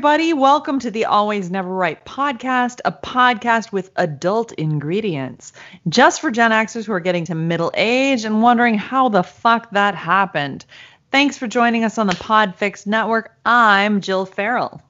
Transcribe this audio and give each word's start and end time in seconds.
everybody, 0.00 0.32
welcome 0.32 0.78
to 0.78 0.90
the 0.90 1.04
Always 1.04 1.50
Never 1.50 1.68
Right 1.68 2.02
podcast, 2.06 2.80
a 2.86 2.90
podcast 2.90 3.70
with 3.70 3.90
adult 3.96 4.50
ingredients. 4.52 5.52
Just 5.90 6.22
for 6.22 6.30
Gen 6.30 6.52
Xers 6.52 6.86
who 6.86 6.92
are 6.92 7.00
getting 7.00 7.26
to 7.26 7.34
middle 7.34 7.70
age 7.74 8.24
and 8.24 8.40
wondering 8.40 8.78
how 8.78 9.10
the 9.10 9.22
fuck 9.22 9.70
that 9.72 9.94
happened. 9.94 10.64
Thanks 11.10 11.36
for 11.36 11.46
joining 11.46 11.84
us 11.84 11.98
on 11.98 12.06
the 12.06 12.14
Podfix 12.14 12.86
Network. 12.86 13.36
I'm 13.44 14.00
Jill 14.00 14.24
Farrell. 14.24 14.80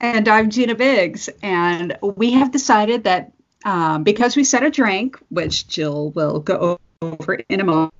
And 0.00 0.26
I'm 0.26 0.50
Gina 0.50 0.74
Biggs. 0.74 1.28
And 1.40 1.96
we 2.02 2.32
have 2.32 2.50
decided 2.50 3.04
that 3.04 3.30
um, 3.64 4.02
because 4.02 4.34
we 4.34 4.42
set 4.42 4.64
a 4.64 4.70
drink, 4.70 5.16
which 5.28 5.68
Jill 5.68 6.10
will 6.10 6.40
go 6.40 6.80
over 7.00 7.34
in 7.34 7.60
a 7.60 7.64
moment, 7.64 7.94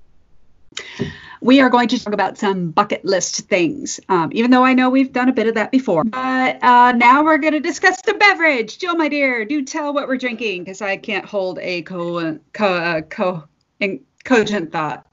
we 1.41 1.60
are 1.60 1.69
going 1.69 1.88
to 1.88 2.02
talk 2.02 2.12
about 2.12 2.38
some 2.38 2.70
bucket 2.70 3.05
list 3.05 3.48
things, 3.48 4.01
um, 4.09 4.30
even 4.33 4.51
though 4.51 4.65
I 4.65 4.74
know 4.74 4.91
we've 4.91 5.12
done 5.12 5.29
a 5.29 5.33
bit 5.33 5.46
of 5.46 5.55
that 5.55 5.70
before. 5.70 6.05
But 6.05 6.62
uh, 6.62 6.92
now 6.92 7.24
we're 7.24 7.38
going 7.38 7.52
to 7.52 7.60
discuss 7.60 8.02
the 8.02 8.15
beverage. 8.15 8.79
Jill, 8.79 8.96
my 8.96 9.09
dear, 9.09 9.45
do 9.45 9.65
tell 9.65 9.93
what 9.93 10.09
we're 10.09 10.19
drinking 10.19 10.65
because 10.65 10.82
I 10.82 10.96
can't 10.96 11.24
hold 11.24 11.59
a 11.60 11.82
co, 11.82 12.38
co, 12.52 12.74
uh, 12.74 13.01
co 13.02 13.45
in, 13.80 14.01
cogent 14.24 14.73
thought. 14.73 15.06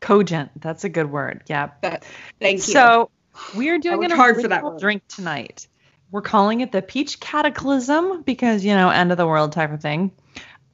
Cogent, 0.00 0.50
that's 0.60 0.84
a 0.84 0.88
good 0.88 1.10
word. 1.10 1.42
Yeah. 1.46 1.70
But, 1.80 2.04
thank 2.40 2.58
you. 2.58 2.72
So 2.72 3.10
we 3.56 3.68
are 3.70 3.78
doing 3.78 4.04
an 4.04 4.10
hard 4.10 4.40
for 4.40 4.48
that 4.48 4.78
drink 4.78 5.06
tonight. 5.08 5.66
We're 6.10 6.22
calling 6.22 6.60
it 6.60 6.72
the 6.72 6.82
Peach 6.82 7.20
Cataclysm 7.20 8.22
because 8.22 8.64
you 8.64 8.74
know 8.74 8.90
end 8.90 9.12
of 9.12 9.18
the 9.18 9.26
world 9.26 9.52
type 9.52 9.72
of 9.72 9.80
thing. 9.80 10.10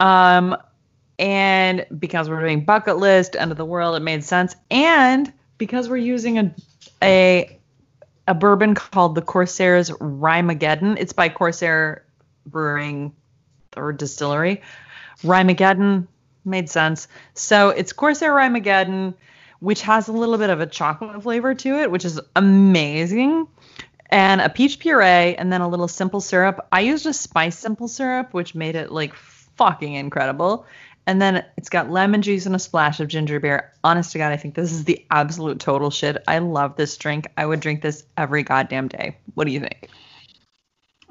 Um, 0.00 0.56
and 1.19 1.86
because 1.98 2.28
we're 2.28 2.41
doing 2.41 2.64
bucket 2.64 2.98
list, 2.98 3.36
end 3.36 3.50
of 3.50 3.56
the 3.56 3.64
world, 3.64 3.97
it 3.97 4.00
made 4.00 4.25
sense. 4.25 4.55
And 4.70 5.33
because 5.58 5.89
we're 5.89 5.97
using 5.97 6.39
a 6.39 6.55
a 7.03 7.58
a 8.28 8.34
bourbon 8.34 8.75
called 8.75 9.14
the 9.14 9.23
Corsair's 9.23 9.91
Ryemageddon. 9.91 10.97
It's 10.98 11.12
by 11.12 11.28
Corsair 11.28 12.05
Brewing 12.45 13.12
or 13.77 13.92
Distillery. 13.92 14.62
Ryemageddon 15.23 16.08
made 16.45 16.69
sense. 16.69 17.08
So 17.34 17.70
it's 17.70 17.92
Corsair 17.92 18.33
Ryemageddon, 18.33 19.14
which 19.61 19.83
has 19.83 20.08
a 20.08 20.12
little 20.12 20.39
bit 20.39 20.51
of 20.51 20.61
a 20.61 20.67
chocolate 20.67 21.23
flavor 21.23 21.55
to 21.55 21.80
it, 21.80 21.91
which 21.91 22.05
is 22.05 22.20
amazing. 22.34 23.47
And 24.08 24.41
a 24.41 24.48
peach 24.48 24.78
puree, 24.78 25.34
and 25.34 25.53
then 25.53 25.61
a 25.61 25.69
little 25.69 25.89
simple 25.89 26.20
syrup. 26.20 26.67
I 26.70 26.80
used 26.80 27.06
a 27.06 27.12
spice 27.12 27.58
simple 27.58 27.89
syrup, 27.89 28.33
which 28.34 28.55
made 28.55 28.77
it 28.77 28.92
like 28.92 29.14
fucking 29.14 29.95
incredible. 29.95 30.64
And 31.06 31.22
then 31.22 31.44
it's 31.56 31.68
got 31.68 31.90
lemon 31.90 32.20
juice 32.20 32.46
and 32.46 32.54
a 32.54 32.58
splash 32.58 32.98
of 32.98 33.06
ginger 33.06 33.38
beer. 33.38 33.72
Honest 33.84 34.12
to 34.12 34.18
God, 34.18 34.32
I 34.32 34.36
think 34.36 34.54
this 34.54 34.72
is 34.72 34.84
the 34.84 35.06
absolute 35.10 35.60
total 35.60 35.90
shit. 35.90 36.22
I 36.26 36.38
love 36.38 36.74
this 36.76 36.96
drink. 36.96 37.28
I 37.36 37.46
would 37.46 37.60
drink 37.60 37.80
this 37.80 38.04
every 38.16 38.42
goddamn 38.42 38.88
day. 38.88 39.16
What 39.34 39.46
do 39.46 39.52
you 39.52 39.60
think? 39.60 39.88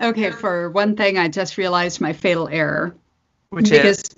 Okay, 0.01 0.31
for 0.31 0.69
one 0.71 0.97
thing, 0.97 1.17
I 1.17 1.29
just 1.29 1.57
realized 1.57 2.01
my 2.01 2.11
fatal 2.11 2.49
error. 2.49 2.93
Which 3.51 3.69
because, 3.69 3.99
is? 3.99 4.16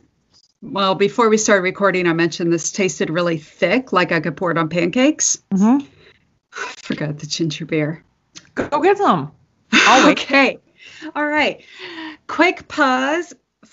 well, 0.64 0.96
before 0.96 1.30
we 1.30 1.38
started 1.38 1.62
recording, 1.62 2.08
I 2.08 2.14
mentioned 2.14 2.52
this 2.52 2.72
tasted 2.72 3.12
really 3.12 3.38
thick, 3.38 3.94
like 3.94 4.12
I 4.12 4.20
could 4.20 4.36
pour 4.36 4.50
it 4.50 4.58
on 4.58 4.70
pancakes. 4.70 5.38
Mm-hmm. 5.54 5.86
I 6.54 6.74
forgot 6.78 7.20
the 7.20 7.28
ginger 7.28 7.66
beer. 7.66 8.04
Go 8.56 8.82
get 8.82 8.98
some. 8.98 9.32
Okay. 10.10 10.60
All 11.16 11.26
right. 11.26 11.64
Quick 12.28 12.68
pause 12.68 13.34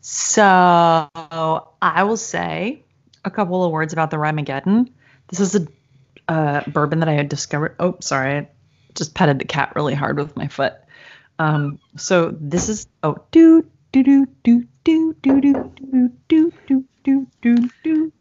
so 0.00 0.58
I 1.82 2.04
will 2.04 2.16
say 2.16 2.84
a 3.24 3.30
couple 3.30 3.64
of 3.64 3.72
words 3.72 3.92
about 3.92 4.10
the 4.10 4.16
Ryemageddon. 4.16 4.90
This 5.28 5.40
is 5.40 5.54
a 5.56 5.66
uh, 6.28 6.62
bourbon 6.66 7.00
that 7.00 7.08
I 7.08 7.14
had 7.14 7.28
discovered. 7.28 7.76
Oh, 7.78 7.96
sorry, 8.00 8.36
I 8.38 8.48
just 8.94 9.14
petted 9.14 9.38
the 9.38 9.44
cat 9.44 9.72
really 9.76 9.94
hard 9.94 10.18
with 10.18 10.36
my 10.36 10.48
foot. 10.48 10.74
Um, 11.38 11.78
so 11.96 12.36
this 12.40 12.68
is 12.68 12.86
oh 13.02 13.16
do 13.30 13.64
do 13.92 14.02
do 14.02 14.26
do 14.44 14.66
do 14.84 15.14
do 15.14 15.40
do 15.40 15.72
do 15.80 16.12
do 16.28 16.52
do 16.66 16.84
do 17.04 17.26
do 17.42 17.70
do. 17.82 18.12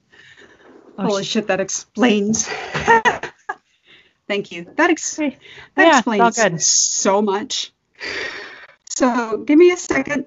Holy 0.97 1.23
shit, 1.23 1.47
that 1.47 1.59
explains. 1.59 2.47
Thank 4.27 4.51
you. 4.51 4.65
That, 4.75 4.89
ex- 4.89 5.15
that 5.15 5.37
Yeah, 5.77 5.97
explains 5.99 6.35
good. 6.35 6.61
so 6.61 7.21
much. 7.21 7.71
So 8.89 9.37
give 9.37 9.57
me 9.57 9.71
a 9.71 9.77
second 9.77 10.25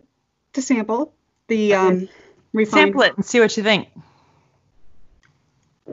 to 0.54 0.62
sample 0.62 1.12
the 1.50 1.74
um, 1.74 2.08
refined. 2.54 2.94
Sample 2.94 3.02
it 3.02 3.14
and 3.16 3.26
see 3.26 3.40
what 3.40 3.54
you 3.56 3.62
think. 3.62 3.88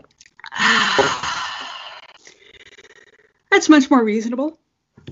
That's 3.51 3.67
much 3.67 3.91
more 3.91 4.03
reasonable. 4.03 4.57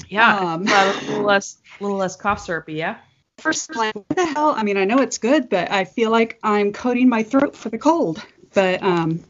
Yeah, 0.10 0.38
Um, 0.38 0.66
well, 0.66 0.92
a 0.92 1.02
little 1.08 1.24
less, 1.26 1.58
a 1.80 1.84
little 1.84 1.98
less 1.98 2.16
cough 2.16 2.46
syrupy. 2.46 2.74
Yeah. 2.74 2.98
First, 3.40 3.76
what 3.76 3.94
the 4.10 4.26
hell? 4.26 4.54
I 4.56 4.64
mean, 4.64 4.78
I 4.78 4.86
know 4.86 5.00
it's 5.00 5.18
good, 5.18 5.50
but 5.50 5.72
I 5.72 5.84
feel 5.86 6.10
like 6.10 6.40
I'm 6.44 6.72
coating 6.72 7.10
my 7.10 7.24
throat 7.24 7.56
for 7.56 7.70
the 7.70 7.78
cold. 7.78 8.24
But 8.54 8.82
um, 8.82 9.24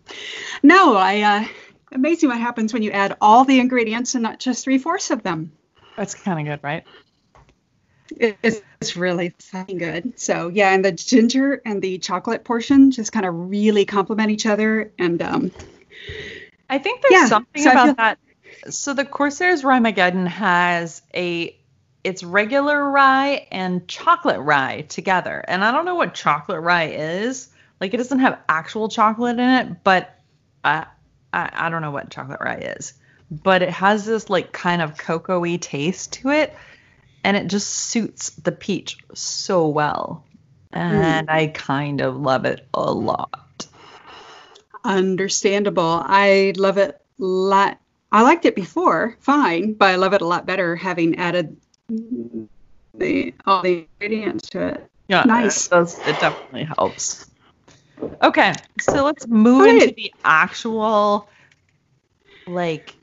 no, 0.61 0.95
I. 0.95 1.21
Uh, 1.21 1.45
amazing 1.91 2.29
what 2.29 2.39
happens 2.39 2.73
when 2.73 2.83
you 2.83 2.91
add 2.91 3.15
all 3.21 3.45
the 3.45 3.59
ingredients 3.59 4.15
and 4.15 4.23
not 4.23 4.39
just 4.39 4.63
three 4.63 4.77
fourths 4.77 5.11
of 5.11 5.23
them. 5.23 5.51
That's 5.95 6.13
kind 6.13 6.39
of 6.39 6.45
good, 6.45 6.63
right? 6.63 6.83
It's, 8.17 8.61
it's 8.81 8.95
really 8.95 9.33
fucking 9.39 9.77
good. 9.77 10.19
So 10.19 10.49
yeah, 10.49 10.73
and 10.73 10.85
the 10.85 10.91
ginger 10.91 11.61
and 11.65 11.81
the 11.81 11.97
chocolate 11.97 12.43
portion 12.43 12.91
just 12.91 13.11
kind 13.11 13.25
of 13.25 13.49
really 13.49 13.85
complement 13.85 14.31
each 14.31 14.45
other. 14.45 14.91
And 14.99 15.21
um, 15.21 15.51
I 16.69 16.77
think 16.77 17.01
there's 17.01 17.13
Yeah, 17.13 17.25
something 17.27 17.61
so 17.63 17.71
about 17.71 17.85
feel- 17.85 17.95
that. 17.95 18.19
So 18.69 18.93
the 18.93 19.05
Corsair's 19.05 19.63
Ryemageddon 19.63 20.27
has 20.27 21.01
a 21.13 21.55
it's 22.03 22.23
regular 22.23 22.87
rye 22.89 23.47
and 23.51 23.87
chocolate 23.87 24.39
rye 24.39 24.81
together. 24.87 25.43
And 25.47 25.63
I 25.63 25.71
don't 25.71 25.85
know 25.85 25.95
what 25.95 26.13
chocolate 26.13 26.61
rye 26.61 26.89
is. 26.89 27.49
Like 27.81 27.93
it 27.93 27.97
doesn't 27.97 28.19
have 28.19 28.39
actual 28.47 28.89
chocolate 28.89 29.39
in 29.39 29.49
it, 29.49 29.83
but 29.83 30.17
I 30.63 30.85
I, 31.33 31.49
I 31.53 31.69
don't 31.69 31.81
know 31.81 31.91
what 31.91 32.09
chocolate 32.11 32.39
rye 32.41 32.75
is. 32.77 32.93
But 33.31 33.63
it 33.63 33.69
has 33.71 34.05
this 34.05 34.29
like 34.29 34.51
kind 34.51 34.81
of 34.81 34.97
cocoa-y 34.97 35.57
taste 35.57 36.13
to 36.13 36.29
it. 36.29 36.55
And 37.25 37.35
it 37.35 37.47
just 37.47 37.67
suits 37.69 38.29
the 38.29 38.51
peach 38.51 38.99
so 39.15 39.67
well. 39.67 40.23
And 40.71 41.27
hmm. 41.27 41.35
I 41.35 41.47
kind 41.47 42.01
of 42.01 42.17
love 42.17 42.45
it 42.45 42.67
a 42.73 42.91
lot. 42.91 43.65
understandable. 44.83 46.03
I 46.05 46.53
love 46.55 46.77
it 46.77 46.91
a 46.91 47.23
lot. 47.23 47.79
I 48.11 48.21
liked 48.21 48.45
it 48.45 48.55
before, 48.55 49.17
fine, 49.19 49.73
but 49.73 49.89
I 49.89 49.95
love 49.95 50.13
it 50.13 50.21
a 50.21 50.27
lot 50.27 50.45
better 50.45 50.75
having 50.75 51.17
added 51.17 51.57
the 52.93 53.33
all 53.45 53.63
the 53.63 53.87
ingredients 53.99 54.49
to 54.51 54.67
it. 54.67 54.89
Yeah, 55.07 55.23
Nice. 55.23 55.65
It, 55.65 55.69
does, 55.71 55.99
it 55.99 56.19
definitely 56.19 56.65
helps. 56.65 57.29
Okay, 58.21 58.53
so 58.79 59.03
let's 59.03 59.27
move 59.27 59.61
right. 59.61 59.81
into 59.81 59.95
the 59.95 60.13
actual, 60.23 61.27
like, 62.45 62.93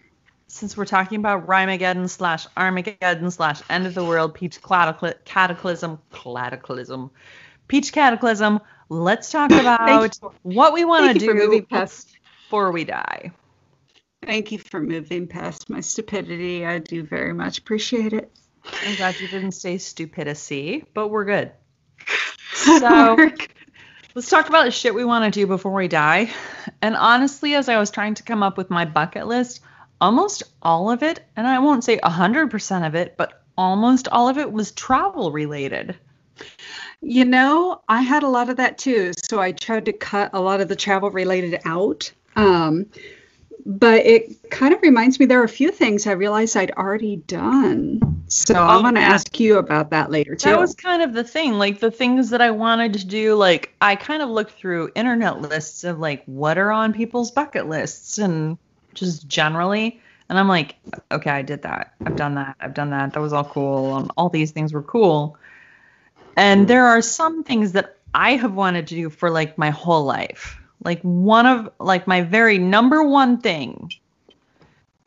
since 0.53 0.77
we're 0.77 0.85
talking 0.85 1.19
about 1.19 1.47
Ryemageddon 1.47 2.11
slash 2.11 2.47
Armageddon 2.59 3.31
slash 3.31 3.63
End 3.71 3.87
of 3.87 3.95
the 3.95 4.05
World, 4.05 4.35
Peach 4.35 4.61
Catacly- 4.61 5.15
Cataclysm, 5.25 5.99
Cataclysm, 6.13 7.11
Peach 7.69 7.91
Cataclysm. 7.91 8.61
Let's 8.91 9.31
talk 9.31 9.51
about 9.51 10.19
what 10.43 10.75
we 10.75 10.85
want 10.85 11.19
to 11.19 11.27
for 11.27 11.33
do 11.33 11.39
moving 11.39 11.65
past. 11.65 12.15
before 12.45 12.71
we 12.71 12.85
die. 12.85 13.33
Thank 14.23 14.53
you 14.53 14.59
for 14.59 14.79
moving 14.79 15.27
past 15.27 15.71
my 15.71 15.81
stupidity. 15.81 16.67
I 16.67 16.81
do 16.81 17.03
very 17.03 17.33
much 17.33 17.57
appreciate 17.59 18.13
it. 18.13 18.31
I'm 18.87 18.97
glad 18.97 19.19
you 19.21 19.29
didn't 19.29 19.53
say 19.53 19.77
stupidacy, 19.77 20.85
but 20.93 21.09
we're 21.09 21.25
good. 21.25 21.53
So 22.55 23.17
let's 24.15 24.29
talk 24.29 24.51
about 24.51 24.67
the 24.67 24.71
shit 24.71 24.95
we 24.95 25.07
want 25.07 25.25
to 25.25 25.31
do 25.31 25.47
before 25.47 25.73
we 25.73 25.89
die. 25.89 26.31
And 26.83 26.95
honestly, 26.95 27.55
as 27.55 27.69
I 27.71 27.79
was 27.79 27.91
trying 27.91 28.15
to 28.15 28.23
come 28.23 28.43
up 28.43 28.59
with 28.59 28.69
my 28.69 28.85
bucket 28.85 29.27
list, 29.27 29.63
almost 30.03 30.43
all 30.63 30.91
of 30.91 31.03
it, 31.05 31.25
and 31.37 31.47
I 31.47 31.61
won't 31.61 31.85
say 31.85 31.97
100% 31.99 32.87
of 32.87 32.95
it, 32.97 33.17
but 33.17 33.43
almost 33.57 34.09
all 34.09 34.29
of 34.29 34.37
it 34.37 34.53
was 34.53 34.73
travel 34.73 35.31
related. 35.31 35.97
You 37.01 37.25
know, 37.25 37.83
I 37.89 38.03
had 38.03 38.25
a 38.25 38.29
lot 38.29 38.51
of 38.51 38.57
that 38.57 38.79
too. 38.79 39.13
So 39.17 39.41
I 39.41 39.53
tried 39.53 39.85
to 39.87 39.93
cut 39.93 40.31
a 40.33 40.41
lot 40.41 40.61
of 40.61 40.69
the 40.69 40.77
travel 40.77 41.11
related 41.11 41.61
out. 41.65 42.11
Um, 42.35 42.87
but 43.65 44.05
it 44.05 44.51
kind 44.51 44.75
of 44.75 44.83
reminds 44.83 45.21
me 45.21 45.27
there 45.27 45.41
are 45.41 45.45
a 45.45 45.49
few 45.49 45.71
things 45.71 46.07
I 46.09 46.13
realized 46.13 46.57
I'd 46.57 46.73
already 46.73 47.17
done. 47.17 48.25
So 48.27 48.55
I'm 48.55 48.83
going 48.83 48.97
to 48.97 49.01
ask 49.01 49.39
you 49.39 49.59
about 49.59 49.91
that 49.91 50.11
later 50.11 50.35
too. 50.35 50.51
That 50.51 50.59
was 50.59 50.75
kind 50.75 51.03
of 51.03 51.13
the 51.13 51.23
thing. 51.23 51.53
Like 51.55 51.79
the 51.79 51.93
things 51.93 52.31
that 52.31 52.41
I 52.41 52.51
wanted 52.51 52.95
to 52.95 53.07
do, 53.07 53.37
like 53.37 53.73
I 53.81 53.95
kind 53.95 54.21
of 54.21 54.31
looked 54.31 54.59
through 54.59 54.91
internet 54.97 55.41
lists 55.41 55.85
of 55.85 56.01
like 56.01 56.25
what 56.27 56.59
are 56.59 56.73
on 56.73 56.93
people's 56.93 57.31
bucket 57.31 57.69
lists 57.69 58.19
and 58.19 58.59
just 58.95 59.29
generally. 59.29 60.01
And 60.29 60.39
I'm 60.39 60.49
like, 60.49 60.77
okay, 61.11 61.31
I 61.31 61.43
did 61.43 61.63
that. 61.63 61.95
I've 62.05 62.17
done 62.17 62.35
that. 62.37 62.57
I've 62.61 62.75
done 62.75 62.91
that. 62.91 63.13
That 63.13 63.21
was 63.21 63.33
all 63.33 63.45
cool. 63.45 63.97
And 63.97 64.11
all 64.17 64.29
these 64.29 64.51
things 64.51 64.73
were 64.73 64.83
cool. 64.83 65.37
And 66.37 66.67
there 66.67 66.87
are 66.87 67.03
some 67.03 67.45
things 67.45 67.73
that 67.73 67.99
I 68.15 68.37
have 68.37 68.55
wanted 68.55 68.87
to 68.89 68.95
do 68.95 69.11
for 69.11 69.31
like 69.31 69.59
my 69.59 69.71
whole 69.71 70.05
life. 70.05 70.59
Like 70.85 71.03
one 71.03 71.47
of 71.47 71.71
like 71.79 72.07
my 72.07 72.23
very 72.23 72.59
number 72.59 73.03
one 73.03 73.39
thing 73.39 73.91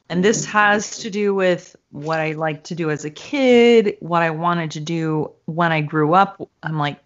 and 0.10 0.24
this 0.24 0.46
has 0.46 1.00
to 1.00 1.10
do 1.10 1.34
with 1.34 1.76
what 1.92 2.20
I 2.20 2.34
like 2.34 2.66
to 2.66 2.76
do 2.76 2.92
as 2.92 3.06
a 3.06 3.10
kid, 3.10 3.98
what 4.00 4.22
I 4.22 4.30
wanted 4.30 4.72
to 4.72 4.80
do 4.80 5.32
when 5.46 5.72
I 5.72 5.82
grew 5.82 6.14
up. 6.14 6.48
I'm 6.62 6.78
like, 6.78 7.00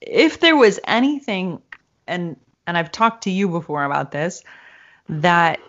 if 0.00 0.40
there 0.40 0.56
was 0.56 0.78
anything, 0.84 1.62
and 2.06 2.36
and 2.66 2.76
I've 2.76 2.92
talked 2.92 3.24
to 3.24 3.30
you 3.30 3.48
before 3.48 3.84
about 3.84 4.10
this, 4.10 4.42
that 5.08 5.60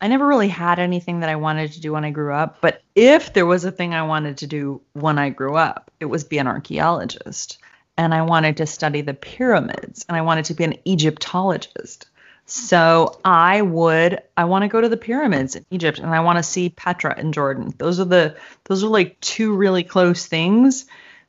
I 0.00 0.08
never 0.08 0.26
really 0.26 0.48
had 0.48 0.78
anything 0.78 1.20
that 1.20 1.30
I 1.30 1.36
wanted 1.36 1.72
to 1.72 1.80
do 1.80 1.92
when 1.92 2.04
I 2.04 2.10
grew 2.10 2.32
up. 2.32 2.58
But 2.60 2.82
if 2.94 3.32
there 3.32 3.46
was 3.46 3.64
a 3.64 3.72
thing 3.72 3.94
I 3.94 4.02
wanted 4.02 4.38
to 4.38 4.46
do 4.46 4.80
when 4.92 5.18
I 5.18 5.30
grew 5.30 5.56
up, 5.56 5.90
it 6.00 6.04
was 6.04 6.24
be 6.24 6.38
an 6.38 6.46
archaeologist. 6.46 7.58
And 7.96 8.12
I 8.12 8.22
wanted 8.22 8.58
to 8.58 8.66
study 8.66 9.00
the 9.00 9.14
pyramids 9.14 10.04
and 10.06 10.16
I 10.16 10.20
wanted 10.20 10.46
to 10.46 10.54
be 10.54 10.64
an 10.64 10.74
Egyptologist. 10.84 12.08
So 12.44 13.18
I 13.24 13.62
would 13.62 14.20
I 14.36 14.44
want 14.44 14.62
to 14.62 14.68
go 14.68 14.80
to 14.80 14.88
the 14.88 14.96
pyramids 14.96 15.56
in 15.56 15.66
Egypt 15.70 15.98
and 15.98 16.14
I 16.14 16.20
want 16.20 16.38
to 16.38 16.44
see 16.44 16.68
Petra 16.68 17.18
in 17.18 17.32
Jordan. 17.32 17.74
Those 17.76 17.98
are 17.98 18.04
the 18.04 18.36
those 18.64 18.84
are 18.84 18.88
like 18.88 19.18
two 19.20 19.56
really 19.56 19.82
close 19.82 20.26
things 20.26 20.86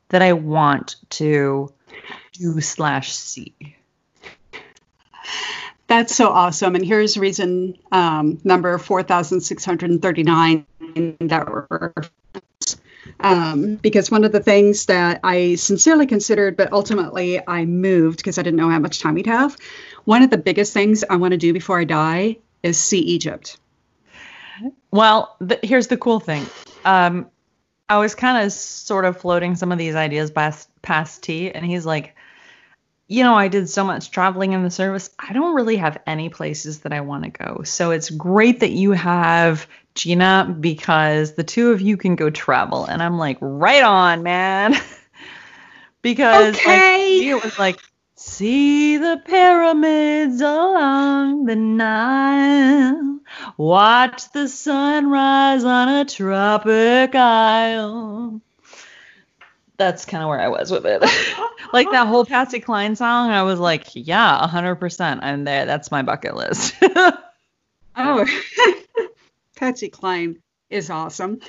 that 0.09 0.21
I 0.21 0.33
want 0.33 0.97
to 1.11 1.73
do 2.33 2.61
slash 2.61 3.13
see. 3.13 3.55
That's 5.87 6.13
so 6.13 6.29
awesome. 6.29 6.75
And 6.75 6.85
here's 6.85 7.17
reason 7.17 7.77
um, 7.91 8.39
number 8.43 8.77
4,639 8.77 10.65
that 11.21 11.47
were. 11.47 11.93
Um, 13.21 13.75
because 13.75 14.11
one 14.11 14.25
of 14.25 14.33
the 14.33 14.41
things 14.41 14.87
that 14.87 15.21
I 15.23 15.55
sincerely 15.55 16.05
considered, 16.05 16.57
but 16.57 16.73
ultimately 16.73 17.41
I 17.47 17.63
moved 17.65 18.17
because 18.17 18.37
I 18.37 18.43
didn't 18.43 18.57
know 18.57 18.69
how 18.69 18.79
much 18.79 18.99
time 18.99 19.15
we'd 19.15 19.27
have. 19.27 19.55
One 20.03 20.23
of 20.23 20.29
the 20.29 20.37
biggest 20.37 20.73
things 20.73 21.05
I 21.09 21.15
want 21.15 21.31
to 21.31 21.37
do 21.37 21.53
before 21.53 21.79
I 21.79 21.85
die 21.85 22.37
is 22.63 22.77
see 22.77 22.99
Egypt. 22.99 23.57
Well, 24.91 25.37
here's 25.63 25.87
the 25.87 25.97
cool 25.97 26.19
thing. 26.19 26.45
Um, 26.83 27.29
I 27.87 27.97
was 27.99 28.13
kind 28.13 28.45
of 28.45 28.51
sort 28.51 29.05
of 29.05 29.21
floating 29.21 29.55
some 29.55 29.71
of 29.71 29.77
these 29.77 29.95
ideas 29.95 30.29
past, 30.31 30.69
past 30.81 31.23
T, 31.23 31.49
and 31.49 31.65
he's 31.65 31.85
like, 31.85 32.16
you 33.07 33.23
know, 33.23 33.35
I 33.35 33.47
did 33.47 33.69
so 33.69 33.83
much 33.83 34.11
traveling 34.11 34.53
in 34.53 34.63
the 34.63 34.69
service. 34.69 35.09
I 35.17 35.33
don't 35.33 35.55
really 35.55 35.77
have 35.77 35.97
any 36.05 36.29
places 36.29 36.81
that 36.81 36.93
I 36.93 37.01
want 37.01 37.23
to 37.23 37.29
go. 37.29 37.63
So 37.63 37.91
it's 37.91 38.09
great 38.09 38.59
that 38.59 38.71
you 38.71 38.91
have 38.91 39.67
Gina 39.95 40.55
because 40.59 41.33
the 41.33 41.43
two 41.43 41.71
of 41.71 41.81
you 41.81 41.97
can 41.97 42.15
go 42.15 42.29
travel. 42.29 42.85
And 42.85 43.01
I'm 43.01 43.17
like, 43.17 43.37
right 43.39 43.83
on, 43.83 44.23
man. 44.23 44.75
because 46.01 46.55
like, 46.65 46.83
Okay. 46.83 47.29
it 47.29 47.35
was 47.35 47.57
like, 47.57 47.79
see 48.15 48.97
the 48.97 49.21
pyramids 49.25 50.41
along 50.41 51.45
the 51.45 51.55
Nile. 51.55 53.19
Watch 53.57 54.31
the 54.31 54.47
sunrise 54.47 55.63
on 55.63 55.89
a 55.89 56.05
tropic 56.05 57.15
isle. 57.15 58.41
That's 59.77 60.05
kind 60.05 60.23
of 60.23 60.29
where 60.29 60.41
I 60.41 60.47
was 60.47 60.71
with 60.71 60.85
it. 60.85 61.01
like 61.73 61.89
that 61.91 62.07
whole 62.07 62.25
Patsy 62.25 62.59
Cline 62.59 62.95
song, 62.95 63.29
I 63.29 63.43
was 63.43 63.59
like, 63.59 63.87
yeah, 63.93 64.47
100%. 64.51 65.19
I'm 65.21 65.43
there. 65.43 65.65
That's 65.65 65.91
my 65.91 66.01
bucket 66.01 66.35
list. 66.35 66.75
Oh, 67.97 68.25
Patsy 69.55 69.89
Cline 69.89 70.37
is 70.69 70.89
awesome. 70.89 71.39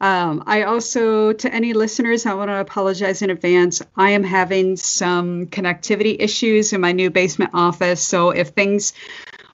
Um, 0.00 0.44
I 0.46 0.64
also, 0.64 1.32
to 1.32 1.52
any 1.52 1.72
listeners, 1.72 2.26
I 2.26 2.34
want 2.34 2.50
to 2.50 2.60
apologize 2.60 3.22
in 3.22 3.30
advance. 3.30 3.80
I 3.96 4.10
am 4.10 4.22
having 4.22 4.76
some 4.76 5.46
connectivity 5.46 6.16
issues 6.18 6.72
in 6.72 6.82
my 6.82 6.92
new 6.92 7.08
basement 7.10 7.52
office. 7.54 8.02
So 8.02 8.30
if 8.30 8.48
things 8.48 8.92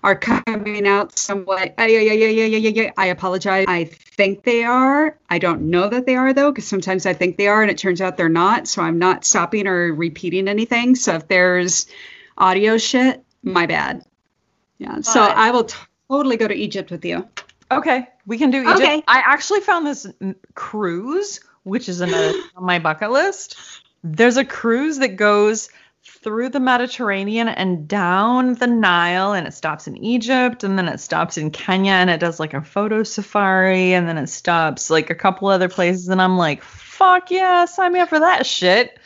are 0.02 0.16
coming 0.16 0.86
out 0.86 1.16
somewhat, 1.16 1.74
ay, 1.78 1.96
ay, 1.96 2.10
ay, 2.10 2.24
ay, 2.24 2.56
ay, 2.56 2.80
ay, 2.80 2.92
I 2.96 3.06
apologize. 3.06 3.66
I 3.68 3.84
think 3.84 4.44
they 4.44 4.64
are. 4.64 5.18
I 5.28 5.38
don't 5.38 5.70
know 5.70 5.88
that 5.88 6.06
they 6.06 6.16
are, 6.16 6.32
though, 6.32 6.50
because 6.50 6.66
sometimes 6.66 7.06
I 7.06 7.12
think 7.12 7.36
they 7.36 7.48
are 7.48 7.62
and 7.62 7.70
it 7.70 7.78
turns 7.78 8.00
out 8.00 8.16
they're 8.16 8.28
not. 8.28 8.66
So 8.66 8.82
I'm 8.82 8.98
not 8.98 9.24
stopping 9.24 9.66
or 9.66 9.92
repeating 9.92 10.48
anything. 10.48 10.94
So 10.94 11.16
if 11.16 11.28
there's 11.28 11.86
audio 12.38 12.78
shit, 12.78 13.22
my 13.42 13.66
bad. 13.66 14.04
Yeah. 14.78 15.00
So 15.02 15.20
I 15.20 15.50
will 15.50 15.68
totally 16.08 16.36
go 16.36 16.48
to 16.48 16.54
Egypt 16.54 16.90
with 16.90 17.04
you. 17.04 17.28
okay, 17.70 18.08
we 18.26 18.38
can 18.38 18.50
do 18.50 18.62
Egypt. 18.62 18.80
Okay. 18.80 19.02
I 19.06 19.22
actually 19.24 19.60
found 19.60 19.86
this 19.86 20.06
cruise, 20.54 21.40
which 21.64 21.88
is 21.88 22.00
another 22.00 22.32
on 22.56 22.64
my 22.64 22.78
bucket 22.78 23.10
list. 23.10 23.56
There's 24.02 24.38
a 24.38 24.44
cruise 24.44 24.98
that 24.98 25.16
goes 25.16 25.68
through 26.22 26.48
the 26.50 26.60
Mediterranean 26.60 27.48
and 27.48 27.86
down 27.88 28.54
the 28.54 28.66
Nile, 28.66 29.32
and 29.32 29.46
it 29.46 29.54
stops 29.54 29.86
in 29.86 29.96
Egypt, 29.96 30.64
and 30.64 30.76
then 30.78 30.88
it 30.88 31.00
stops 31.00 31.38
in 31.38 31.50
Kenya, 31.50 31.92
and 31.92 32.10
it 32.10 32.20
does 32.20 32.38
like 32.40 32.52
a 32.54 32.62
photo 32.62 33.02
safari, 33.02 33.94
and 33.94 34.08
then 34.08 34.18
it 34.18 34.26
stops 34.28 34.90
like 34.90 35.08
a 35.10 35.14
couple 35.14 35.48
other 35.48 35.68
places, 35.68 36.08
and 36.08 36.20
I'm 36.20 36.36
like, 36.36 36.62
fuck 36.62 37.30
yeah, 37.30 37.64
sign 37.64 37.92
me 37.92 38.00
up 38.00 38.08
for 38.08 38.18
that 38.20 38.44
shit. 38.46 38.98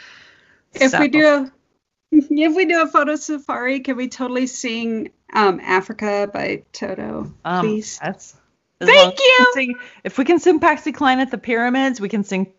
If 0.75 0.91
So- 0.93 1.01
we 1.01 1.09
do 1.09 1.27
a 1.27 1.53
if 2.13 2.55
we 2.57 2.65
do 2.65 2.83
a 2.83 2.87
photo 2.87 3.17
safari, 3.17 3.81
can 3.81 3.97
we 3.97 4.09
totally 4.09 4.47
sing 4.47 5.11
um, 5.33 5.61
Africa 5.63 6.29
by 6.33 6.63
Toto, 6.73 7.33
Um, 7.45 7.67
please? 7.67 7.99
That's 8.03 8.37
Thank 8.81 9.15
as 9.15 9.19
we 9.19 9.25
you. 9.25 9.47
sing- 9.55 9.75
if 10.05 10.19
we 10.19 10.25
can 10.25 10.39
sing 10.39 10.59
Patsy 10.61 10.93
Cline 10.93 11.19
at 11.21 11.31
the 11.31 11.39
pyramids, 11.39 12.01
we 12.01 12.09
can 12.09 12.25
sing 12.25 12.53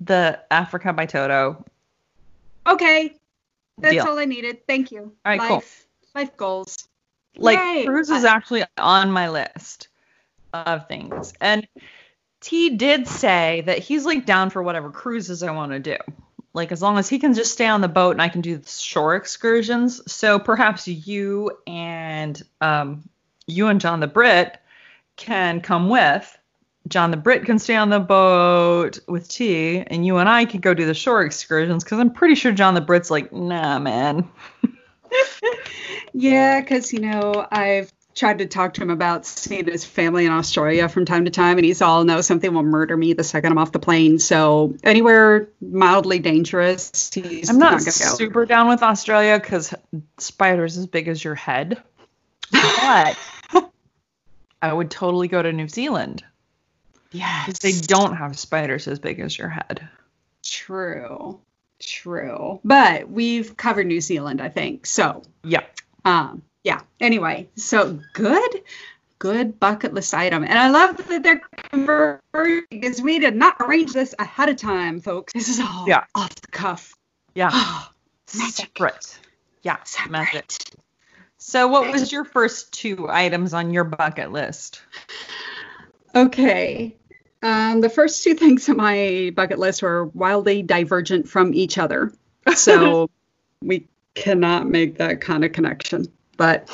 the 0.00 0.40
Africa 0.50 0.92
by 0.92 1.06
Toto. 1.06 1.64
Okay, 2.66 3.14
that's 3.80 3.94
Deal. 3.94 4.06
all 4.06 4.18
I 4.18 4.24
needed. 4.24 4.66
Thank 4.66 4.92
you. 4.92 5.00
All 5.00 5.12
right, 5.24 5.38
life, 5.38 5.48
cool. 5.48 6.20
Life 6.20 6.36
goals. 6.36 6.88
Like 7.36 7.58
Yay. 7.58 7.84
cruise 7.86 8.10
is 8.10 8.24
actually 8.24 8.64
on 8.76 9.10
my 9.10 9.28
list 9.30 9.88
of 10.52 10.88
things. 10.88 11.32
And 11.40 11.66
T 12.40 12.76
did 12.76 13.06
say 13.06 13.62
that 13.66 13.78
he's 13.78 14.04
like 14.04 14.26
down 14.26 14.50
for 14.50 14.62
whatever 14.62 14.90
cruises 14.90 15.42
I 15.42 15.50
want 15.50 15.72
to 15.72 15.78
do. 15.78 15.96
Like 16.52 16.72
as 16.72 16.82
long 16.82 16.98
as 16.98 17.08
he 17.08 17.18
can 17.18 17.34
just 17.34 17.52
stay 17.52 17.66
on 17.66 17.80
the 17.80 17.88
boat 17.88 18.12
and 18.12 18.22
I 18.22 18.28
can 18.28 18.40
do 18.40 18.56
the 18.56 18.68
shore 18.68 19.14
excursions. 19.14 20.12
So 20.12 20.38
perhaps 20.38 20.88
you 20.88 21.58
and 21.66 22.40
um 22.60 23.08
you 23.46 23.68
and 23.68 23.80
Jon 23.80 24.00
the 24.00 24.06
Brit 24.06 24.58
can 25.16 25.60
come 25.60 25.88
with. 25.88 26.36
Jon 26.90 27.10
the 27.10 27.16
Brit 27.16 27.46
can 27.46 27.58
stay 27.58 27.76
on 27.76 27.88
the 27.88 28.00
boat 28.00 28.98
with 29.08 29.28
T, 29.28 29.78
and 29.78 30.04
you 30.04 30.18
and 30.18 30.28
I 30.28 30.44
can 30.44 30.60
go 30.60 30.74
do 30.74 30.84
the 30.84 30.94
shore 30.94 31.22
excursions 31.22 31.82
because 31.82 31.98
I'm 31.98 32.12
pretty 32.12 32.34
sure 32.34 32.52
Jon 32.52 32.74
the 32.74 32.80
Brit's 32.80 33.10
like, 33.10 33.32
nah, 33.32 33.78
man. 33.78 34.28
Yeah, 36.12 36.60
because 36.60 36.92
you 36.92 37.00
know 37.00 37.46
I've 37.50 37.92
tried 38.14 38.38
to 38.38 38.46
talk 38.46 38.74
to 38.74 38.82
him 38.82 38.90
about 38.90 39.24
seeing 39.24 39.66
his 39.66 39.84
family 39.84 40.26
in 40.26 40.32
Australia 40.32 40.88
from 40.88 41.04
time 41.04 41.24
to 41.24 41.30
time, 41.30 41.56
and 41.58 41.64
he's 41.64 41.80
all 41.80 42.04
no, 42.04 42.20
something 42.20 42.52
will 42.52 42.62
murder 42.62 42.96
me 42.96 43.12
the 43.12 43.24
second 43.24 43.52
I'm 43.52 43.58
off 43.58 43.72
the 43.72 43.78
plane. 43.78 44.18
So 44.18 44.76
anywhere 44.82 45.48
mildly 45.60 46.18
dangerous, 46.18 47.10
he's 47.12 47.48
I'm 47.48 47.58
not, 47.58 47.70
gonna 47.70 47.84
go. 47.84 47.90
super 47.90 48.46
down 48.46 48.68
with 48.68 48.82
Australia 48.82 49.38
because 49.38 49.74
spiders 50.18 50.76
as 50.76 50.86
big 50.86 51.08
as 51.08 51.22
your 51.22 51.34
head. 51.36 51.80
But 52.50 53.16
I 54.62 54.72
would 54.72 54.90
totally 54.90 55.28
go 55.28 55.40
to 55.40 55.52
New 55.52 55.68
Zealand 55.68 56.24
Yes, 57.12 57.46
because 57.46 57.58
they 57.58 57.72
don't 57.86 58.16
have 58.16 58.38
spiders 58.38 58.86
as 58.88 58.98
big 58.98 59.20
as 59.20 59.36
your 59.36 59.48
head. 59.48 59.88
True, 60.44 61.40
true. 61.80 62.60
But 62.64 63.10
we've 63.10 63.56
covered 63.56 63.86
New 63.86 64.00
Zealand, 64.00 64.40
I 64.40 64.48
think. 64.48 64.86
So, 64.86 65.22
Yeah. 65.42 65.62
um, 66.04 66.42
yeah. 66.64 66.80
Anyway, 67.00 67.48
so 67.56 67.98
good. 68.12 68.62
good 69.18 69.60
bucket 69.60 69.92
list 69.92 70.14
item. 70.14 70.44
And 70.44 70.58
I 70.58 70.70
love 70.70 70.96
that 71.08 71.22
they're 71.22 71.42
converting 71.70 72.62
because 72.70 73.02
we 73.02 73.18
did 73.18 73.36
not 73.36 73.54
arrange 73.60 73.92
this 73.92 74.14
ahead 74.18 74.48
of 74.48 74.56
time, 74.56 74.98
folks. 75.02 75.34
This 75.34 75.48
is 75.50 75.60
all 75.60 75.84
Yeah. 75.86 76.04
off 76.14 76.34
the 76.36 76.46
cuff. 76.48 76.94
Yeah. 77.34 77.50
Magic. 78.34 78.54
Separate. 78.54 79.18
Yeah. 79.62 79.76
Separate. 79.84 80.10
Magic. 80.12 80.44
So, 81.36 81.68
what 81.68 81.92
was 81.92 82.10
your 82.12 82.24
first 82.24 82.72
two 82.72 83.08
items 83.10 83.52
on 83.52 83.74
your 83.74 83.84
bucket 83.84 84.32
list? 84.32 84.80
Okay. 86.14 86.96
Um, 87.42 87.80
the 87.80 87.88
first 87.88 88.22
two 88.22 88.34
things 88.42 88.68
on 88.68 88.76
my 88.76 89.32
bucket 89.34 89.58
list 89.58 89.82
were 89.82 90.06
wildly 90.06 90.62
divergent 90.62 91.28
from 91.28 91.54
each 91.54 91.78
other. 91.78 92.12
So 92.54 93.10
we 93.62 93.86
cannot 94.14 94.68
make 94.68 94.98
that 94.98 95.20
kind 95.20 95.44
of 95.44 95.52
connection. 95.52 96.06
But 96.36 96.68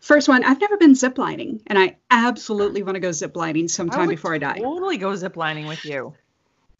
first 0.00 0.28
one, 0.28 0.44
I've 0.44 0.60
never 0.60 0.76
been 0.76 0.92
ziplining, 0.92 1.60
and 1.66 1.78
I 1.78 1.96
absolutely 2.10 2.82
want 2.82 2.94
to 2.96 3.00
go 3.00 3.10
ziplining 3.10 3.68
sometime 3.68 4.06
would 4.06 4.16
before 4.16 4.34
I 4.34 4.38
die. 4.38 4.58
Totally 4.58 4.96
go 4.96 5.10
ziplining 5.10 5.66
with 5.68 5.84
you. 5.84 6.14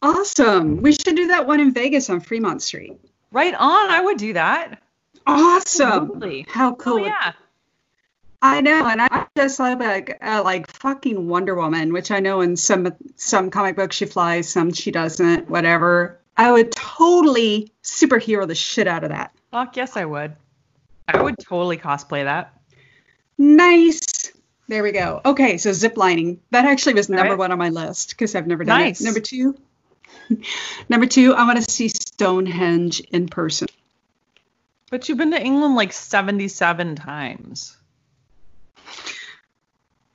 Awesome. 0.01 0.81
We 0.81 0.91
should 0.91 1.15
do 1.15 1.27
that 1.27 1.47
one 1.47 1.59
in 1.59 1.71
Vegas 1.73 2.09
on 2.09 2.19
Fremont 2.19 2.61
Street. 2.61 2.99
Right 3.31 3.53
on. 3.53 3.89
I 3.89 4.01
would 4.01 4.17
do 4.17 4.33
that. 4.33 4.83
Awesome. 5.25 5.87
Absolutely. 5.87 6.45
How 6.49 6.75
cool. 6.75 6.93
Oh 6.93 7.05
yeah. 7.05 7.33
I 8.45 8.59
know, 8.59 8.85
and 8.85 9.01
I 9.01 9.25
just 9.37 9.57
love 9.57 9.79
like 9.79 10.17
uh, 10.21 10.41
like 10.43 10.69
fucking 10.69 11.29
Wonder 11.29 11.55
Woman, 11.55 11.93
which 11.93 12.11
I 12.11 12.19
know 12.19 12.41
in 12.41 12.57
some 12.57 12.93
some 13.15 13.49
comic 13.49 13.77
books 13.77 13.95
she 13.95 14.05
flies, 14.05 14.49
some 14.49 14.73
she 14.73 14.91
doesn't, 14.91 15.49
whatever. 15.49 16.19
I 16.35 16.51
would 16.51 16.73
totally 16.73 17.71
superhero 17.83 18.45
the 18.45 18.53
shit 18.53 18.85
out 18.85 19.05
of 19.05 19.11
that. 19.11 19.33
Fuck 19.51 19.77
yes, 19.77 19.95
I 19.95 20.03
would. 20.03 20.35
I 21.07 21.21
would 21.21 21.39
totally 21.39 21.77
cosplay 21.77 22.25
that. 22.25 22.53
Nice. 23.37 24.33
There 24.67 24.83
we 24.83 24.91
go. 24.91 25.21
Okay, 25.23 25.57
so 25.57 25.71
zip 25.71 25.95
lining. 25.95 26.41
That 26.51 26.65
actually 26.65 26.95
was 26.95 27.07
number 27.07 27.29
right. 27.29 27.37
one 27.39 27.51
on 27.53 27.57
my 27.57 27.69
list 27.69 28.09
because 28.09 28.35
I've 28.35 28.47
never 28.47 28.65
done 28.65 28.81
Nice. 28.81 28.99
it. 28.99 29.05
Number 29.05 29.19
two. 29.21 29.57
number 30.89 31.05
two, 31.05 31.33
I 31.33 31.45
want 31.45 31.63
to 31.63 31.71
see 31.71 31.87
Stonehenge 31.87 32.99
in 32.99 33.27
person. 33.27 33.69
But 34.89 35.07
you've 35.07 35.17
been 35.17 35.31
to 35.31 35.41
England 35.41 35.75
like 35.75 35.93
77 35.93 36.95
times. 36.95 37.77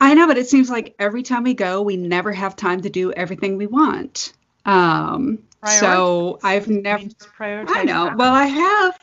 I 0.00 0.14
know, 0.14 0.26
but 0.26 0.38
it 0.38 0.48
seems 0.48 0.70
like 0.70 0.94
every 0.98 1.22
time 1.22 1.42
we 1.42 1.54
go, 1.54 1.82
we 1.82 1.96
never 1.96 2.32
have 2.32 2.54
time 2.54 2.82
to 2.82 2.90
do 2.90 3.12
everything 3.12 3.56
we 3.56 3.66
want. 3.66 4.32
Um, 4.64 5.40
so 5.66 6.38
I've 6.42 6.68
never. 6.68 7.02
You 7.02 7.08
just 7.08 7.32
prioritize 7.32 7.66
I 7.68 7.84
know. 7.84 8.04
that. 8.04 8.16
Well, 8.16 8.32
I 8.32 8.46
have. 8.46 8.98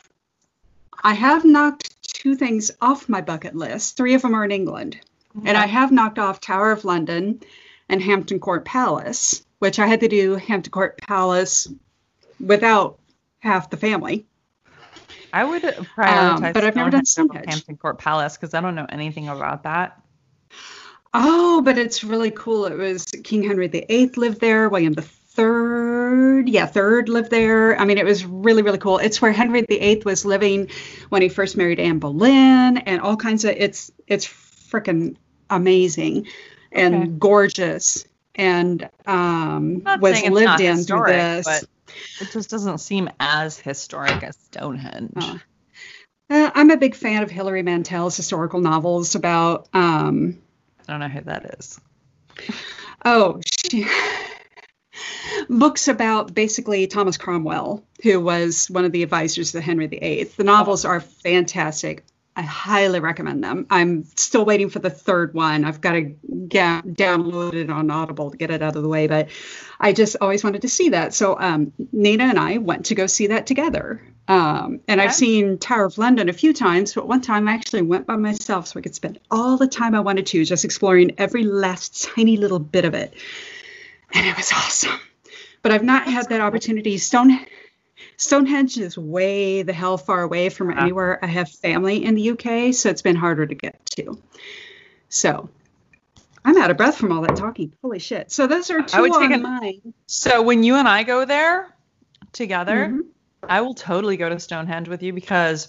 I 1.02 1.14
have 1.14 1.44
knocked 1.44 2.02
two 2.02 2.34
things 2.34 2.70
off 2.80 3.08
my 3.08 3.20
bucket 3.20 3.54
list. 3.54 3.96
Three 3.96 4.14
of 4.14 4.22
them 4.22 4.34
are 4.34 4.44
in 4.44 4.50
England, 4.50 4.98
and 5.44 5.56
I 5.56 5.66
have 5.66 5.92
knocked 5.92 6.18
off 6.18 6.40
Tower 6.40 6.72
of 6.72 6.84
London 6.84 7.40
and 7.88 8.02
Hampton 8.02 8.40
Court 8.40 8.64
Palace, 8.64 9.44
which 9.58 9.78
I 9.78 9.86
had 9.86 10.00
to 10.00 10.08
do 10.08 10.36
Hampton 10.36 10.70
Court 10.70 10.98
Palace 10.98 11.68
without 12.40 12.98
half 13.38 13.70
the 13.70 13.76
family. 13.76 14.26
I 15.32 15.44
would 15.44 15.62
prioritize 15.62 16.46
Um, 16.46 16.52
but 16.52 16.64
I've 16.64 16.74
never 16.76 16.90
done 16.90 17.04
Stonehenge 17.04 17.30
over 17.30 17.38
Stonehenge. 17.38 17.50
Hampton 17.50 17.76
Court 17.76 17.98
Palace 17.98 18.36
because 18.36 18.54
I 18.54 18.60
don't 18.60 18.74
know 18.74 18.86
anything 18.88 19.28
about 19.28 19.64
that. 19.64 20.00
Oh, 21.18 21.62
but 21.62 21.78
it's 21.78 22.04
really 22.04 22.30
cool. 22.30 22.66
It 22.66 22.76
was 22.76 23.06
King 23.24 23.42
Henry 23.42 23.68
VIII 23.68 24.10
lived 24.16 24.38
there, 24.40 24.68
William 24.68 24.92
the 24.92 25.02
Third, 25.02 26.48
yeah, 26.48 26.64
third 26.64 27.10
lived 27.10 27.30
there. 27.30 27.78
I 27.78 27.84
mean, 27.84 27.98
it 27.98 28.06
was 28.06 28.24
really, 28.24 28.62
really 28.62 28.78
cool. 28.78 28.96
It's 28.96 29.20
where 29.20 29.32
Henry 29.32 29.60
VIII 29.62 30.00
was 30.06 30.24
living 30.24 30.70
when 31.10 31.20
he 31.20 31.28
first 31.28 31.58
married 31.58 31.78
Anne 31.78 31.98
Boleyn, 31.98 32.78
and 32.78 33.02
all 33.02 33.16
kinds 33.16 33.44
of. 33.44 33.50
It's 33.50 33.90
it's 34.06 34.26
freaking 34.26 35.16
amazing 35.50 36.26
and 36.72 36.94
Okay. 36.94 37.06
gorgeous, 37.18 38.06
and 38.34 38.88
um, 39.04 39.82
was 40.00 40.22
lived 40.22 40.60
in 40.62 40.76
historic, 40.76 41.06
through 41.06 41.12
this. 41.12 41.44
but 41.46 41.64
it 42.22 42.32
just 42.32 42.48
doesn't 42.48 42.78
seem 42.78 43.10
as 43.20 43.58
historic 43.58 44.22
as 44.22 44.38
Stonehenge. 44.38 45.12
Oh. 45.16 45.38
Uh, 46.30 46.50
I'm 46.54 46.70
a 46.70 46.78
big 46.78 46.94
fan 46.94 47.22
of 47.22 47.30
Hilary 47.30 47.62
Mantel's 47.62 48.16
historical 48.16 48.60
novels 48.60 49.14
about 49.14 49.68
um, 49.74 50.38
I 50.88 50.92
don't 50.92 51.00
know 51.00 51.08
who 51.08 51.20
that 51.22 51.56
is. 51.58 51.80
Oh, 53.04 53.40
she, 53.44 53.86
books 55.48 55.88
about 55.88 56.34
basically 56.34 56.86
Thomas 56.86 57.16
Cromwell, 57.16 57.84
who 58.02 58.20
was 58.20 58.68
one 58.68 58.84
of 58.84 58.92
the 58.92 59.02
advisors 59.02 59.52
to 59.52 59.60
Henry 59.60 59.86
VIII. 59.86 60.24
The 60.24 60.44
novels 60.44 60.84
are 60.84 61.00
fantastic. 61.00 62.04
I 62.36 62.42
highly 62.42 63.00
recommend 63.00 63.42
them. 63.42 63.66
I'm 63.70 64.04
still 64.14 64.44
waiting 64.44 64.68
for 64.68 64.78
the 64.78 64.90
third 64.90 65.32
one. 65.32 65.64
I've 65.64 65.80
got 65.80 65.92
to 65.92 66.02
get 66.02 66.84
download 66.84 67.54
it 67.54 67.70
on 67.70 67.90
Audible 67.90 68.30
to 68.30 68.36
get 68.36 68.50
it 68.50 68.60
out 68.60 68.76
of 68.76 68.82
the 68.82 68.88
way, 68.88 69.06
but 69.06 69.30
I 69.80 69.94
just 69.94 70.16
always 70.20 70.44
wanted 70.44 70.62
to 70.62 70.68
see 70.68 70.90
that. 70.90 71.14
So 71.14 71.40
um, 71.40 71.72
Nina 71.92 72.24
and 72.24 72.38
I 72.38 72.58
went 72.58 72.86
to 72.86 72.94
go 72.94 73.06
see 73.06 73.28
that 73.28 73.46
together. 73.46 74.02
Um, 74.28 74.80
and 74.86 75.00
I've 75.00 75.14
seen 75.14 75.56
Tower 75.56 75.86
of 75.86 75.98
London 75.98 76.28
a 76.28 76.32
few 76.34 76.52
times, 76.52 76.92
but 76.92 77.08
one 77.08 77.22
time 77.22 77.48
I 77.48 77.54
actually 77.54 77.82
went 77.82 78.06
by 78.06 78.16
myself 78.16 78.66
so 78.66 78.78
I 78.78 78.82
could 78.82 78.94
spend 78.94 79.18
all 79.30 79.56
the 79.56 79.68
time 79.68 79.94
I 79.94 80.00
wanted 80.00 80.26
to 80.26 80.44
just 80.44 80.64
exploring 80.64 81.12
every 81.16 81.44
last 81.44 82.10
tiny 82.14 82.36
little 82.36 82.58
bit 82.58 82.84
of 82.84 82.92
it. 82.92 83.14
And 84.12 84.26
it 84.26 84.36
was 84.36 84.52
awesome. 84.52 84.98
But 85.62 85.72
I've 85.72 85.84
not 85.84 86.06
had 86.06 86.28
that 86.28 86.40
opportunity. 86.40 86.98
Stone 86.98 87.46
Stonehenge 88.16 88.78
is 88.78 88.96
way 88.98 89.62
the 89.62 89.72
hell 89.72 89.98
far 89.98 90.22
away 90.22 90.48
from 90.48 90.76
anywhere. 90.76 91.18
I 91.22 91.26
have 91.26 91.50
family 91.50 92.04
in 92.04 92.14
the 92.14 92.30
UK, 92.30 92.74
so 92.74 92.88
it's 92.90 93.02
been 93.02 93.16
harder 93.16 93.46
to 93.46 93.54
get 93.54 93.84
to. 93.96 94.20
So 95.08 95.48
I'm 96.44 96.56
out 96.58 96.70
of 96.70 96.76
breath 96.76 96.96
from 96.96 97.12
all 97.12 97.22
that 97.22 97.36
talking. 97.36 97.72
Holy 97.82 97.98
shit. 97.98 98.30
So 98.30 98.46
those 98.46 98.70
are 98.70 98.82
two 98.82 99.02
would 99.02 99.12
take 99.12 99.22
on 99.22 99.32
an- 99.32 99.42
mine. 99.42 99.94
So 100.06 100.42
when 100.42 100.62
you 100.62 100.76
and 100.76 100.88
I 100.88 101.02
go 101.02 101.24
there 101.24 101.74
together, 102.32 102.88
Mhm. 102.88 103.00
I 103.48 103.60
will 103.60 103.74
totally 103.74 104.16
go 104.16 104.28
to 104.28 104.38
Stonehenge 104.38 104.88
with 104.88 105.02
you 105.02 105.12
because 105.12 105.68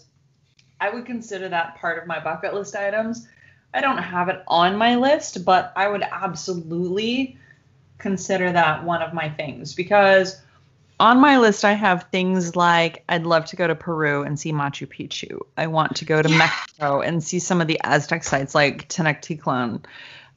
I 0.80 0.90
would 0.90 1.06
consider 1.06 1.50
that 1.50 1.76
part 1.78 1.98
of 1.98 2.08
my 2.08 2.20
bucket 2.20 2.54
list 2.54 2.76
items. 2.76 3.28
I 3.74 3.82
don't 3.82 3.98
have 3.98 4.30
it 4.30 4.44
on 4.48 4.78
my 4.78 4.96
list, 4.96 5.44
but 5.46 5.74
I 5.76 5.88
would 5.88 6.04
absolutely 6.04 7.38
consider 7.98 8.52
that 8.52 8.84
one 8.84 9.02
of 9.02 9.14
my 9.14 9.30
things 9.30 9.74
because 9.74 10.42
on 11.00 11.20
my 11.20 11.38
list 11.38 11.64
I 11.64 11.74
have 11.74 12.08
things 12.12 12.56
like 12.56 13.04
I'd 13.08 13.26
love 13.26 13.46
to 13.46 13.56
go 13.56 13.68
to 13.68 13.76
Peru 13.76 14.24
and 14.24 14.40
see 14.40 14.52
Machu 14.52 14.88
Picchu. 14.88 15.42
I 15.56 15.68
want 15.68 15.98
to 15.98 16.06
go 16.06 16.22
to 16.22 16.30
Yeah. 16.30 16.38
Mexico 16.38 17.02
and 17.02 17.24
see 17.24 17.40
some 17.40 17.62
of 17.62 17.68
the 17.68 17.80
Aztec 17.84 18.24
sites 18.24 18.56
like 18.56 18.88
Tenochtitlan. 18.90 19.84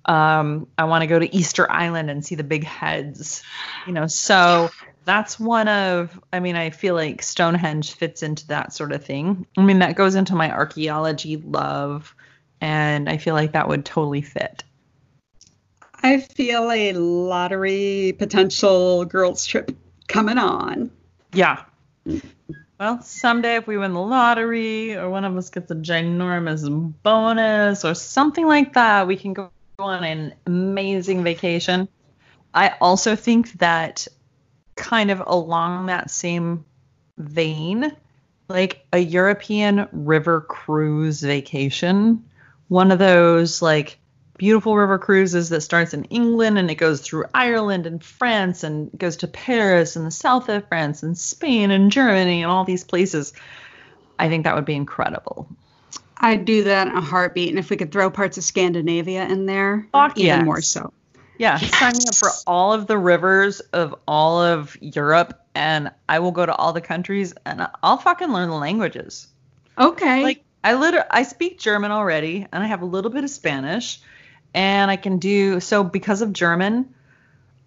Um, 0.05 0.67
I 0.79 0.85
want 0.85 1.02
to 1.02 1.07
go 1.07 1.19
to 1.19 1.35
Easter 1.35 1.71
Island 1.71 2.11
and 2.11 2.25
see 2.25 2.35
the 2.35 2.45
big 2.45 2.64
heads. 2.64 3.43
You 3.87 3.93
know, 3.93 4.07
so 4.07 4.71
that's 5.05 5.38
one 5.38 5.69
of 5.69 6.19
I 6.33 6.40
mean, 6.40 6.57
I 6.57 6.71
feel 6.71 6.95
like 6.95 7.23
Stonehenge 7.23 7.93
fits 7.95 8.23
into 8.23 8.47
that 8.49 8.73
sort 8.73 8.93
of 8.93 9.05
thing. 9.05 9.47
I 9.57 9.62
mean, 9.62 9.79
that 9.81 9.97
goes 9.97 10.14
into 10.14 10.35
my 10.35 10.50
archaeology 10.50 11.37
love, 11.37 12.14
and 12.61 13.09
I 13.09 13.17
feel 13.17 13.35
like 13.35 13.52
that 13.52 13.69
would 13.69 13.85
totally 13.85 14.23
fit. 14.23 14.64
I 16.02 16.21
feel 16.21 16.71
a 16.71 16.93
lottery 16.95 18.14
potential 18.19 19.05
girls 19.05 19.45
trip 19.45 19.76
coming 20.11 20.38
on. 20.38 20.90
Yeah. 21.33 21.64
Well, 22.79 23.02
someday 23.02 23.57
if 23.57 23.67
we 23.67 23.76
win 23.76 23.93
the 23.93 24.00
lottery 24.00 24.97
or 24.97 25.11
one 25.11 25.25
of 25.25 25.37
us 25.37 25.50
gets 25.50 25.71
a 25.71 25.75
ginormous 25.75 26.69
bonus 27.02 27.85
or 27.85 27.95
something 27.95 28.47
like 28.47 28.75
that, 28.75 29.07
we 29.07 29.17
can 29.17 29.33
go 29.33 29.50
on 29.79 30.05
an 30.05 30.35
amazing 30.47 31.23
vacation. 31.23 31.88
I 32.52 32.75
also 32.81 33.17
think 33.17 33.52
that 33.59 34.09
kind 34.76 35.11
of 35.11 35.23
along 35.26 35.87
that 35.87 36.11
same 36.11 36.64
vein, 37.19 37.95
like 38.49 38.85
a 38.93 38.99
European 38.99 39.88
river 39.93 40.40
cruise 40.40 41.21
vacation, 41.21 42.25
one 42.69 42.90
of 42.90 42.99
those 42.99 43.62
like 43.62 44.00
beautiful 44.40 44.75
river 44.75 44.99
cruises 44.99 45.50
that 45.50 45.61
starts 45.61 45.92
in 45.92 46.04
England 46.04 46.56
and 46.56 46.70
it 46.70 46.76
goes 46.76 47.02
through 47.02 47.26
Ireland 47.35 47.85
and 47.85 48.02
France 48.02 48.64
and 48.64 48.90
goes 48.97 49.18
to 49.18 49.28
Paris 49.28 49.97
and 49.97 50.06
the 50.06 50.11
south 50.11 50.49
of 50.49 50.66
France 50.66 51.02
and 51.02 51.16
Spain 51.16 51.70
and 51.70 51.92
Germany 51.92 52.42
and 52.42 52.50
all 52.50 52.64
these 52.64 52.82
places. 52.82 53.35
I 54.18 54.30
think 54.30 54.44
that 54.44 54.54
would 54.54 54.64
be 54.64 54.75
incredible. 54.75 55.47
I'd 56.16 56.47
do 56.47 56.64
that 56.64 56.88
in 56.88 56.97
a 56.97 57.02
heartbeat. 57.02 57.50
And 57.50 57.59
if 57.59 57.68
we 57.68 57.76
could 57.76 57.92
throw 57.92 58.09
parts 58.09 58.38
of 58.38 58.44
Scandinavia 58.44 59.26
in 59.26 59.44
there, 59.44 59.87
Fuck 59.92 60.16
even 60.16 60.26
yes. 60.26 60.44
more 60.47 60.62
so. 60.62 60.90
Yeah, 61.37 61.59
sign 61.59 61.92
me 61.92 62.04
up 62.09 62.14
for 62.14 62.30
all 62.47 62.73
of 62.73 62.87
the 62.87 62.97
rivers 62.97 63.61
of 63.61 63.94
all 64.09 64.40
of 64.40 64.75
Europe 64.80 65.38
and 65.54 65.90
I 66.09 66.18
will 66.20 66.32
go 66.32 66.47
to 66.47 66.54
all 66.54 66.73
the 66.73 66.80
countries 66.80 67.35
and 67.44 67.68
I'll 67.82 67.99
fucking 67.99 68.32
learn 68.32 68.49
the 68.49 68.56
languages. 68.56 69.28
Okay. 69.76 70.23
Like 70.23 70.44
I 70.64 70.76
literally 70.76 71.09
I 71.11 71.25
speak 71.25 71.59
German 71.59 71.90
already 71.90 72.47
and 72.50 72.64
I 72.64 72.68
have 72.68 72.80
a 72.80 72.87
little 72.87 73.11
bit 73.11 73.25
of 73.25 73.28
Spanish 73.28 74.00
and 74.54 74.90
I 74.90 74.97
can 74.97 75.19
do 75.19 75.61
so 75.61 75.85
because 75.85 76.23
of 76.23 76.33
German 76.33 76.95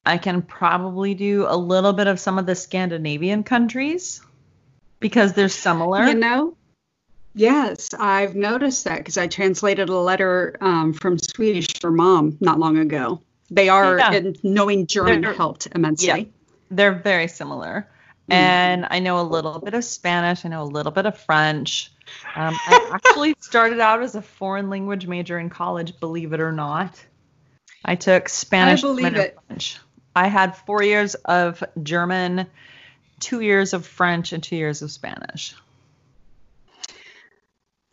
I 0.06 0.18
can 0.18 0.42
probably 0.42 1.13
do 1.13 1.46
a 1.48 1.56
little 1.56 1.94
bit 1.94 2.08
of 2.08 2.20
some 2.20 2.38
of 2.38 2.46
the 2.46 2.56
Scandinavian 2.56 3.44
countries 3.44 4.22
because 5.00 5.32
they're 5.32 5.48
similar. 5.48 6.04
you 6.06 6.16
know, 6.16 6.58
Yes, 7.36 7.94
I've 7.98 8.36
noticed 8.36 8.84
that 8.84 8.98
because 8.98 9.18
I 9.18 9.28
translated 9.28 9.88
a 9.90 9.96
letter 9.98 10.58
um, 10.60 10.92
from 10.94 11.18
Swedish 11.18 11.80
for 11.80 11.90
mom 11.90 12.38
not 12.42 12.60
long 12.60 12.78
ago. 12.78 13.22
They 13.50 13.70
are, 13.70 13.98
Yeah. 13.98 14.12
and 14.13 14.38
knowing 14.44 14.88
German 14.88 15.22
They're- 15.22 15.34
helped 15.34 15.68
immensely. 15.74 16.08
Yeah. 16.08 16.24
They're 16.70 16.94
very 16.94 17.30
similar. 17.30 17.88
Mm. 18.30 18.34
And 18.34 18.88
I 18.90 19.00
know 19.00 19.22
a 19.22 19.24
little 19.24 19.60
bit 19.60 19.74
of 19.74 19.86
Spanish. 19.86 20.44
I 20.46 20.50
know 20.50 20.63
a 20.63 20.66
little 20.66 20.92
bit 20.92 21.06
of 21.06 21.18
French. 21.18 21.93
Um, 22.36 22.55
I 22.67 22.91
actually 22.93 23.36
started 23.39 23.79
out 23.79 24.01
as 24.01 24.15
a 24.15 24.22
foreign 24.22 24.69
language 24.69 25.07
major 25.07 25.39
in 25.39 25.50
college, 25.50 26.00
believe 26.00 26.33
it 26.33 26.39
or 26.39 26.51
not. 26.51 27.03
I 27.86 27.95
took 27.95 28.29
Spanish 28.29 28.81
believe 28.81 29.15
it. 29.15 29.38
French. 29.48 29.77
I 30.15 30.27
had 30.27 30.55
four 30.55 30.83
years 30.83 31.15
of 31.15 31.63
German, 31.81 32.48
two 33.19 33.41
years 33.41 33.74
of 33.74 33.86
French, 33.86 34.33
and 34.33 34.43
two 34.43 34.55
years 34.55 34.81
of 34.81 34.91
Spanish. 34.91 35.55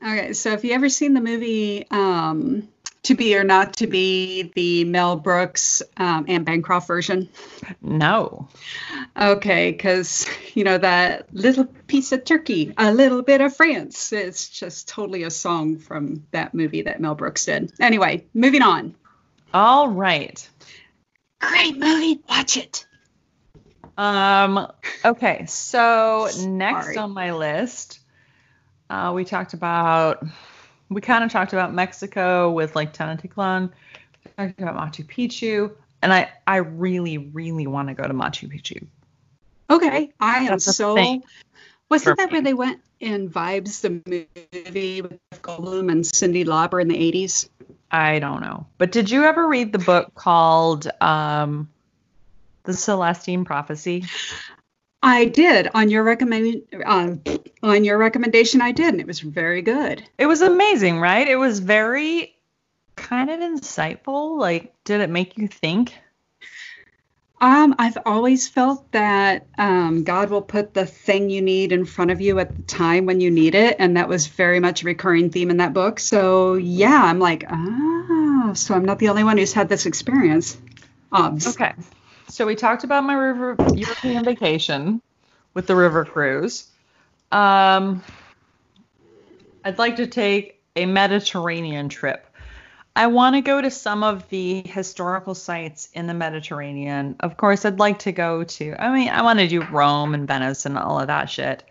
Okay, 0.02 0.32
so 0.32 0.52
if 0.52 0.64
you 0.64 0.72
ever 0.72 0.88
seen 0.88 1.14
the 1.14 1.20
movie 1.20 1.86
um, 1.90 2.68
To 3.04 3.14
Be 3.14 3.37
or 3.37 3.45
Not 3.45 3.75
to 3.78 3.87
Be, 3.87 4.52
the 4.54 4.85
Mel 4.85 5.16
Brooks 5.16 5.83
um, 5.97 6.26
Anne 6.28 6.45
Bancroft 6.45 6.87
version? 6.87 7.28
No. 7.80 8.49
Okay, 9.19 9.73
because 9.73 10.26
you 10.54 10.64
know 10.64 10.76
that 10.78 11.33
little 11.33 11.64
piece 11.87 12.12
of 12.12 12.25
Turkey, 12.25 12.75
a 12.76 12.92
little 12.92 13.23
bit 13.23 13.40
of 13.40 13.57
France. 13.57 14.12
It's 14.12 14.49
just 14.49 14.88
totally 14.88 15.23
a 15.23 15.30
song 15.30 15.78
from 15.78 16.26
that 16.33 16.54
movie 16.54 16.83
that 16.83 17.00
Mel 17.00 17.14
Brooks 17.14 17.47
did. 17.47 17.73
Anyway, 17.80 18.26
moving 18.35 18.62
on. 18.62 18.95
All 19.54 19.88
right. 19.88 20.49
Great 21.40 21.78
movie. 21.78 22.21
Watch 22.28 22.57
it. 22.57 22.87
Um, 23.97 24.66
okay, 25.04 25.45
so 25.47 26.28
next 26.47 26.97
on 26.97 27.12
my 27.12 27.33
list, 27.33 28.00
uh, 28.88 29.12
we 29.14 29.26
talked 29.26 29.52
about, 29.52 30.25
we 30.90 31.00
kind 31.00 31.25
of 31.25 31.30
talked 31.30 31.52
about 31.52 31.73
Mexico 31.73 32.50
with 32.50 32.76
like 32.76 32.92
Tenochtitlan. 32.92 33.70
We 34.25 34.30
talked 34.37 34.61
about 34.61 34.76
Machu 34.76 35.06
Picchu, 35.06 35.73
and 36.02 36.12
I, 36.12 36.30
I 36.47 36.56
really, 36.56 37.16
really 37.18 37.66
want 37.66 37.88
to 37.88 37.94
go 37.94 38.02
to 38.02 38.12
Machu 38.12 38.52
Picchu. 38.52 38.87
Okay, 39.70 40.12
I 40.20 40.38
am 40.38 40.47
That's 40.49 40.66
a 40.66 40.73
so. 40.73 40.97
thing 40.97 41.23
Wasn't 41.88 42.18
that 42.18 42.32
where 42.32 42.42
they 42.42 42.54
went 42.54 42.80
in 42.99 43.30
Vibes, 43.30 43.80
the 43.80 44.02
movie 44.04 45.00
with 45.00 45.18
Goldblum 45.42 45.90
and 45.90 46.04
Cyndi 46.04 46.44
Lauper 46.44 46.82
in 46.82 46.88
the 46.88 47.12
80s? 47.12 47.49
I 47.92 48.18
don't 48.18 48.40
know, 48.40 48.66
but 48.78 48.92
did 48.92 49.11
you 49.11 49.25
ever 49.25 49.49
read 49.49 49.73
the 49.73 49.78
book 49.78 50.14
called 50.14 50.88
um, 51.00 51.70
The 52.64 52.73
Celestine 52.73 53.44
Prophecy? 53.44 54.04
I 55.02 55.25
did 55.25 55.69
on 55.73 55.90
your 55.90 56.02
recommend 56.04 56.62
um, 56.85 57.23
on 57.62 57.85
your 57.85 57.97
recommendation. 57.99 58.61
I 58.61 58.73
did, 58.73 58.88
and 58.88 59.00
it 59.00 59.07
was 59.07 59.21
very 59.21 59.62
good. 59.62 60.02
It 60.19 60.26
was 60.26 60.42
amazing, 60.42 61.00
right? 61.00 61.26
It 61.26 61.37
was 61.37 61.59
very 61.59 62.37
kind 62.97 63.30
of 63.30 63.40
insightful. 63.40 64.38
Like, 64.38 64.75
did 64.85 65.00
it 65.00 65.09
make 65.11 65.38
you 65.38 65.49
think? 65.49 65.95
Um, 67.40 67.75
I've 67.78 67.97
always 68.04 68.49
felt 68.49 68.92
that 68.92 69.47
um, 69.57 70.04
God 70.04 70.28
will 70.28 70.42
put 70.42 70.75
the 70.75 70.85
thing 70.85 71.30
you 71.30 71.40
need 71.40 71.73
in 71.73 71.87
front 71.87 72.11
of 72.11 72.21
you 72.21 72.38
at 72.38 72.54
the 72.54 72.62
time 72.64 73.07
when 73.07 73.23
you 73.23 73.30
need 73.30 73.54
it, 73.54 73.76
and 73.78 73.97
that 73.97 74.09
was 74.11 74.26
very 74.26 74.61
much 74.61 74.83
a 74.83 74.87
recurring 74.87 75.30
theme 75.30 75.49
in 75.49 75.57
that 75.57 75.73
book. 75.73 75.99
So 76.00 76.54
yeah, 76.54 77.02
I'm 77.02 77.19
like, 77.19 77.45
ah, 77.49 78.52
so 78.52 78.75
I'm 78.75 78.85
not 78.85 78.99
the 78.99 79.09
only 79.09 79.25
one 79.25 79.38
who's 79.38 79.54
had 79.54 79.71
this 79.71 79.87
experience. 79.87 80.59
Um, 81.11 81.38
Okay. 81.47 81.73
So 82.30 82.46
we 82.46 82.54
talked 82.54 82.84
about 82.84 83.02
my 83.02 83.14
river 83.14 83.56
European 83.75 84.25
vacation 84.25 85.02
with 85.52 85.66
the 85.66 85.75
river 85.75 86.04
cruise. 86.04 86.68
Um, 87.32 88.04
I'd 89.64 89.78
like 89.78 89.97
to 89.97 90.06
take 90.06 90.62
a 90.76 90.86
Mediterranean 90.86 91.88
trip. 91.88 92.26
I 92.95 93.08
want 93.08 93.34
to 93.34 93.40
go 93.40 93.60
to 93.60 93.71
some 93.71 94.04
of 94.04 94.28
the 94.28 94.62
historical 94.62 95.34
sites 95.34 95.88
in 95.93 96.06
the 96.06 96.14
Mediterranean. 96.14 97.16
Of 97.19 97.36
course, 97.36 97.64
I'd 97.64 97.80
like 97.80 98.00
to 98.00 98.12
go 98.12 98.45
to, 98.45 98.75
I 98.78 98.95
mean, 98.95 99.08
I 99.08 99.23
want 99.23 99.40
to 99.40 99.49
do 99.49 99.62
Rome 99.64 100.14
and 100.14 100.28
Venice 100.28 100.66
and 100.66 100.78
all 100.78 101.00
of 101.00 101.08
that 101.08 101.30
shit. 101.30 101.64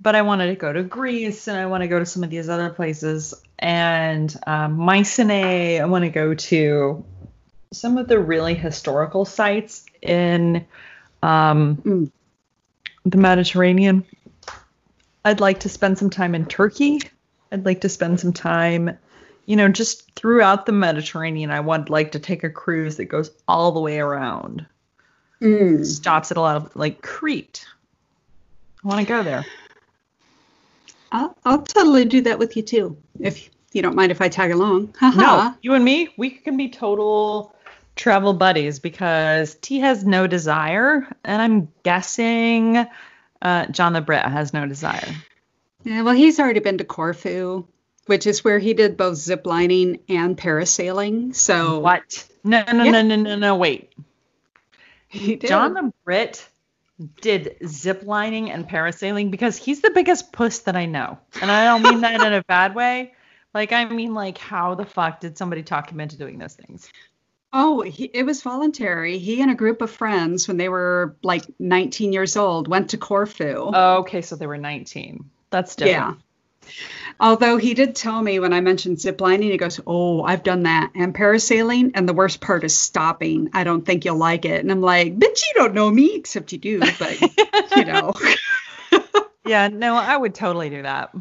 But 0.00 0.14
I 0.14 0.22
wanted 0.22 0.46
to 0.46 0.54
go 0.54 0.72
to 0.72 0.82
Greece 0.82 1.48
and 1.48 1.58
I 1.58 1.66
want 1.66 1.82
to 1.82 1.88
go 1.88 1.98
to 1.98 2.06
some 2.06 2.24
of 2.24 2.30
these 2.30 2.48
other 2.48 2.70
places. 2.70 3.34
And 3.58 4.34
um, 4.46 4.74
Mycenae, 4.74 5.80
I 5.80 5.84
want 5.84 6.04
to 6.04 6.10
go 6.10 6.34
to 6.34 7.04
some 7.72 7.98
of 7.98 8.08
the 8.08 8.18
really 8.18 8.54
historical 8.54 9.26
sites 9.26 9.84
in 10.02 10.64
um, 11.22 11.76
Mm. 11.76 12.10
the 13.04 13.18
Mediterranean. 13.18 14.04
I'd 15.24 15.40
like 15.40 15.60
to 15.60 15.68
spend 15.68 15.98
some 15.98 16.10
time 16.10 16.34
in 16.34 16.46
Turkey. 16.46 17.00
I'd 17.52 17.64
like 17.64 17.80
to 17.82 17.88
spend 17.88 18.20
some 18.20 18.32
time, 18.32 18.96
you 19.46 19.56
know, 19.56 19.68
just 19.68 20.14
throughout 20.14 20.66
the 20.66 20.72
Mediterranean. 20.72 21.50
I 21.50 21.60
would 21.60 21.90
like 21.90 22.12
to 22.12 22.18
take 22.18 22.44
a 22.44 22.50
cruise 22.50 22.96
that 22.96 23.06
goes 23.06 23.30
all 23.46 23.72
the 23.72 23.80
way 23.80 23.98
around, 23.98 24.64
mm. 25.40 25.84
stops 25.84 26.30
at 26.30 26.36
a 26.36 26.40
lot 26.40 26.56
of 26.56 26.76
like 26.76 27.02
Crete. 27.02 27.64
I 28.84 28.88
want 28.88 29.00
to 29.00 29.06
go 29.06 29.22
there. 29.22 29.44
I'll, 31.10 31.36
I'll 31.44 31.62
totally 31.62 32.04
do 32.04 32.20
that 32.22 32.38
with 32.38 32.56
you 32.56 32.62
too, 32.62 32.96
if 33.18 33.48
you 33.72 33.82
don't 33.82 33.96
mind 33.96 34.12
if 34.12 34.20
I 34.20 34.28
tag 34.28 34.50
along. 34.50 34.94
No, 35.16 35.54
you 35.62 35.74
and 35.74 35.84
me, 35.84 36.08
we 36.16 36.30
can 36.30 36.56
be 36.56 36.68
total 36.68 37.54
travel 37.98 38.32
buddies 38.32 38.78
because 38.78 39.56
T 39.56 39.80
has 39.80 40.04
no 40.04 40.26
desire, 40.26 41.06
and 41.24 41.42
I'm 41.42 41.68
guessing 41.82 42.86
uh, 43.42 43.66
Jon 43.66 43.92
the 43.92 44.00
Brit 44.00 44.22
has 44.24 44.54
no 44.54 44.66
desire. 44.66 45.14
Yeah, 45.84 46.02
well, 46.02 46.14
he's 46.14 46.40
already 46.40 46.60
been 46.60 46.78
to 46.78 46.84
Corfu, 46.84 47.66
which 48.06 48.26
is 48.26 48.42
where 48.42 48.58
he 48.58 48.72
did 48.72 48.96
both 48.96 49.16
zip 49.16 49.46
lining 49.46 50.00
and 50.08 50.36
parasailing. 50.36 51.34
So 51.34 51.80
What? 51.80 52.26
No, 52.44 52.64
no, 52.72 52.84
Yeah. 52.84 52.90
no, 52.92 53.02
no, 53.02 53.16
no, 53.16 53.36
no. 53.36 53.56
Wait. 53.56 53.92
he 55.08 55.36
did. 55.36 55.48
Jon 55.48 55.74
the 55.74 55.92
Brit 56.04 56.48
did 57.20 57.56
zip 57.66 58.02
lining 58.04 58.50
and 58.50 58.68
parasailing 58.68 59.30
because 59.30 59.56
he's 59.56 59.80
the 59.82 59.90
biggest 59.90 60.32
puss 60.32 60.60
that 60.60 60.76
I 60.76 60.86
know. 60.86 61.18
And 61.40 61.50
I 61.50 61.64
don't 61.64 61.82
mean 61.82 62.00
that 62.00 62.20
in 62.20 62.32
a 62.32 62.42
bad 62.48 62.74
way. 62.74 63.12
Like, 63.54 63.72
I 63.72 63.84
mean, 63.86 64.14
like, 64.14 64.36
how 64.38 64.74
the 64.74 64.84
fuck 64.84 65.20
did 65.20 65.38
somebody 65.38 65.62
talk 65.62 65.90
him 65.90 66.00
into 66.00 66.16
doing 66.16 66.38
those 66.38 66.54
things? 66.54 66.90
Oh, 67.52 67.80
he, 67.80 68.04
it 68.04 68.24
was 68.24 68.42
voluntary. 68.42 69.18
He 69.18 69.40
and 69.40 69.50
a 69.50 69.54
group 69.54 69.80
of 69.80 69.90
friends, 69.90 70.46
when 70.46 70.58
they 70.58 70.68
were 70.68 71.16
like 71.22 71.44
19 71.58 72.12
years 72.12 72.36
old, 72.36 72.68
went 72.68 72.90
to 72.90 72.98
Corfu. 72.98 73.70
Oh, 73.72 73.98
okay, 74.00 74.20
so 74.20 74.36
they 74.36 74.46
were 74.46 74.58
19. 74.58 75.30
That's 75.50 75.74
different. 75.76 76.18
Yeah. 76.18 76.70
Although 77.20 77.56
he 77.56 77.72
did 77.72 77.96
tell 77.96 78.20
me 78.20 78.38
when 78.38 78.52
I 78.52 78.60
mentioned 78.60 78.98
ziplining, 78.98 79.50
he 79.50 79.56
goes, 79.56 79.80
Oh, 79.86 80.22
I've 80.22 80.42
done 80.42 80.64
that. 80.64 80.90
And 80.94 81.14
parasailing. 81.14 81.92
And 81.94 82.06
the 82.06 82.12
worst 82.12 82.40
part 82.42 82.62
is 82.64 82.76
stopping. 82.76 83.48
I 83.54 83.64
don't 83.64 83.86
think 83.86 84.04
you'll 84.04 84.16
like 84.16 84.44
it. 84.44 84.60
And 84.60 84.70
I'm 84.70 84.82
like, 84.82 85.18
"Bitch, 85.18 85.42
you 85.42 85.54
don't 85.54 85.72
know 85.74 85.90
me, 85.90 86.14
except 86.14 86.52
you 86.52 86.58
do. 86.58 86.80
But, 86.98 87.20
you 87.76 87.84
know. 87.84 88.12
Yeah, 89.44 89.68
no, 89.68 89.94
I 89.94 90.14
would 90.14 90.34
totally 90.34 90.68
do 90.68 90.82
that. 90.82 91.14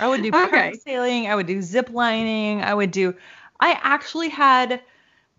I 0.00 0.08
would 0.08 0.22
do 0.22 0.28
Okay. 0.28 0.72
parasailing. 0.72 1.28
I 1.28 1.34
would 1.34 1.46
do 1.46 1.58
ziplining. 1.58 2.64
I 2.64 2.72
would 2.72 2.90
do. 2.90 3.14
I 3.60 3.78
actually 3.82 4.30
had 4.30 4.80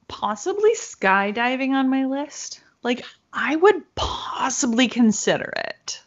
possibly 0.07 0.73
skydiving 0.75 1.71
on 1.71 1.89
my 1.89 2.05
list. 2.05 2.61
Like, 2.83 3.03
I 3.33 3.55
would 3.55 3.95
possibly 3.95 4.87
consider 4.87 5.51
it. 5.55 6.01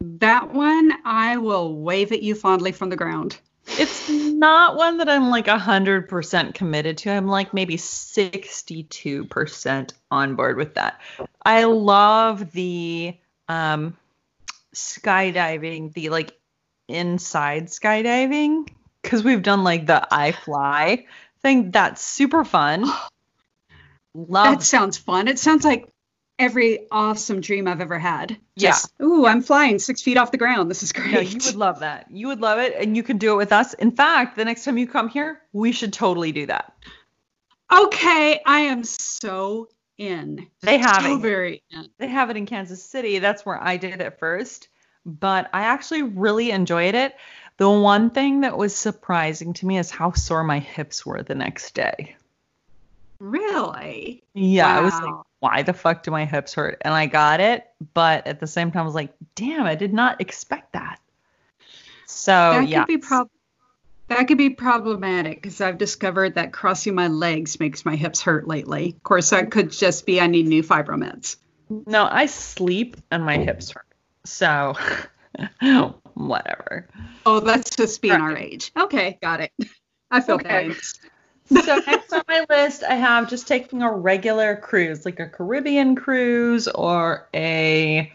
That 0.00 0.52
one, 0.52 0.92
I 1.04 1.36
will 1.36 1.76
wave 1.76 2.12
at 2.12 2.22
you 2.22 2.34
fondly 2.34 2.72
from 2.72 2.90
the 2.90 2.96
ground. 2.96 3.38
It's 3.66 4.10
not 4.10 4.76
one 4.76 4.98
that 4.98 5.08
I'm 5.08 5.30
like 5.30 5.46
100% 5.46 6.54
committed 6.54 6.98
to. 6.98 7.10
I'm 7.10 7.26
like 7.26 7.54
maybe 7.54 7.76
62% 7.76 9.92
on 10.10 10.34
board 10.34 10.56
with 10.56 10.74
that. 10.74 11.00
I 11.42 11.64
love 11.64 12.52
the 12.52 13.16
um, 13.48 13.96
skydiving, 14.74 15.92
the 15.94 16.10
like 16.10 16.36
inside 16.88 17.68
skydiving, 17.68 18.68
because 19.02 19.24
we've 19.24 19.42
done 19.42 19.64
like 19.64 19.86
the 19.86 20.06
I 20.12 20.32
fly 20.32 21.06
thing. 21.44 21.70
That's 21.70 22.04
super 22.04 22.44
fun. 22.44 22.84
Love 24.14 24.58
That 24.58 24.62
sounds 24.64 24.96
fun. 24.98 25.28
It 25.28 25.38
sounds 25.38 25.64
like 25.64 25.88
every 26.38 26.86
awesome 26.90 27.40
dream 27.40 27.68
I've 27.68 27.80
ever 27.80 27.98
had. 27.98 28.36
Yeah. 28.56 28.70
Just, 28.70 28.92
ooh, 29.00 29.26
I'm 29.26 29.42
flying 29.42 29.78
six 29.78 30.02
feet 30.02 30.16
off 30.16 30.32
the 30.32 30.38
ground. 30.38 30.68
This 30.70 30.82
is 30.82 30.92
great. 30.98 31.12
No, 31.12 31.20
you 31.20 31.38
would 31.44 31.54
love 31.56 31.80
that. 31.80 32.06
You 32.10 32.28
would 32.28 32.40
love 32.40 32.58
it, 32.58 32.74
and 32.76 32.96
you 32.96 33.02
can 33.04 33.18
do 33.18 33.32
it 33.32 33.36
with 33.36 33.52
us. 33.52 33.74
In 33.74 33.92
fact, 33.92 34.36
the 34.36 34.44
next 34.44 34.64
time 34.64 34.78
you 34.78 34.86
come 34.88 35.08
here, 35.08 35.40
we 35.52 35.70
should 35.72 35.92
totally 35.92 36.32
do 36.32 36.46
that. 36.46 36.72
okay, 37.72 38.40
I 38.46 38.60
am 38.60 38.84
so 38.84 39.68
in. 39.98 40.48
They 40.62 40.78
have 40.78 41.02
so 41.02 41.16
it. 41.16 41.20
very 41.20 41.62
in. 41.70 41.88
They 41.98 42.08
have 42.08 42.30
it 42.30 42.36
in 42.36 42.46
Kansas 42.46 42.82
City. 42.84 43.18
That's 43.18 43.44
where 43.46 43.62
I 43.62 43.76
did 43.76 44.00
it 44.00 44.18
first, 44.18 44.68
but 45.04 45.48
I 45.52 45.62
actually 45.62 46.02
really 46.02 46.50
enjoyed 46.50 46.94
it. 46.94 47.14
The 47.56 47.70
one 47.70 48.10
thing 48.10 48.40
that 48.40 48.58
was 48.58 48.74
surprising 48.74 49.52
to 49.54 49.66
me 49.66 49.78
is 49.78 49.90
how 49.90 50.12
sore 50.12 50.42
my 50.42 50.58
hips 50.58 51.06
were 51.06 51.22
the 51.22 51.36
next 51.36 51.74
day. 51.74 52.16
Really? 53.20 54.22
Yeah, 54.34 54.66
I 54.66 54.80
was 54.80 54.92
like, 54.92 55.14
why 55.38 55.62
the 55.62 55.72
fuck 55.72 56.02
do 56.02 56.10
my 56.10 56.24
hips 56.24 56.54
hurt? 56.54 56.78
And 56.80 56.92
I 56.92 57.06
got 57.06 57.40
it, 57.40 57.64
but 57.94 58.26
at 58.26 58.40
the 58.40 58.46
same 58.46 58.72
time, 58.72 58.82
I 58.82 58.84
was 58.84 58.94
like, 58.94 59.14
damn, 59.34 59.64
I 59.66 59.76
did 59.76 59.92
not 59.92 60.20
expect 60.20 60.72
that. 60.72 60.98
So 62.06 62.32
that 62.32 62.68
yeah, 62.68 62.80
could 62.80 62.88
be 62.88 62.98
prob- 62.98 63.30
that 64.08 64.28
could 64.28 64.38
be 64.38 64.50
problematic 64.50 65.40
because 65.40 65.60
I've 65.60 65.78
discovered 65.78 66.34
that 66.34 66.52
crossing 66.52 66.94
my 66.94 67.08
legs 67.08 67.58
makes 67.58 67.84
my 67.84 67.96
hips 67.96 68.20
hurt 68.20 68.46
lately. 68.46 68.90
Of 68.96 69.02
course, 69.02 69.30
that 69.30 69.50
could 69.50 69.70
just 69.70 70.04
be 70.06 70.20
I 70.20 70.26
need 70.26 70.46
new 70.46 70.62
fibromeds. 70.62 71.36
no, 71.86 72.06
I 72.10 72.26
sleep 72.26 72.96
and 73.10 73.24
my 73.24 73.38
hips 73.38 73.70
hurt. 73.70 73.86
So 74.24 74.74
whatever. 76.14 76.88
Oh, 77.26 77.40
that's 77.40 77.76
just 77.76 78.00
being 78.02 78.14
our 78.14 78.36
age. 78.36 78.72
Okay, 78.76 79.18
got 79.20 79.40
it. 79.40 79.52
I 80.10 80.20
feel 80.20 80.36
Okay. 80.36 80.74
So 81.50 81.76
next 81.86 82.12
on 82.12 82.22
my 82.26 82.46
list, 82.48 82.82
I 82.82 82.94
have 82.94 83.28
just 83.28 83.46
taking 83.46 83.82
a 83.82 83.92
regular 83.92 84.56
cruise, 84.56 85.04
like 85.04 85.20
a 85.20 85.28
Caribbean 85.28 85.94
cruise 85.94 86.68
or 86.68 87.28
a 87.34 88.10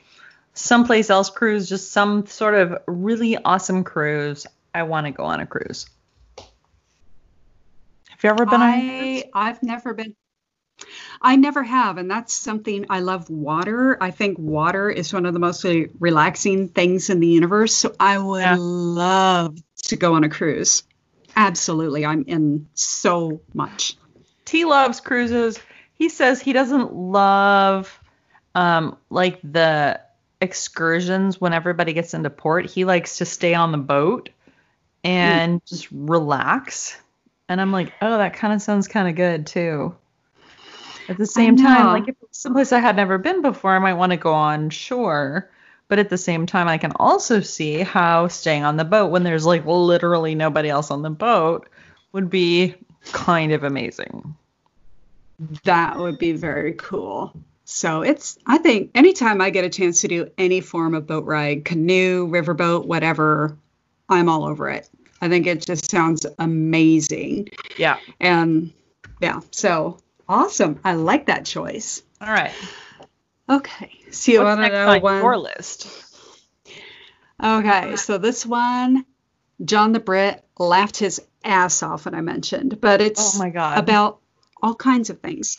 someplace 0.53 1.09
else 1.09 1.29
cruise, 1.29 1.69
just 1.69 1.91
some 1.91 2.25
sort 2.25 2.55
of 2.55 2.81
really 2.87 3.37
awesome 3.37 3.83
cruise. 3.83 4.47
I 4.73 4.83
want 4.83 5.05
to 5.05 5.11
go 5.11 5.25
on 5.25 5.39
a 5.39 5.45
cruise. 5.45 5.85
Have 8.09 8.23
you 8.23 8.29
ever 8.31 8.45
been 8.45 8.61
on 8.61 8.73
a 8.73 8.99
cruise? 8.99 9.23
I've 9.33 9.63
never 9.63 9.93
been. 9.93 10.15
I 11.21 11.35
never 11.35 11.63
have, 11.63 11.97
and 11.97 12.09
that's 12.09 12.33
something 12.33 12.85
I 12.89 12.99
love. 13.01 13.29
Water. 13.29 13.97
I 14.01 14.11
think 14.11 14.37
water 14.39 14.89
is 14.89 15.13
one 15.13 15.25
of 15.25 15.33
the 15.33 15.39
most 15.39 15.65
relaxing 15.99 16.69
things 16.69 17.09
in 17.09 17.19
the 17.19 17.27
universe. 17.27 17.75
So 17.75 17.93
I 17.99 18.17
would 18.17 18.41
Yeah. 18.41 18.55
love 18.59 19.57
to 19.83 19.95
go 19.95 20.13
on 20.13 20.23
a 20.23 20.29
cruise. 20.29 20.83
Absolutely, 21.35 22.05
I'm 22.05 22.23
in 22.27 22.67
so 22.73 23.41
much. 23.53 23.97
T 24.45 24.65
loves 24.65 24.99
cruises. 24.99 25.59
He 25.95 26.09
says 26.09 26.41
he 26.41 26.53
doesn't 26.53 26.93
love 26.93 27.99
um 28.55 28.97
like 29.09 29.39
the 29.43 29.99
excursions 30.41 31.39
when 31.39 31.53
everybody 31.53 31.93
gets 31.93 32.13
into 32.13 32.29
port. 32.29 32.65
He 32.65 32.85
likes 32.85 33.17
to 33.17 33.25
stay 33.25 33.53
on 33.53 33.71
the 33.71 33.77
boat 33.77 34.29
and 35.03 35.61
just 35.65 35.91
relax. 35.91 36.97
And 37.47 37.59
I'm 37.59 37.71
like, 37.71 37.93
"Oh, 38.01 38.17
that 38.17 38.33
kind 38.33 38.53
of 38.53 38.61
sounds 38.61 38.87
kind 38.87 39.07
of 39.07 39.15
good 39.15 39.47
too." 39.47 39.95
At 41.09 41.17
the 41.17 41.25
same 41.25 41.57
time, 41.57 41.87
like 41.87 42.07
if 42.07 42.15
it's 42.21 42.39
someplace 42.39 42.71
I 42.71 42.79
had 42.79 42.95
never 42.95 43.17
been 43.17 43.41
before, 43.41 43.75
I 43.75 43.79
might 43.79 43.95
want 43.95 44.11
to 44.11 44.17
go 44.17 44.31
on 44.31 44.69
shore. 44.69 45.49
But 45.87 45.97
at 45.97 46.09
the 46.09 46.19
same 46.19 46.45
time, 46.45 46.67
I 46.67 46.77
can 46.77 46.91
also 46.97 47.41
see 47.41 47.79
how 47.79 48.27
staying 48.27 48.63
on 48.63 48.77
the 48.77 48.85
boat 48.85 49.09
when 49.09 49.23
there's 49.23 49.45
like 49.45 49.65
literally 49.65 50.35
nobody 50.35 50.69
else 50.69 50.91
on 50.91 51.01
the 51.01 51.09
boat 51.09 51.67
would 52.11 52.29
be 52.29 52.75
kind 53.11 53.51
of 53.53 53.63
amazing. 53.63 54.35
That 55.63 55.97
would 55.97 56.19
be 56.19 56.33
very 56.33 56.73
cool. 56.73 57.33
So 57.65 58.03
it's, 58.03 58.37
I 58.45 58.59
think, 58.59 58.91
anytime 58.93 59.41
I 59.41 59.49
get 59.49 59.65
a 59.65 59.69
chance 59.69 60.01
to 60.01 60.07
do 60.07 60.29
any 60.37 60.61
form 60.61 60.93
of 60.93 61.07
boat 61.07 61.25
ride, 61.25 61.65
canoe, 61.65 62.27
riverboat, 62.27 62.85
whatever, 62.85 63.57
I'm 64.09 64.29
all 64.29 64.43
over 64.43 64.69
it. 64.69 64.87
I 65.21 65.29
think 65.29 65.47
it 65.47 65.65
just 65.65 65.89
sounds 65.89 66.25
amazing. 66.37 67.49
Yeah. 67.77 67.97
And 68.19 68.71
yeah, 69.21 69.39
so 69.51 69.97
awesome. 70.29 70.79
I 70.85 70.93
like 70.93 71.25
that 71.25 71.45
choice. 71.45 72.03
All 72.21 72.31
right. 72.31 72.53
Okay. 73.49 73.91
So 74.11 74.31
you 74.31 74.43
What's 74.43 74.55
to 74.55 74.61
next 74.61 74.77
on 74.77 75.01
one? 75.01 75.21
your 75.21 75.37
list? 75.37 75.87
Okay. 77.43 77.95
So 77.95 78.17
this 78.17 78.45
one, 78.45 79.05
Jon 79.63 79.91
the 79.91 79.99
Brit 79.99 80.45
laughed 80.57 80.97
his 80.97 81.21
ass 81.43 81.81
off 81.83 82.05
when 82.05 82.13
I 82.13 82.21
mentioned, 82.21 82.79
but 82.79 83.01
it's 83.01 83.35
Oh 83.35 83.39
my 83.39 83.49
god. 83.49 83.77
about 83.79 84.19
all 84.61 84.75
kinds 84.75 85.09
of 85.09 85.19
things. 85.19 85.57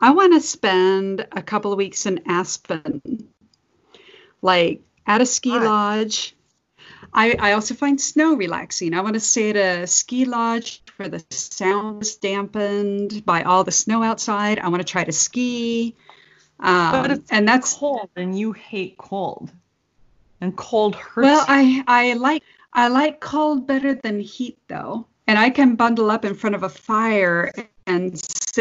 I 0.00 0.12
want 0.12 0.32
to 0.32 0.40
spend 0.40 1.26
a 1.32 1.42
couple 1.42 1.72
of 1.72 1.76
weeks 1.76 2.06
in 2.06 2.22
Aspen, 2.26 3.28
like 4.40 4.80
at 5.06 5.20
a 5.20 5.26
ski 5.26 5.50
lodge. 5.50 6.34
I, 7.12 7.36
I 7.38 7.52
also 7.52 7.74
find 7.74 8.00
snow 8.00 8.34
relaxing. 8.36 8.94
I 8.94 9.00
want 9.02 9.14
to 9.14 9.20
stay 9.20 9.50
at 9.50 9.56
a 9.56 9.86
ski 9.86 10.24
lodge 10.24 10.82
where 11.00 11.08
the 11.08 11.24
sounds 11.30 12.16
dampened 12.16 13.24
by 13.24 13.42
all 13.42 13.64
the 13.64 13.72
snow 13.72 14.02
outside. 14.02 14.58
I 14.58 14.68
want 14.68 14.82
to 14.82 14.92
try 14.92 15.02
to 15.02 15.12
ski. 15.12 15.96
Um, 16.60 16.92
But 16.92 17.10
it's 17.10 17.30
and 17.32 17.48
that's 17.48 17.74
cold 17.74 18.10
and 18.14 18.38
you 18.38 18.52
hate 18.52 18.98
cold. 18.98 19.50
And 20.42 20.54
cold 20.54 20.94
hurts. 20.94 21.24
Well. 21.24 21.44
I 21.48 21.82
I 21.86 22.12
like 22.12 22.44
I 22.72 22.88
like 22.88 23.18
cold 23.18 23.66
better 23.66 23.94
than 23.94 24.20
heat 24.20 24.58
though, 24.68 25.06
and 25.26 25.38
I 25.38 25.50
can 25.50 25.74
bundle 25.74 26.10
up 26.10 26.24
in 26.24 26.34
front 26.34 26.54
of 26.54 26.62
a 26.62 26.68
fire 26.68 27.50
and 27.86 28.14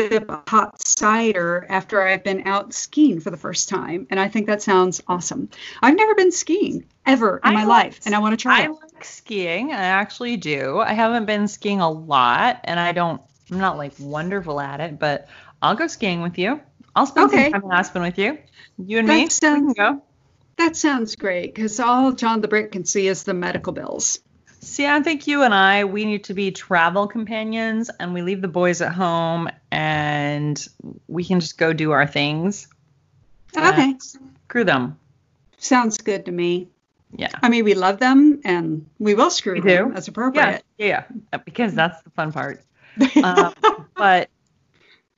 sip 0.08 0.30
a 0.30 0.44
hot 0.48 0.86
cider 0.88 1.66
after 1.70 2.02
I've 2.02 2.24
been 2.24 2.48
out 2.48 2.74
skiing 2.74 3.20
for 3.20 3.30
the 3.32 3.38
first 3.38 3.68
time, 3.70 4.08
and 4.10 4.20
I 4.20 4.28
think 4.28 4.48
that 4.48 4.62
sounds 4.62 5.02
awesome. 5.08 5.50
I've 5.82 5.96
never 5.98 6.16
been 6.16 6.32
skiing 6.32 6.86
ever 7.06 7.38
in 7.38 7.42
I 7.50 7.54
my 7.54 7.64
like 7.66 7.86
life, 7.86 8.00
and 8.06 8.16
I 8.16 8.20
want 8.20 8.34
to 8.34 8.42
try 8.42 8.62
I 8.62 8.66
it. 8.66 8.72
like 8.72 9.04
skiing. 9.04 9.72
I 9.72 9.84
actually 9.84 10.38
do. 10.38 10.80
I 10.80 10.94
haven't 10.94 11.26
been 11.26 11.48
skiing 11.48 11.82
a 11.82 11.90
lot 11.90 12.62
and 12.64 12.80
I 12.80 12.92
don't 12.92 13.22
I'm 13.52 13.58
not 13.58 13.78
like 13.78 13.94
wonderful 14.00 14.60
at 14.60 14.80
it, 14.80 15.00
but 15.00 15.28
I'll 15.62 15.76
go 15.76 15.88
skiing 15.88 16.22
with 16.22 16.38
you. 16.38 16.62
I'll 16.96 17.06
spend 17.08 17.28
Okay. 17.32 17.50
some 17.52 17.62
time 17.62 17.72
in 17.72 17.78
Aspen 17.78 18.02
with 18.04 18.18
you. 18.18 18.38
You 18.78 19.00
and 19.00 19.10
That 19.10 19.14
me. 19.16 19.24
we 19.24 19.30
sounds- 19.30 19.74
can 19.74 19.96
go. 19.96 20.02
That 20.58 20.76
sounds 20.76 21.16
great 21.16 21.56
because 21.56 21.80
all 21.80 22.12
Jon 22.12 22.42
the 22.42 22.48
Brit 22.48 22.72
can 22.72 22.84
see 22.86 23.08
is 23.08 23.24
the 23.24 23.34
medical 23.34 23.72
bills. 23.74 24.20
See, 24.62 24.86
I 24.86 25.02
think 25.02 25.26
you 25.28 25.44
and 25.44 25.54
I, 25.54 25.86
we 25.86 26.06
need 26.06 26.26
to 26.26 26.34
be 26.34 26.52
travel 26.52 27.08
companions 27.08 27.90
and 28.00 28.14
we 28.14 28.22
leave 28.22 28.42
the 28.42 28.48
boys 28.50 28.82
at 28.82 28.92
home 28.94 29.50
and 29.72 30.68
we 31.08 31.24
can 31.24 31.40
just 31.40 31.58
go 31.58 31.72
do 31.74 31.92
our 31.92 32.06
things. 32.06 32.68
Okay, 33.58 33.96
Screw 34.00 34.64
them. 34.64 35.00
sounds 35.58 35.98
good 35.98 36.26
to 36.26 36.32
me. 36.32 36.68
Yeah. 37.16 37.30
I 37.42 37.50
mean, 37.50 37.64
we 37.64 37.74
love 37.74 38.00
them 38.00 38.42
and 38.44 38.86
we 39.00 39.16
will 39.16 39.32
screw 39.32 39.54
We 39.54 39.62
them 39.62 39.92
do. 39.92 39.96
as 39.96 40.08
appropriate. 40.08 40.64
Yeah. 40.78 41.06
yeah. 41.32 41.38
Because 41.46 41.74
that's 41.74 42.02
the 42.04 42.10
fun 42.12 42.32
part. 42.32 42.62
Um, 43.24 43.54
but 43.96 44.30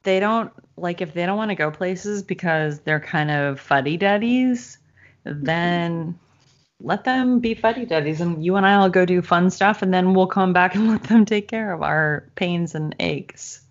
they 0.03 0.19
don't, 0.19 0.51
like, 0.77 1.01
if 1.01 1.13
they 1.15 1.25
don't 1.25 1.37
want 1.37 1.49
to 1.49 1.55
go 1.55 1.71
places 1.71 2.21
because 2.21 2.79
they're 2.81 2.99
kind 2.99 3.31
of 3.31 3.59
fuddy 3.59 3.97
duddies, 3.97 4.77
then 5.23 6.19
let 6.83 7.03
them 7.03 7.39
be 7.39 7.53
fuddy 7.53 7.85
duddies 7.85 8.21
and 8.21 8.43
you 8.43 8.55
and 8.55 8.65
I 8.65 8.79
will 8.79 8.89
go 8.89 9.05
do 9.05 9.21
fun 9.21 9.49
stuff 9.49 9.81
and 9.81 9.93
then 9.93 10.13
we'll 10.13 10.27
come 10.27 10.53
back 10.53 10.75
and 10.75 10.87
let 10.91 11.03
them 11.03 11.25
take 11.25 11.47
care 11.47 11.73
of 11.73 11.81
our 11.81 12.27
pains 12.35 12.75
and 12.75 12.95
aches. 12.99 13.61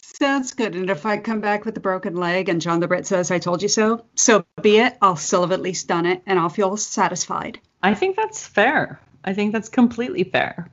Sounds 0.00 0.54
good. 0.54 0.74
And 0.74 0.90
if 0.90 1.06
I 1.06 1.18
come 1.18 1.40
back 1.40 1.64
with 1.64 1.76
a 1.76 1.80
broken 1.80 2.16
leg 2.16 2.48
and 2.48 2.60
Jon 2.60 2.80
the 2.80 2.88
Brit 2.88 3.06
says, 3.06 3.30
I 3.30 3.38
told 3.38 3.62
you 3.62 3.68
so, 3.68 4.04
so 4.16 4.44
be 4.60 4.78
it. 4.78 4.98
I'll 5.00 5.14
still 5.14 5.42
have 5.42 5.52
at 5.52 5.62
least 5.62 5.86
done 5.86 6.06
it 6.06 6.22
and 6.26 6.38
I'll 6.38 6.48
feel 6.48 6.76
satisfied. 6.76 7.60
I 7.82 7.94
think 7.94 8.16
that's 8.16 8.44
fair. 8.44 9.00
I 9.24 9.34
think 9.34 9.52
that's 9.52 9.68
completely 9.68 10.24
fair. 10.24 10.68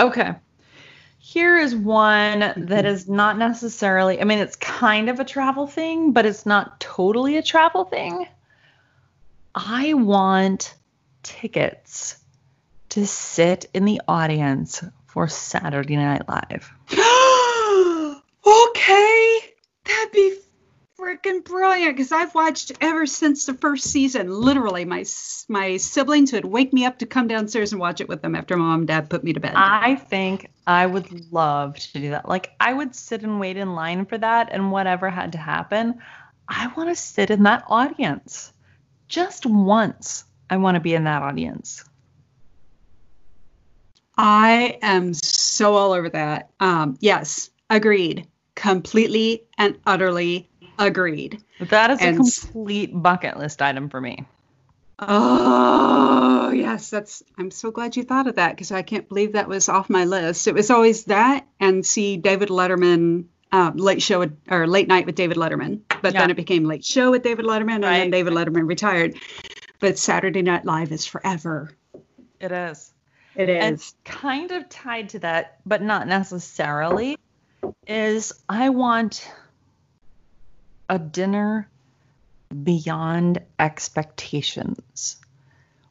Okay. 0.00 0.34
Here 1.18 1.56
is 1.56 1.74
one 1.74 2.52
that 2.56 2.84
is 2.84 3.08
not 3.08 3.38
necessarily, 3.38 4.20
I 4.20 4.24
mean, 4.24 4.38
it's 4.38 4.56
kind 4.56 5.08
of 5.08 5.20
a 5.20 5.24
travel 5.24 5.66
thing, 5.66 6.12
but 6.12 6.26
it's 6.26 6.46
not 6.46 6.80
totally 6.80 7.36
a 7.36 7.42
travel 7.42 7.84
thing. 7.84 8.26
I 9.58 9.94
want 9.94 10.74
tickets 11.22 12.18
to 12.90 13.06
sit 13.06 13.70
in 13.72 13.86
the 13.86 14.02
audience 14.06 14.84
for 15.06 15.28
Saturday 15.28 15.96
Night 15.96 16.28
Live. 16.28 16.70
okay. 18.46 19.38
That'd 19.86 20.12
be 20.12 20.36
freaking 21.00 21.42
brilliant 21.42 21.96
because 21.96 22.12
I've 22.12 22.34
watched 22.34 22.72
ever 22.82 23.06
since 23.06 23.46
the 23.46 23.54
first 23.54 23.84
season. 23.84 24.30
Literally, 24.30 24.84
my 24.84 25.06
my 25.48 25.78
siblings 25.78 26.32
would 26.32 26.44
wake 26.44 26.74
me 26.74 26.84
up 26.84 26.98
to 26.98 27.06
come 27.06 27.26
downstairs 27.26 27.72
and 27.72 27.80
watch 27.80 28.02
it 28.02 28.10
with 28.10 28.20
them 28.20 28.34
after 28.34 28.58
mom 28.58 28.80
and 28.80 28.88
dad 28.88 29.08
put 29.08 29.24
me 29.24 29.32
to 29.32 29.40
bed. 29.40 29.54
I 29.56 29.94
think 29.94 30.50
I 30.66 30.84
would 30.84 31.32
love 31.32 31.78
to 31.78 31.98
do 31.98 32.10
that. 32.10 32.28
Like, 32.28 32.52
I 32.60 32.74
would 32.74 32.94
sit 32.94 33.22
and 33.22 33.40
wait 33.40 33.56
in 33.56 33.74
line 33.74 34.04
for 34.04 34.18
that, 34.18 34.50
and 34.52 34.70
whatever 34.70 35.08
had 35.08 35.32
to 35.32 35.38
happen, 35.38 35.94
I 36.46 36.70
want 36.76 36.90
to 36.90 36.94
sit 36.94 37.30
in 37.30 37.44
that 37.44 37.64
audience. 37.68 38.52
Just 39.08 39.46
once, 39.46 40.24
I 40.50 40.56
want 40.56 40.76
to 40.76 40.80
be 40.80 40.94
in 40.94 41.04
that 41.04 41.22
audience. 41.22 41.84
I 44.16 44.78
am 44.82 45.14
so 45.14 45.74
all 45.74 45.92
over 45.92 46.08
that. 46.10 46.50
Um, 46.58 46.96
yes, 47.00 47.50
agreed. 47.68 48.26
Completely 48.54 49.44
and 49.58 49.78
utterly 49.86 50.48
agreed. 50.78 51.42
That 51.60 51.90
is 51.90 52.00
a 52.00 52.14
complete 52.14 52.90
bucket 52.92 53.36
list 53.38 53.60
item 53.60 53.90
for 53.90 54.00
me. 54.00 54.26
Oh, 54.98 56.50
yes, 56.54 56.88
that's 56.88 57.22
I'm 57.36 57.50
so 57.50 57.70
glad 57.70 57.96
you 57.96 58.02
thought 58.02 58.28
of 58.28 58.36
that 58.36 58.52
because 58.52 58.72
I 58.72 58.80
can't 58.80 59.08
believe 59.08 59.32
that 59.32 59.48
was 59.48 59.68
off 59.68 59.90
my 59.90 60.06
list. 60.06 60.46
It 60.46 60.54
was 60.54 60.70
always 60.70 61.04
that 61.04 61.46
and 61.60 61.84
see 61.84 62.16
David 62.16 62.48
Letterman 62.48 63.26
um, 63.56 63.76
late 63.78 64.02
show 64.02 64.28
or 64.50 64.66
late 64.66 64.86
night 64.86 65.06
with 65.06 65.14
David 65.14 65.38
Letterman. 65.38 65.80
But 66.02 66.12
Yeah. 66.12 66.20
then 66.20 66.30
it 66.30 66.36
became 66.36 66.64
late 66.64 66.84
show 66.84 67.10
with 67.10 67.22
David 67.22 67.46
Letterman 67.46 67.76
and 67.76 67.84
Right. 67.84 67.98
then 68.00 68.10
David 68.10 68.34
Letterman 68.34 68.68
retired. 68.68 69.14
But 69.80 69.98
Saturday 69.98 70.42
Night 70.42 70.64
Live 70.66 70.92
is 70.92 71.06
forever. 71.06 71.70
It 72.38 72.52
is. 72.52 72.92
It 73.34 73.48
is. 73.48 73.62
And 73.64 73.82
kind 74.04 74.50
of 74.50 74.68
tied 74.68 75.10
to 75.10 75.18
that, 75.20 75.58
but 75.64 75.82
not 75.82 76.06
necessarily, 76.06 77.16
is 77.86 78.32
I 78.48 78.68
want 78.68 79.26
a 80.88 80.98
dinner 80.98 81.68
beyond 82.62 83.40
expectations. 83.58 85.16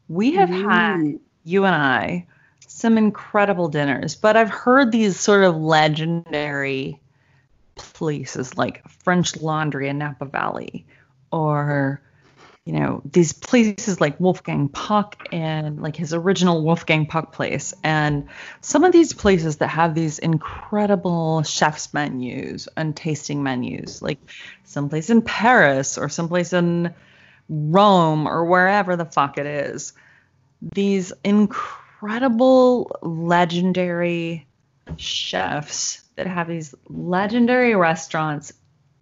We 0.08 0.34
have 0.34 0.50
had, 0.50 0.98
Mm. 0.98 1.20
you 1.44 1.66
and 1.66 1.76
I, 1.76 2.28
some 2.68 2.98
incredible 2.98 3.70
dinners, 3.70 4.16
but 4.16 4.38
I've 4.38 4.50
heard 4.52 4.92
these 4.92 5.20
sort 5.20 5.44
of 5.44 5.56
legendary 5.58 7.00
places 7.76 8.58
like 8.58 8.88
French 9.04 9.38
Laundry 9.38 9.90
in 9.90 9.98
Napa 9.98 10.26
Valley 10.26 10.86
or 11.32 12.02
you 12.66 12.74
know 12.74 13.02
these 13.06 13.32
places 13.32 14.02
like 14.02 14.20
Wolfgang 14.20 14.70
Puck 14.70 15.28
and 15.32 15.82
like 15.82 15.96
his 15.96 16.14
original 16.14 16.64
Wolfgang 16.64 17.06
Puck 17.06 17.32
place. 17.32 17.74
And 17.84 18.28
some 18.62 18.84
of 18.84 18.92
these 18.92 19.14
places 19.14 19.58
that 19.58 19.68
have 19.68 19.94
these 19.94 20.18
incredible 20.18 21.44
chef's 21.44 21.94
menus 21.94 22.68
and 22.76 22.96
tasting 22.96 23.44
menus 23.44 24.02
like 24.02 24.20
someplace 24.64 25.10
in 25.10 25.22
Paris 25.22 25.98
or 25.98 26.10
someplace 26.10 26.54
in 26.54 26.94
Rome 27.50 28.28
or 28.28 28.46
wherever 28.46 28.96
the 28.96 29.06
fuck 29.06 29.38
it 29.38 29.46
is 29.46 29.94
these 30.74 31.14
incredible 31.24 32.98
legendary 33.02 34.48
chefs 34.98 36.02
that 36.16 36.28
have 36.28 36.48
these 36.48 36.74
legendary 36.90 37.76
restaurants 37.76 38.54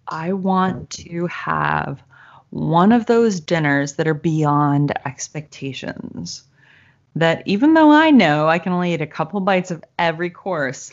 I 0.06 0.32
want 0.34 0.90
to 0.90 1.26
have 1.28 2.02
one 2.50 2.92
of 2.92 3.06
those 3.06 3.40
dinners 3.40 3.94
that 3.94 4.06
are 4.06 4.14
beyond 4.14 4.92
expectations. 5.06 6.42
That 7.16 7.42
even 7.46 7.74
though 7.74 7.90
I 7.90 8.10
know 8.10 8.46
I 8.48 8.58
can 8.58 8.72
only 8.72 8.92
eat 8.92 9.00
a 9.00 9.06
couple 9.06 9.40
bites 9.40 9.70
of 9.70 9.82
every 9.98 10.30
course, 10.30 10.92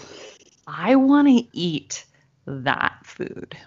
I 0.66 0.96
want 0.96 1.28
to 1.28 1.46
eat 1.52 2.06
that 2.46 3.00
food. 3.04 3.58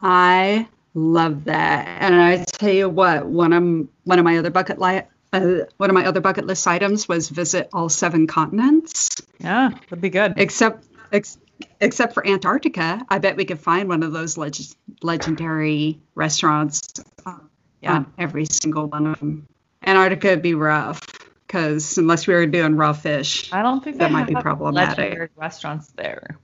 I 0.00 0.66
love 0.94 1.44
that. 1.44 1.86
And 2.02 2.14
I 2.14 2.44
tell 2.44 2.70
you 2.72 2.88
what, 2.88 3.26
one 3.26 3.52
of 3.52 3.88
one 4.04 4.18
of 4.18 4.24
my 4.24 4.38
other 4.38 4.50
bucket 4.50 4.80
li- 4.80 5.02
uh, 5.32 5.58
one 5.76 5.88
of 5.90 5.94
my 5.94 6.06
other 6.06 6.20
bucket 6.20 6.46
list 6.46 6.66
items 6.66 7.08
was 7.08 7.28
visit 7.28 7.68
all 7.72 7.88
seven 7.88 8.26
continents, 8.26 9.08
Yeah, 9.38 9.70
that'd 9.88 10.00
be 10.00 10.10
good. 10.10 10.34
except 10.36 10.84
ex- 11.12 11.38
except 11.80 12.14
for 12.14 12.26
Antarctica. 12.26 13.04
I 13.08 13.18
bet 13.18 13.36
we 13.36 13.44
could 13.44 13.60
find 13.60 13.88
one 13.88 14.02
of 14.02 14.12
those 14.12 14.36
leg- 14.36 14.56
legendary 15.02 16.00
restaurants 16.14 16.80
uh, 17.26 17.36
Yeah. 17.80 17.94
on 17.94 18.12
every 18.18 18.46
single 18.46 18.86
one 18.86 19.06
of 19.06 19.18
them. 19.20 19.46
Antarctica 19.84 20.28
would 20.30 20.42
be 20.42 20.54
rough 20.54 21.00
because 21.46 21.98
unless 21.98 22.26
we 22.26 22.34
were 22.34 22.46
doing 22.46 22.76
raw 22.76 22.92
fish, 22.92 23.52
I 23.52 23.62
don't 23.62 23.82
think 23.82 23.98
That 23.98 24.10
might 24.12 24.26
be 24.26 24.34
problematic. 24.34 24.98
legendary 24.98 25.28
restaurants 25.36 25.88
there. 25.96 26.38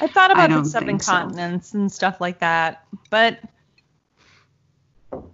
I 0.00 0.06
thought 0.06 0.30
I 0.30 0.44
about 0.44 0.64
the 0.64 0.68
seven 0.70 0.88
think 0.88 1.02
so. 1.02 1.12
continents 1.12 1.74
and 1.74 1.90
stuff 1.90 2.20
like 2.20 2.38
that, 2.40 2.84
but 3.10 3.38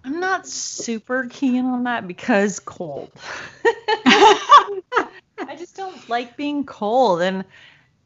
I'm 0.03 0.19
not 0.19 0.47
super 0.47 1.27
keen 1.29 1.65
on 1.65 1.83
that 1.83 2.07
because 2.07 2.59
cold. 2.59 3.11
I 4.05 5.55
just 5.57 5.75
don't 5.75 6.09
like 6.09 6.37
being 6.37 6.63
cold. 6.65 7.21
And 7.21 7.43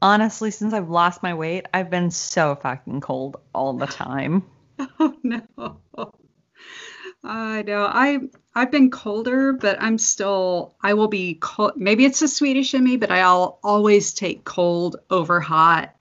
honestly, 0.01 0.51
since 0.51 0.73
I've 0.73 0.89
lost 0.89 1.23
my 1.23 1.33
weight, 1.33 1.65
I've 1.73 1.89
been 1.89 2.11
so 2.11 2.55
fucking 2.55 3.01
cold 3.01 3.37
all 3.53 3.73
the 3.73 3.87
time. 3.87 4.43
Oh 4.97 5.13
no. 5.23 5.41
I 7.21 7.63
know. 7.63 7.83
I 7.83 8.19
I've 8.55 8.71
been 8.71 8.91
colder, 8.91 9.51
but 9.51 9.81
I'm 9.81 9.97
still 9.97 10.73
I 10.81 10.93
will 10.93 11.09
be 11.09 11.37
cold. 11.41 11.73
Maybe 11.75 12.05
it's 12.05 12.21
a 12.21 12.29
Swedish 12.29 12.73
in 12.73 12.83
me, 12.83 12.95
but 12.95 13.11
I'll 13.11 13.59
always 13.61 14.13
take 14.13 14.45
cold 14.45 14.95
over 15.09 15.41
hot 15.41 15.95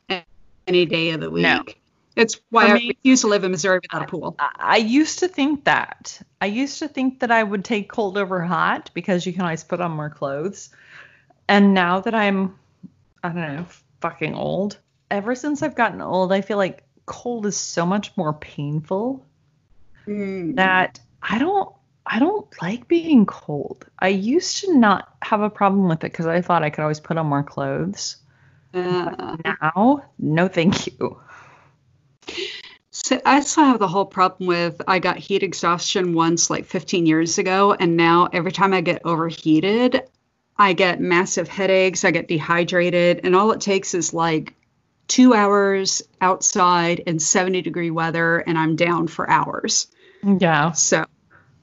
any 0.69 0.87
day 0.87 1.11
of 1.11 1.21
the 1.21 1.31
week. 1.31 1.43
No. 1.43 1.65
It's 2.15 2.41
why 2.51 2.67
I 2.67 2.75
me- 2.75 2.89
refuse 2.89 3.23
to 3.23 3.29
live 3.29 3.45
in 3.45 3.51
Missouri 3.51 3.81
without 3.83 4.03
a 4.03 4.07
pool. 4.07 4.37
I 4.39 4.51
I 4.59 4.77
used 4.77 5.21
to 5.21 5.29
think 5.29 5.65
that. 5.65 6.21
I 6.41 6.47
used 6.47 6.79
to 6.81 6.89
think 6.89 7.21
that 7.21 7.31
I 7.31 7.43
would 7.43 7.65
take 7.65 7.89
cold 7.89 8.17
over 8.19 8.41
hot 8.41 8.91
because 8.95 9.27
you 9.27 9.33
can 9.33 9.43
always 9.43 9.65
put 9.65 9.81
on 9.81 9.93
more 9.93 10.11
clothes. 10.11 10.71
And 11.49 11.75
now 11.75 12.01
that 12.01 12.15
I'm, 12.15 12.59
I 13.23 13.29
don't 13.29 13.37
know, 13.37 13.67
fucking 14.01 14.35
old, 14.35 14.79
ever 15.11 15.35
since 15.35 15.63
I've 15.63 15.75
gotten 15.75 16.01
old, 16.01 16.33
I 16.33 16.41
feel 16.41 16.57
like 16.57 16.85
cold 17.07 17.47
is 17.47 17.57
so 17.57 17.87
much 17.87 18.17
more 18.17 18.33
painful 18.35 19.25
Mm. 20.07 20.57
that 20.57 21.01
I 21.23 21.39
don't. 21.39 21.71
I 22.11 22.19
don't 22.21 22.47
like 22.63 22.89
being 22.89 23.27
cold. 23.27 23.87
I 23.99 24.09
used 24.09 24.65
to 24.65 24.75
not 24.75 25.15
have 25.21 25.43
a 25.43 25.51
problem 25.51 25.89
with 25.89 25.99
it 26.05 26.11
because 26.11 26.27
I 26.27 26.41
thought 26.41 26.63
I 26.63 26.71
could 26.71 26.81
always 26.81 27.01
put 27.01 27.19
on 27.19 27.27
more 27.27 27.43
clothes. 27.43 28.17
Uh, 28.73 29.37
Now, 29.45 30.05
no 30.19 30.49
thank 30.49 30.87
you. 30.87 31.21
so 32.91 33.21
I 33.27 33.41
still 33.41 33.65
have 33.65 33.79
the 33.79 33.89
whole 33.89 34.07
problem 34.07 34.47
with 34.47 34.81
I 34.89 34.99
got 35.01 35.19
heat 35.19 35.43
exhaustion 35.43 36.15
once 36.15 36.49
like 36.49 36.65
15 36.65 37.05
years 37.05 37.37
ago, 37.37 37.75
and 37.75 37.97
now 37.99 38.29
every 38.33 38.53
time 38.53 38.73
I 38.73 38.81
get 38.81 39.03
overheated, 39.05 40.03
I 40.59 40.73
get 40.73 41.01
massive 41.01 41.49
headaches, 41.49 42.05
I 42.05 42.11
get 42.11 42.27
dehydrated, 42.29 43.21
and 43.25 43.37
all 43.37 43.53
it 43.53 43.61
takes 43.61 43.95
is 43.95 44.13
like 44.13 44.55
two 45.07 45.33
hours 45.33 46.03
outside 46.21 47.01
in 47.01 47.19
70 47.19 47.63
degree 47.63 47.91
weather, 47.91 48.39
and 48.39 48.59
I'm 48.59 48.77
down 48.77 49.07
for 49.07 49.29
hours. 49.29 49.87
Yeah. 50.23 50.73
So, 50.73 51.05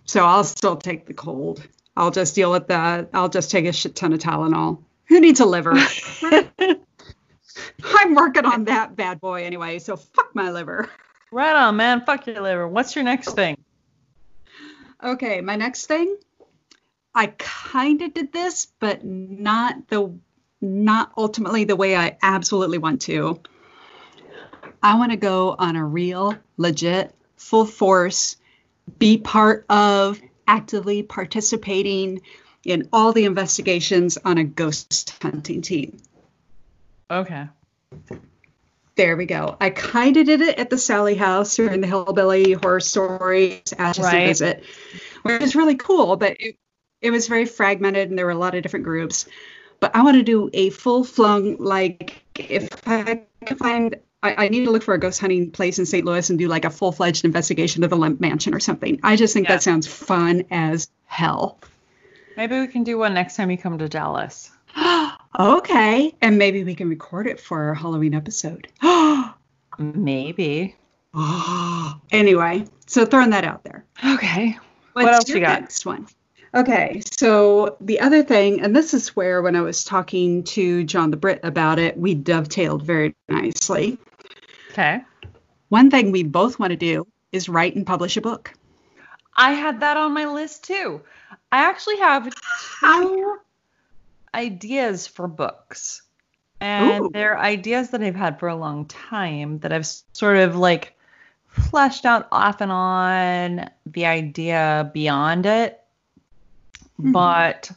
so 0.05 0.25
I'll 0.25 0.43
still 0.43 0.77
take 0.77 1.05
the 1.05 1.13
cold. 1.13 1.65
I'll 1.97 2.11
just 2.11 2.35
deal 2.35 2.51
with 2.51 2.67
that. 2.67 3.09
I'll 3.13 3.29
just 3.29 3.51
take 3.51 3.65
a 3.65 3.73
shit 3.73 3.95
ton 3.95 4.13
of 4.13 4.19
Tylenol. 4.19 4.79
Who 5.07 5.19
needs 5.19 5.39
a 5.39 5.45
liver? 5.45 5.73
I'm 7.83 8.15
working 8.15 8.45
on 8.45 8.65
that 8.65 8.95
bad 8.95 9.21
boy 9.21 9.43
anyway, 9.43 9.79
so 9.79 9.95
fuck 9.95 10.33
my 10.33 10.51
liver. 10.51 10.89
Right 11.31 11.55
on, 11.55 11.75
man. 11.75 12.01
Fuck 12.05 12.27
your 12.27 12.41
liver. 12.41 12.67
What's 12.67 12.95
your 12.95 13.03
next 13.03 13.33
thing? 13.33 13.57
Okay, 15.03 15.41
my 15.41 15.55
next 15.55 15.85
thing. 15.85 16.17
I 17.15 17.27
kind 17.37 18.01
of 18.01 18.13
did 18.13 18.33
this, 18.33 18.67
but 18.79 19.05
not 19.05 19.87
the 19.87 20.13
not 20.61 21.13
ultimately 21.17 21.63
the 21.63 21.75
way 21.75 21.95
I 21.95 22.17
absolutely 22.21 22.77
want 22.77 23.01
to. 23.03 23.39
I 24.83 24.97
want 24.97 25.11
to 25.11 25.17
go 25.17 25.55
on 25.57 25.75
a 25.75 25.85
real, 25.85 26.35
legit, 26.57 27.13
full 27.37 27.65
force, 27.65 28.35
be 28.99 29.17
part 29.17 29.65
of, 29.69 30.19
actively 30.47 31.03
participating 31.03 32.21
in 32.63 32.89
all 32.91 33.13
the 33.13 33.25
investigations 33.25 34.17
on 34.23 34.37
a 34.37 34.43
ghost 34.43 35.15
hunting 35.21 35.61
team. 35.61 35.97
Okay. 37.09 37.47
There 38.95 39.17
we 39.17 39.25
go. 39.25 39.57
I 39.59 39.69
kind 39.71 40.17
of 40.17 40.25
did 40.25 40.41
it 40.41 40.57
at 40.57 40.69
the 40.69 40.77
Sallie 40.77 41.15
House 41.15 41.55
during 41.55 41.81
the 41.81 41.87
Hillbilly 41.87 42.53
Horror 42.53 42.79
Stories 42.79 43.73
Ashes 43.77 44.03
Right. 44.03 44.27
Visit, 44.27 44.63
which 45.23 45.41
is 45.41 45.55
really 45.55 45.75
cool, 45.75 46.15
but 46.15 46.37
it, 46.39 46.57
it 47.05 47.11
was 47.11 47.27
very 47.27 47.45
fragmented 47.45 48.09
and 48.09 48.17
there 48.17 48.25
were 48.25 48.31
a 48.31 48.37
lot 48.37 48.55
of 48.55 48.63
different 48.63 48.83
groups. 48.85 49.27
But 49.79 49.95
I 49.95 50.01
want 50.03 50.15
to 50.17 50.23
do 50.23 50.49
a 50.53 50.69
full 50.71 51.03
flung, 51.03 51.57
like, 51.57 52.23
if 52.35 52.67
I 52.87 53.21
can 53.45 53.57
find, 53.57 53.95
I, 54.23 54.45
I 54.45 54.47
need 54.49 54.65
to 54.65 54.71
look 54.71 54.83
for 54.83 54.93
a 54.93 54.99
ghost 54.99 55.19
hunting 55.21 55.51
place 55.51 55.77
in 55.79 55.85
St. 55.85 56.03
Louis 56.05 56.29
and 56.29 56.39
do 56.39 56.47
like 56.47 56.65
a 56.65 56.69
full 56.69 56.91
fledged 56.91 57.25
investigation 57.25 57.83
of 57.83 57.89
the 57.89 57.97
Lemp 57.97 58.19
Mansion 58.19 58.55
or 58.55 58.59
something. 58.59 58.99
I 59.03 59.15
just 59.15 59.33
think 59.33 59.47
Yeah. 59.47 59.55
that 59.55 59.63
sounds 59.63 59.85
fun 59.85 60.45
as 60.49 60.89
hell. 61.05 61.59
Maybe 62.37 62.59
we 62.59 62.67
can 62.67 62.83
do 62.83 62.97
one 62.97 63.13
next 63.13 63.35
time 63.35 63.51
you 63.51 63.57
come 63.57 63.77
to 63.77 63.87
Dallas. 63.87 64.49
okay. 65.39 66.15
And 66.21 66.37
maybe 66.37 66.63
we 66.63 66.73
can 66.75 66.89
record 66.89 67.27
it 67.27 67.39
for 67.39 67.61
our 67.63 67.73
Halloween 67.75 68.13
episode. 68.13 68.67
Maybe. 69.77 70.75
anyway, 72.11 72.65
so 72.87 73.05
throwing 73.05 73.29
that 73.31 73.43
out 73.43 73.63
there. 73.63 73.85
Okay. 74.13 74.57
What's 74.93 75.05
What 75.05 75.13
else 75.13 75.29
you 75.29 75.39
got? 75.41 75.61
next 75.61 75.85
one? 75.85 76.07
Okay, 76.55 77.01
so 77.17 77.75
the 77.81 77.99
other 77.99 78.23
thing, 78.23 78.61
and 78.61 78.73
this 78.73 78.93
is 78.93 79.13
where 79.13 79.41
when 79.41 79.57
I 79.57 79.61
was 79.61 79.83
talking 79.83 80.43
to 80.45 80.85
Jon 80.85 81.11
the 81.11 81.17
Brit 81.17 81.41
about 81.43 81.79
it, 81.79 81.97
we 81.97 82.15
dovetailed 82.15 82.81
very 82.81 83.13
nicely. 83.27 83.97
Okay. 84.71 85.01
One 85.67 85.91
thing 85.91 86.11
we 86.11 86.23
both 86.23 86.57
want 86.57 86.71
to 86.71 86.77
do 86.77 87.07
is 87.33 87.49
write 87.49 87.75
and 87.75 87.85
publish 87.85 88.15
a 88.15 88.21
book. 88.21 88.53
I 89.35 89.51
had 89.51 89.81
that 89.81 89.97
on 89.97 90.13
my 90.13 90.27
list 90.27 90.63
too. 90.63 91.01
I 91.51 91.57
actually 91.65 91.97
have 91.97 92.33
two 92.79 93.37
ideas 94.33 95.07
for 95.07 95.27
books. 95.27 96.03
And 96.61 97.03
Ooh. 97.03 97.09
they're 97.11 97.37
ideas 97.37 97.89
that 97.89 98.01
I've 98.01 98.15
had 98.15 98.39
for 98.39 98.47
a 98.47 98.55
long 98.55 98.85
time 98.85 99.59
that 99.59 99.73
I've 99.73 99.87
sort 100.13 100.37
of 100.37 100.55
like 100.55 100.97
fleshed 101.47 102.05
out 102.05 102.29
off 102.31 102.61
and 102.61 102.71
on 102.71 103.69
the 103.85 104.05
idea 104.05 104.89
beyond 104.93 105.45
it. 105.45 105.81
Mhm. 107.01 107.11
But 107.11 107.71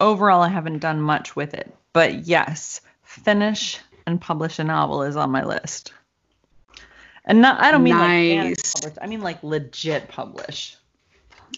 overall, 0.00 0.42
I 0.42 0.48
haven't 0.48 0.78
done 0.78 1.00
much 1.00 1.36
with 1.36 1.54
it. 1.54 1.74
But 1.92 2.26
yes, 2.26 2.80
finish 3.02 3.78
and 4.06 4.20
publish 4.20 4.58
a 4.58 4.64
novel 4.64 5.02
is 5.02 5.16
on 5.16 5.30
my 5.30 5.44
list. 5.44 5.92
And 7.24 7.40
not, 7.40 7.60
I 7.60 7.70
don't 7.70 7.84
mean 7.84 7.98
like 7.98 8.46
Nice. 8.46 8.74
publish, 8.74 8.98
I 9.00 9.06
mean 9.06 9.20
like 9.20 9.42
legit 9.42 10.08
publish. 10.08 10.76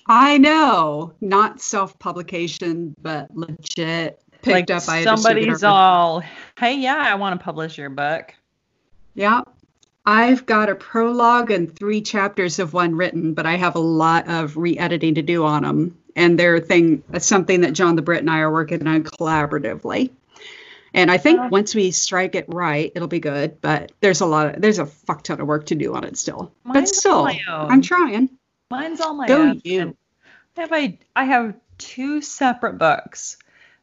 I 0.07 0.37
know, 0.39 1.15
not 1.21 1.61
self-publication, 1.61 2.95
but 3.01 3.29
legit 3.35 4.21
picked 4.43 4.69
like 4.69 4.71
up 4.71 4.87
by 4.87 4.99
a 4.99 5.05
somebody's 5.05 5.63
all, 5.63 6.23
hey, 6.59 6.77
yeah, 6.77 6.97
I 6.97 7.15
want 7.15 7.39
to 7.39 7.45
publish 7.45 7.79
your 7.79 7.91
book. 7.91 8.35
Yeah. 9.15 9.43
I've 10.05 10.45
got 10.45 10.69
a 10.69 10.75
prologue 10.75 11.51
and 11.51 11.75
three 11.75 12.03
chapters 12.03 12.59
of 12.59 12.75
one 12.75 12.95
written, 12.95 13.33
but 13.33 13.47
I 13.47 13.57
have 13.57 13.75
a 13.75 13.81
lot 13.81 14.29
of 14.29 14.59
re-editing 14.59 15.15
to 15.15 15.23
do 15.23 15.47
on 15.47 15.63
them. 15.63 15.97
And 16.17 16.39
they're 16.39 16.61
thing 16.61 17.03
something 17.19 17.63
that 17.63 17.73
Jon 17.73 17.97
the 17.97 18.03
Brit 18.03 18.21
and 18.21 18.31
I 18.31 18.41
are 18.41 18.53
working 18.53 18.87
on 18.87 19.03
collaboratively. 19.05 20.11
And 20.93 21.11
I 21.11 21.19
think 21.19 21.51
once 21.51 21.75
we 21.75 21.91
strike 21.91 22.37
it 22.37 22.45
right, 22.49 22.93
it'll 22.95 23.09
be 23.09 23.19
good. 23.19 23.61
But 23.61 23.91
there's 24.01 24.21
a 24.21 24.27
lot 24.27 24.55
of 24.55 24.63
there's 24.63 24.79
a 24.79 24.87
fuck 24.87 25.25
ton 25.25 25.41
of 25.41 25.49
work 25.49 25.67
to 25.67 25.75
do 25.75 25.95
on 25.95 26.05
it 26.05 26.17
still. 26.17 26.53
but 26.65 26.75
Mine's 26.75 26.97
still, 26.97 27.17
all 27.17 27.25
my 27.25 27.41
own. 27.51 27.71
I'm 27.71 27.83
trying. 27.83 28.31
Mine's 28.71 29.01
all 29.01 29.15
my 29.15 29.27
Go 29.27 29.43
own. 29.43 29.61
you. 29.65 29.97
I 30.57 30.61
have 30.61 30.73
I, 30.73 30.99
I 31.17 31.25
have 31.25 31.55
two 31.79 32.23
separate 32.23 32.79
books 32.79 33.39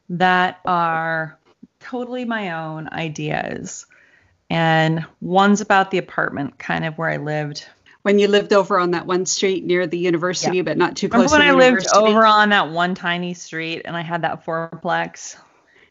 that 0.08 0.60
are 0.64 1.38
totally 1.80 2.24
my 2.24 2.52
own 2.52 2.88
ideas. 2.90 3.86
And 4.48 5.04
one's 5.20 5.60
about 5.60 5.90
the 5.90 5.98
apartment, 5.98 6.58
kind 6.58 6.84
of 6.84 6.96
where 6.98 7.08
I 7.08 7.16
lived. 7.18 7.66
When 8.02 8.18
you 8.18 8.26
lived 8.28 8.52
over 8.52 8.78
on 8.78 8.92
that 8.92 9.06
one 9.06 9.26
street 9.26 9.64
near 9.64 9.86
the 9.86 9.98
university, 9.98 10.60
but 10.62 10.76
not 10.76 10.96
too 10.96 11.06
Remember 11.06 11.28
close 11.28 11.38
when 11.38 11.46
to 11.46 11.52
the 11.52 11.64
university? 11.64 11.88
When 11.96 12.04
I 12.04 12.06
lived 12.06 12.16
over 12.16 12.26
on 12.26 12.48
that 12.50 12.70
one 12.70 12.94
tiny 12.94 13.34
street 13.34 13.82
and 13.84 13.96
I 13.96 14.02
had 14.02 14.22
that 14.22 14.44
fourplex? 14.44 15.36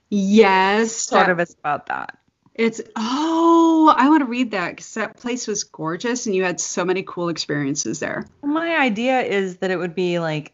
Yes, 0.10 0.92
Sort 0.92 1.28
that- 1.28 1.32
of 1.32 1.40
it's 1.40 1.54
about 1.54 1.88
that. 1.88 2.18
It's 2.54 2.82
oh, 2.98 3.94
I 3.98 4.10
want 4.10 4.22
to 4.22 4.26
read 4.26 4.52
that 4.52 4.72
because 4.72 4.94
that 4.96 5.16
place 5.16 5.48
was 5.48 5.64
gorgeous 5.64 6.26
and 6.26 6.36
you 6.36 6.44
had 6.44 6.60
so 6.60 6.84
many 6.84 7.02
cool 7.02 7.30
experiences 7.30 8.00
there. 8.00 8.26
My 8.44 8.76
idea 8.76 9.22
is 9.22 9.58
that 9.58 9.72
it 9.72 9.78
would 9.78 9.96
be 9.96 10.20
like 10.20 10.54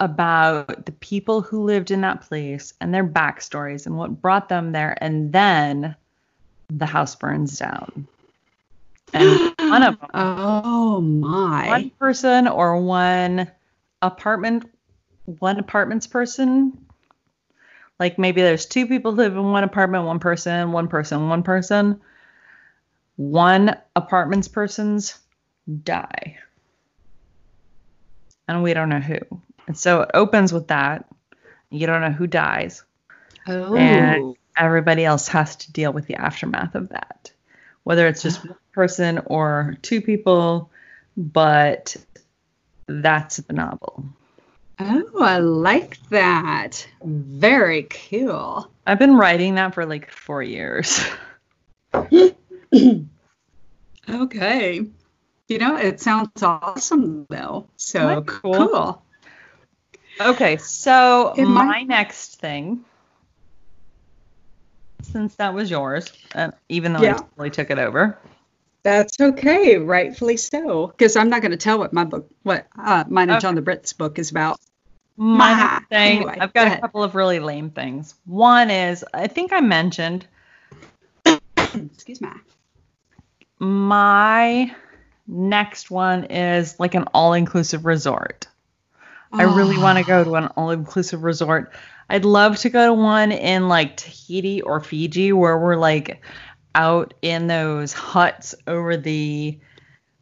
about 0.00 0.86
the 0.86 0.92
people 0.92 1.42
who 1.42 1.64
lived 1.64 1.90
in 1.90 2.00
that 2.00 2.22
place 2.22 2.72
and 2.80 2.94
their 2.94 3.04
backstories 3.06 3.84
and 3.84 3.96
what 3.96 4.22
brought 4.22 4.48
them 4.48 4.72
there, 4.72 4.96
and 5.00 5.32
then 5.32 5.94
the 6.68 6.86
house 6.86 7.14
burns 7.14 7.58
down. 7.58 8.08
And 9.14 9.54
one 9.58 9.82
of 9.82 10.00
them, 10.00 10.10
Oh 10.14 11.00
my! 11.00 11.68
one 11.68 11.90
person 11.90 12.48
or 12.48 12.80
one 12.80 13.50
apartment, 14.02 14.70
one 15.24 15.58
apartments 15.58 16.06
person. 16.06 16.78
Like 18.00 18.18
maybe 18.18 18.42
there's 18.42 18.66
two 18.66 18.86
people 18.86 19.12
who 19.12 19.18
live 19.18 19.36
in 19.36 19.52
one 19.52 19.64
apartment, 19.64 20.04
one 20.04 20.18
person, 20.18 20.72
one 20.72 20.88
person, 20.88 21.28
one 21.28 21.42
person. 21.42 22.00
One 23.16 23.76
apartments 23.94 24.48
persons 24.48 25.18
die. 25.84 26.38
And 28.48 28.62
we 28.62 28.74
don't 28.74 28.88
know 28.88 29.00
who. 29.00 29.18
And 29.68 29.78
so 29.78 30.02
it 30.02 30.10
opens 30.12 30.52
with 30.52 30.68
that. 30.68 31.06
You 31.70 31.86
don't 31.86 32.00
know 32.00 32.10
who 32.10 32.26
dies. 32.26 32.82
Oh, 33.46 33.76
And 33.76 34.36
everybody 34.56 35.04
else 35.04 35.28
has 35.28 35.56
to 35.56 35.72
deal 35.72 35.92
with 35.92 36.06
the 36.06 36.16
aftermath 36.16 36.74
of 36.74 36.88
that. 36.90 37.32
Whether 37.84 38.06
it's 38.08 38.22
just 38.22 38.44
one 38.44 38.56
person 38.72 39.20
or 39.26 39.76
two 39.82 40.00
people, 40.00 40.70
but 41.16 41.96
that's 42.86 43.36
the 43.38 43.52
novel. 43.52 44.04
oh, 44.80 45.22
I 45.22 45.38
like 45.38 45.98
that. 46.08 46.86
Very 47.04 47.84
cool. 47.84 48.68
I've 48.86 48.98
been 48.98 49.16
writing 49.16 49.54
that 49.54 49.74
for 49.74 49.86
like 49.86 50.10
four 50.10 50.42
years. 50.42 51.00
Okay. 54.08 54.84
You 55.48 55.58
know, 55.58 55.76
it 55.76 56.00
sounds 56.00 56.42
awesome 56.42 57.26
though. 57.30 57.66
So 57.76 58.22
cool. 58.22 58.54
cool. 58.68 59.02
Okay, 60.20 60.58
so 60.58 61.32
It 61.36 61.44
my 61.46 61.64
might- 61.64 61.88
next 61.88 62.38
thing, 62.40 62.84
since 65.14 65.36
that 65.36 65.54
was 65.54 65.70
yours, 65.70 66.12
and 66.34 66.52
even 66.68 66.92
though 66.92 67.02
Yeah. 67.02 67.14
I 67.14 67.18
totally 67.18 67.50
took 67.50 67.70
it 67.70 67.78
over, 67.78 68.18
That's 68.82 69.18
okay, 69.20 69.78
rightfully 69.78 70.36
so. 70.36 70.88
Because 70.88 71.16
I'm 71.16 71.30
not 71.30 71.40
going 71.40 71.52
to 71.52 71.56
tell 71.56 71.78
what 71.78 71.92
my 71.92 72.04
book, 72.04 72.28
what 72.42 72.66
uh, 72.78 73.04
mine 73.08 73.30
and 73.30 73.38
Okay. 73.38 73.40
Jon 73.40 73.54
the 73.54 73.62
Brit's 73.62 73.92
book 73.94 74.18
is 74.18 74.30
about. 74.30 74.58
my 75.16 75.80
thing, 75.88 76.18
Anyway, 76.18 76.36
I've 76.40 76.52
go 76.52 76.60
got 76.60 76.66
a 76.66 76.70
ahead. 76.70 76.80
couple 76.82 77.02
of 77.02 77.14
really 77.14 77.38
lame 77.38 77.70
things. 77.70 78.14
One 78.26 78.70
is, 78.70 79.04
I 79.14 79.28
think 79.28 79.52
I 79.52 79.60
mentioned 79.60 80.26
Excuse 81.74 82.20
me. 82.20 82.28
my 83.58 84.74
next 85.26 85.90
one 85.90 86.24
is 86.24 86.78
like 86.78 86.94
an 86.94 87.04
all-inclusive 87.14 87.84
resort. 87.86 88.48
I 89.32 89.42
really 89.44 89.78
want 89.78 89.98
to 89.98 90.04
go 90.04 90.22
to 90.22 90.34
an 90.36 90.46
all-inclusive 90.56 91.22
resort. 91.24 91.72
I'd 92.08 92.24
love 92.24 92.58
to 92.58 92.70
go 92.70 92.86
to 92.86 92.94
one 92.94 93.32
in 93.32 93.68
like 93.68 93.96
Tahiti 93.96 94.62
or 94.62 94.80
Fiji 94.80 95.32
where 95.32 95.58
we're 95.58 95.76
like 95.76 96.22
out 96.74 97.14
in 97.22 97.46
those 97.46 97.92
huts 97.92 98.54
over 98.66 98.96
the 98.96 99.58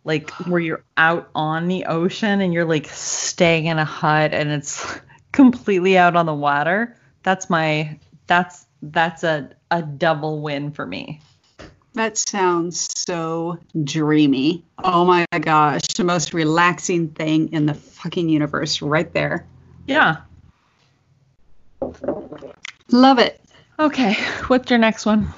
like 0.04 0.30
where 0.46 0.60
you're 0.60 0.84
out 0.96 1.30
on 1.34 1.68
the 1.68 1.84
ocean 1.86 2.40
and 2.40 2.52
you're 2.52 2.64
like 2.64 2.86
staying 2.86 3.66
in 3.66 3.78
a 3.78 3.84
hut 3.84 4.34
and 4.34 4.50
it's 4.50 4.84
completely 5.32 5.96
out 5.96 6.16
on 6.16 6.26
the 6.26 6.34
water. 6.34 6.96
That's 7.22 7.48
my 7.48 7.98
that's 8.26 8.66
that's 8.82 9.22
a 9.22 9.50
a 9.70 9.82
double 9.82 10.42
win 10.42 10.72
for 10.72 10.86
me. 10.86 11.20
That 11.94 12.16
sounds 12.16 12.88
so 12.96 13.58
dreamy. 13.84 14.64
Oh 14.82 15.04
my 15.04 15.26
gosh, 15.40 15.82
the 15.96 16.04
most 16.04 16.32
relaxing 16.32 17.08
thing 17.08 17.52
in 17.52 17.66
the 17.66 17.74
fucking 17.74 18.28
universe 18.28 18.80
right 18.80 19.12
there. 19.12 19.46
Yeah. 19.86 20.18
Love 22.90 23.18
it. 23.18 23.40
Okay. 23.78 24.14
What's 24.46 24.70
your 24.70 24.78
next 24.78 25.06
one? 25.06 25.32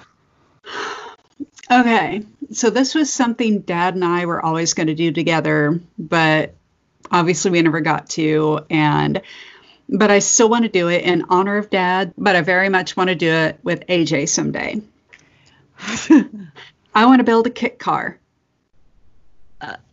Okay, 1.70 2.22
so 2.52 2.68
this 2.68 2.94
was 2.94 3.10
something 3.10 3.60
Dad 3.60 3.94
and 3.94 4.04
I 4.04 4.26
were 4.26 4.44
always 4.44 4.74
going 4.74 4.88
to 4.88 4.94
do 4.94 5.12
together, 5.12 5.80
but 5.98 6.54
obviously 7.10 7.50
we 7.52 7.62
never 7.62 7.80
got 7.80 8.10
to. 8.10 8.60
And 8.68 9.22
but 9.88 10.10
I 10.10 10.18
still 10.18 10.48
want 10.48 10.64
to 10.64 10.68
do 10.68 10.88
it 10.88 11.04
in 11.04 11.26
honor 11.28 11.56
of 11.56 11.70
Dad, 11.70 12.12
but 12.18 12.36
I 12.36 12.42
very 12.42 12.68
much 12.68 12.96
want 12.96 13.08
to 13.08 13.14
do 13.14 13.30
it 13.30 13.58
with 13.62 13.86
AJ 13.86 14.28
someday. 14.28 14.80
I 16.94 17.06
want 17.06 17.20
to 17.20 17.24
build 17.24 17.46
a 17.46 17.50
kit 17.50 17.78
car. 17.78 18.18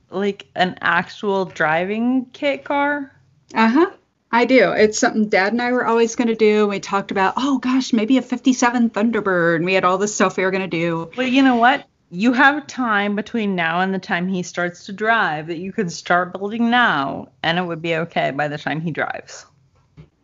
like 0.10 0.46
an 0.56 0.78
actual 0.82 1.46
driving 1.46 2.26
kit 2.34 2.66
car? 2.66 3.16
Uh 3.54 3.70
huh. 3.70 3.92
I 4.32 4.46
do. 4.46 4.72
It's 4.72 4.98
something 4.98 5.28
Dad 5.28 5.52
and 5.52 5.62
I 5.62 5.72
were 5.74 5.86
always 5.86 6.15
going 6.15 6.30
to 6.30 6.36
do. 6.36 6.67
We 6.67 6.80
talked 6.80 7.12
about, 7.12 7.34
oh 7.38 7.58
gosh, 7.58 7.91
maybe 7.91 8.17
a 8.17 8.22
57 8.22 8.89
Thunderbird. 8.89 9.58
And 9.58 9.65
we 9.65 9.74
had 9.74 9.84
all 9.84 9.98
this 9.98 10.15
stuff 10.15 10.38
we 10.38 10.44
were 10.44 10.52
going 10.52 10.62
to 10.62 10.67
do. 10.67 11.12
Well, 11.17 11.28
you 11.28 11.44
know 11.44 11.58
what? 11.58 11.86
You 12.10 12.34
have 12.34 12.67
time 12.67 13.15
between 13.15 13.56
now 13.56 13.82
and 13.82 13.94
the 13.94 14.00
time 14.00 14.28
he 14.28 14.44
starts 14.44 14.86
to 14.86 14.94
drive 14.94 15.48
that 15.48 15.58
you 15.58 15.72
could 15.72 15.91
start 15.91 16.34
building 16.34 16.70
now, 16.70 17.30
and 17.41 17.58
it 17.58 17.65
would 17.65 17.82
be 17.82 17.96
okay 17.96 18.32
by 18.32 18.50
the 18.50 18.58
time 18.58 18.82
he 18.82 18.91
drives. 18.91 19.46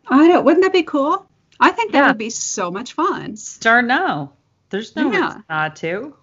I 0.06 0.28
know. 0.28 0.42
Wouldn't 0.42 0.64
that 0.64 0.72
be 0.72 0.82
cool? 0.82 1.26
I 1.60 1.70
think 1.70 1.92
that 1.92 1.98
Yeah. 1.98 2.08
would 2.08 2.18
be 2.18 2.30
so 2.30 2.70
much 2.70 2.92
fun. 2.92 3.36
Start 3.36 3.86
now. 3.86 4.32
There's 4.70 4.96
no 4.96 5.10
Yeah. 5.10 5.26
reason 5.26 5.44
not 5.48 5.76
to. 5.76 6.14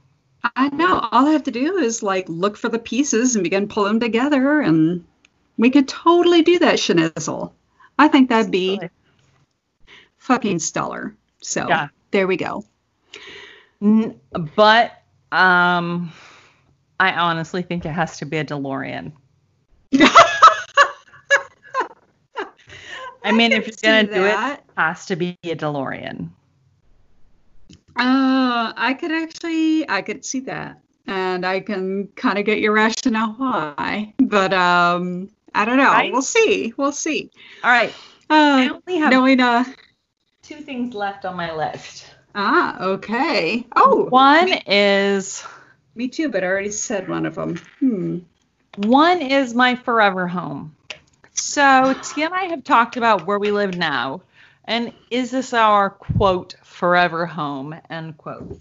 I 0.55 0.69
know. 0.69 0.99
All 1.11 1.27
I 1.27 1.31
have 1.31 1.43
to 1.45 1.51
do 1.51 1.77
is 1.77 2.03
like 2.03 2.25
look 2.29 2.57
for 2.57 2.69
the 2.69 2.77
pieces 2.79 3.35
and 3.35 3.43
begin 3.43 3.67
pulling 3.67 3.93
them 3.93 3.99
together, 3.99 4.61
and 4.61 5.03
we 5.57 5.71
could 5.71 5.87
totally 5.87 6.43
do 6.43 6.59
that 6.59 6.75
schnizzle. 6.75 7.51
I 7.97 8.07
think 8.07 8.29
that'd 8.29 8.51
be 8.51 8.73
Absolutely. 8.73 8.89
fucking 10.17 10.59
stellar. 10.59 11.15
So 11.41 11.67
Yeah. 11.67 11.87
there 12.11 12.27
we 12.27 12.37
go. 12.37 12.65
But 14.31 15.01
um, 15.31 16.11
I 16.99 17.11
honestly 17.13 17.61
think 17.61 17.85
it 17.85 17.91
has 17.91 18.17
to 18.17 18.25
be 18.25 18.37
a 18.37 18.45
DeLorean. 18.45 19.11
I 23.23 23.31
mean, 23.31 23.51
if 23.53 23.67
you're 23.67 23.75
gonna 23.83 24.03
do 24.03 24.23
it, 24.25 24.37
it 24.39 24.59
has 24.77 25.05
to 25.07 25.15
be 25.15 25.37
a 25.43 25.55
DeLorean. 25.55 26.29
Uh, 27.97 28.73
I 28.75 28.95
could 28.99 29.11
actually, 29.11 29.89
I 29.89 30.01
could 30.01 30.25
see 30.25 30.41
that, 30.41 30.81
and 31.07 31.45
I 31.45 31.59
can 31.61 32.07
kind 32.15 32.37
of 32.37 32.45
get 32.45 32.59
your 32.59 32.73
rationale 32.73 33.33
why. 33.37 34.13
But 34.19 34.53
um, 34.53 35.29
I 35.55 35.65
don't 35.65 35.77
know. 35.77 35.91
Right? 35.91 36.11
We'll 36.11 36.21
see. 36.21 36.73
We'll 36.77 36.91
see. 36.91 37.31
All 37.63 37.71
right, 37.71 37.93
I 38.29 38.67
Uh, 38.67 38.73
only 38.73 38.99
have 38.99 39.11
knowing 39.11 39.39
uh, 39.39 39.63
two 40.43 40.57
things 40.61 40.93
left 40.93 41.25
on 41.25 41.35
my 41.35 41.53
list. 41.55 42.05
ah, 42.35 42.79
okay. 42.81 43.65
Oh, 43.75 44.05
One 44.09 44.45
me, 44.45 44.61
is 44.67 45.43
me 45.95 46.07
too. 46.09 46.29
But 46.29 46.43
I 46.43 46.47
already 46.47 46.71
said 46.71 47.07
one 47.07 47.25
of 47.25 47.35
them. 47.35 47.57
Hmm. 47.79 48.19
one 48.77 49.21
is 49.21 49.53
my 49.53 49.75
forever 49.75 50.27
home. 50.27 50.75
So 51.33 51.95
Tia 52.01 52.25
and 52.25 52.33
I 52.33 52.43
have 52.45 52.63
talked 52.63 52.97
about 52.97 53.25
where 53.25 53.39
we 53.39 53.51
live 53.51 53.77
now, 53.77 54.21
and 54.65 54.93
is 55.09 55.31
this 55.31 55.53
our 55.53 55.89
quote 55.89 56.55
forever 56.63 57.25
home 57.25 57.75
end 57.89 58.17
quote. 58.17 58.59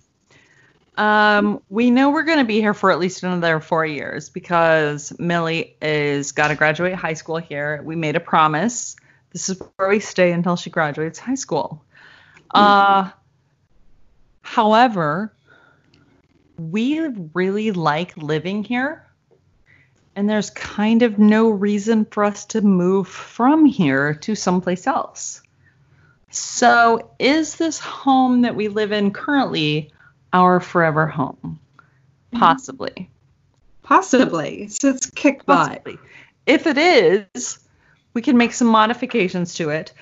Um, 0.97 1.61
we 1.68 1.90
know 1.90 2.11
we're 2.11 2.22
going 2.22 2.38
to 2.38 2.45
be 2.45 2.61
here 2.61 2.74
for 2.74 2.92
at 2.92 3.01
least 3.01 3.22
another 3.22 3.59
four 3.61 3.84
years 3.84 4.28
because 4.28 5.12
Millie 5.18 5.76
is 5.82 6.32
got 6.32 6.49
to 6.49 6.55
graduate 6.55 6.95
high 6.95 7.14
school 7.14 7.38
here. 7.38 7.82
We 7.82 7.97
made 7.97 8.14
a 8.14 8.20
promise. 8.20 8.95
This 9.32 9.49
is 9.49 9.61
where 9.76 9.88
we 9.88 9.99
stay 9.99 10.30
until 10.30 10.55
she 10.55 10.70
graduates 10.70 11.18
high 11.18 11.34
school. 11.34 11.84
Uh, 12.53 13.11
however, 14.42 15.34
we 16.57 17.01
really 17.32 17.72
like 17.72 18.16
living 18.16 18.62
here. 18.62 19.05
And 20.14 20.30
there's 20.30 20.51
kind 20.51 21.03
of 21.03 21.18
no 21.18 21.49
reason 21.51 22.05
for 22.05 22.22
us 22.22 22.45
to 22.47 22.61
move 22.61 23.09
from 23.09 23.64
here 23.64 24.14
to 24.14 24.36
someplace 24.36 24.86
else. 24.86 25.42
So, 26.30 27.11
is 27.18 27.57
this 27.57 27.80
home 27.80 28.42
that 28.42 28.55
we 28.55 28.68
live 28.68 28.92
in 28.92 29.12
currently 29.12 29.92
our 30.35 30.61
forever 30.61 31.07
home? 31.07 31.59
Possibly. 32.32 33.09
Possibly. 33.82 34.68
So 34.68 34.91
it's 34.91 35.09
kick 35.09 35.47
butt. 35.47 35.87
If 36.45 36.66
it 36.66 36.76
is, 36.76 37.59
we 38.12 38.20
can 38.20 38.37
make 38.37 38.53
some 38.53 38.66
modifications 38.66 39.55
to 39.55 39.70
it. 39.70 39.93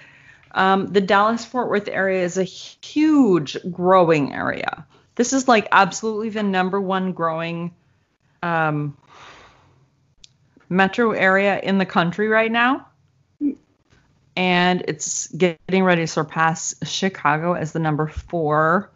Um, 0.52 0.92
the 0.92 1.00
Dallas 1.00 1.44
Fort 1.44 1.68
Worth 1.68 1.88
area 1.88 2.24
is 2.24 2.38
a 2.38 2.44
huge 2.44 3.56
growing 3.70 4.32
area. 4.32 4.86
This 5.14 5.32
is 5.32 5.46
like 5.46 5.68
absolutely 5.70 6.30
the 6.30 6.42
number 6.42 6.80
one 6.80 7.12
growing 7.12 7.74
um, 8.42 8.96
metro 10.68 11.12
area 11.12 11.60
in 11.60 11.78
the 11.78 11.86
country 11.86 12.28
right 12.28 12.50
now. 12.50 12.88
And 14.34 14.82
it's 14.88 15.28
getting 15.28 15.84
ready 15.84 16.02
to 16.02 16.06
surpass 16.06 16.74
Chicago 16.84 17.52
as 17.52 17.72
the 17.72 17.78
number 17.78 18.06
four 18.06 18.90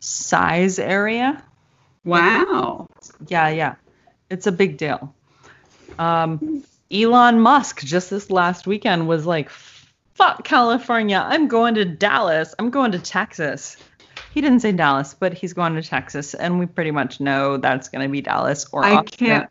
size 0.00 0.78
area. 0.78 1.42
Wow. 2.04 2.88
Yeah, 3.26 3.48
yeah. 3.48 3.74
It's 4.30 4.46
a 4.46 4.52
big 4.52 4.76
deal. 4.76 5.14
Um, 5.98 6.64
Elon 6.90 7.40
Musk 7.40 7.80
just 7.80 8.10
this 8.10 8.30
last 8.30 8.66
weekend 8.66 9.08
was 9.08 9.26
like, 9.26 9.50
fuck 10.14 10.44
California. 10.44 11.22
I'm 11.24 11.48
going 11.48 11.74
to 11.74 11.84
Dallas. 11.84 12.54
I'm 12.58 12.70
going 12.70 12.92
to 12.92 12.98
Texas. 12.98 13.76
He 14.32 14.40
didn't 14.40 14.60
say 14.60 14.72
Dallas, 14.72 15.14
but 15.14 15.34
he's 15.34 15.52
going 15.52 15.74
to 15.74 15.82
Texas. 15.82 16.34
And 16.34 16.58
we 16.58 16.66
pretty 16.66 16.90
much 16.90 17.20
know 17.20 17.56
that's 17.56 17.88
going 17.88 18.06
to 18.06 18.10
be 18.10 18.20
Dallas 18.20 18.66
or 18.72 18.84
I 18.84 18.96
Austin. 18.96 19.26
can't. 19.26 19.50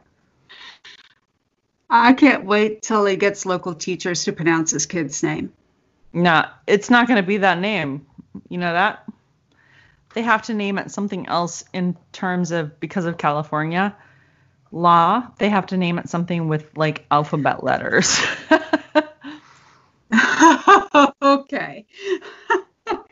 I 1.90 2.14
can't 2.14 2.46
wait 2.46 2.82
till 2.82 3.06
he 3.06 3.16
gets 3.16 3.46
local 3.46 3.74
teachers 3.74 4.26
to 4.26 4.34
pronounce 4.34 4.72
his 4.72 4.86
kid's 4.86 5.24
name. 5.24 5.54
No, 6.12 6.46
it's 6.66 6.90
not 6.90 7.08
going 7.08 7.22
to 7.22 7.28
be 7.28 7.38
that 7.38 7.60
name. 7.60 8.06
You 8.50 8.58
know 8.58 8.74
that? 8.74 9.04
They 10.18 10.24
have 10.24 10.42
to 10.48 10.56
name 10.56 10.80
it 10.80 10.90
something 10.90 11.28
else 11.28 11.64
in 11.74 11.96
terms 12.12 12.50
of 12.50 12.80
because 12.80 13.06
of 13.06 13.20
California 13.20 13.96
law. 14.72 15.28
They 15.38 15.48
have 15.48 15.68
to 15.68 15.78
name 15.78 16.00
it 16.00 16.10
something 16.10 16.48
with 16.48 16.76
like 16.76 17.06
alphabet 17.12 17.64
letters. 17.64 18.20
okay. 21.22 21.86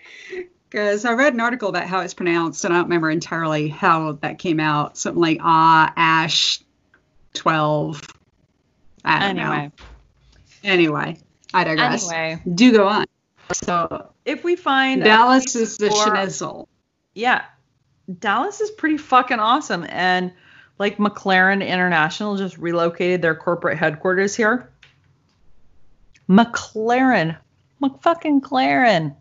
Because 0.67 1.05
I 1.05 1.13
read 1.13 1.35
an 1.35 1.41
article 1.41 1.69
about 1.69 1.85
how 1.85 1.99
it's 1.99 2.15
pronounced, 2.15 2.65
and 2.65 2.73
I 2.73 2.77
don't 2.77 2.85
remember 2.85 3.11
entirely 3.11 3.67
how 3.67 4.13
that 4.23 4.39
came 4.39 4.59
out. 4.59 4.97
Something 4.97 5.21
like 5.21 5.37
ah, 5.41 5.93
ash, 5.95 6.59
12. 7.35 8.01
I 9.05 9.19
don't 9.19 9.37
anyway, 9.37 9.57
know. 9.57 9.71
Anyway, 10.63 11.17
I 11.53 11.63
digress. 11.65 12.11
anyway, 12.11 12.41
Do 12.51 12.71
go 12.71 12.87
on. 12.87 13.05
So, 13.53 14.09
if 14.25 14.43
we 14.43 14.55
find 14.55 15.03
Dallas 15.03 15.55
is 15.55 15.77
the 15.77 15.89
schnizzle. 15.89 16.67
Yeah, 17.15 17.45
Dallas 18.19 18.61
is 18.61 18.69
pretty 18.69 18.97
fucking 18.97 19.39
awesome. 19.39 19.85
And 19.89 20.31
like 20.77 20.97
McLaren 20.97 21.65
International 21.65 22.35
just 22.35 22.57
relocated 22.57 23.21
their 23.21 23.35
corporate 23.35 23.77
headquarters 23.77 24.35
here. 24.35 24.69
McLaren, 26.29 27.37
McFucking 27.81 28.43
Claren. 28.43 29.15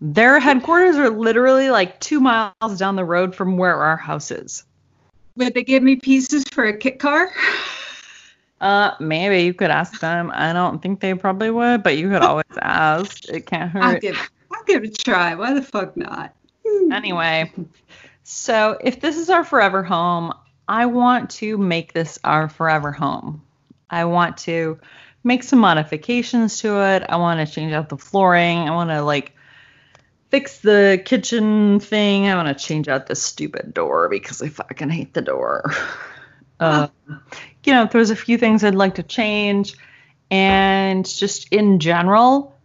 Their 0.00 0.38
headquarters 0.38 0.96
are 0.96 1.10
literally 1.10 1.70
like 1.70 1.98
two 2.00 2.20
miles 2.20 2.78
down 2.78 2.96
the 2.96 3.04
road 3.04 3.34
from 3.34 3.56
where 3.56 3.74
our 3.74 3.96
house 3.96 4.30
is. 4.30 4.64
Would 5.36 5.54
they 5.54 5.64
give 5.64 5.82
me 5.82 5.96
pieces 5.96 6.44
for 6.50 6.64
a 6.64 6.76
kit 6.76 6.98
car? 6.98 7.30
Uh, 8.60 8.92
maybe 9.00 9.42
you 9.44 9.54
could 9.54 9.70
ask 9.70 10.00
them. 10.00 10.30
I 10.34 10.52
don't 10.52 10.80
think 10.80 11.00
they 11.00 11.14
probably 11.14 11.50
would, 11.50 11.82
but 11.82 11.96
you 11.96 12.08
could 12.10 12.22
always 12.22 12.44
ask. 12.60 13.28
It 13.28 13.46
can't 13.46 13.70
hurt. 13.70 13.82
I'll 13.82 13.98
give 13.98 14.30
it 14.68 14.84
a 14.84 14.90
try. 14.90 15.34
Why 15.34 15.54
the 15.54 15.62
fuck 15.62 15.96
not? 15.96 16.34
Anyway, 16.92 17.52
so 18.22 18.78
if 18.80 19.00
this 19.00 19.16
is 19.16 19.30
our 19.30 19.44
forever 19.44 19.82
home, 19.82 20.32
I 20.68 20.86
want 20.86 21.30
to 21.30 21.56
make 21.58 21.92
this 21.92 22.18
our 22.24 22.48
forever 22.48 22.92
home. 22.92 23.42
I 23.88 24.04
want 24.04 24.38
to 24.38 24.80
make 25.22 25.42
some 25.42 25.60
modifications 25.60 26.60
to 26.60 26.80
it. 26.82 27.04
I 27.08 27.16
want 27.16 27.46
to 27.46 27.52
change 27.52 27.72
out 27.72 27.88
the 27.88 27.96
flooring. 27.96 28.58
I 28.68 28.72
want 28.72 28.90
to 28.90 29.02
like 29.02 29.32
fix 30.30 30.58
the 30.58 31.00
kitchen 31.04 31.80
thing. 31.80 32.28
I 32.28 32.34
want 32.34 32.48
to 32.48 32.64
change 32.64 32.88
out 32.88 33.06
the 33.06 33.14
stupid 33.14 33.72
door 33.72 34.08
because 34.08 34.42
I 34.42 34.48
fucking 34.48 34.90
hate 34.90 35.14
the 35.14 35.22
door. 35.22 35.72
Uh, 36.58 36.88
you 37.64 37.74
know, 37.74 37.86
there's 37.92 38.08
a 38.08 38.16
few 38.16 38.38
things 38.38 38.64
I'd 38.64 38.74
like 38.74 38.94
to 38.94 39.02
change. 39.02 39.76
And 40.30 41.04
just 41.06 41.52
in 41.52 41.80
general, 41.80 42.55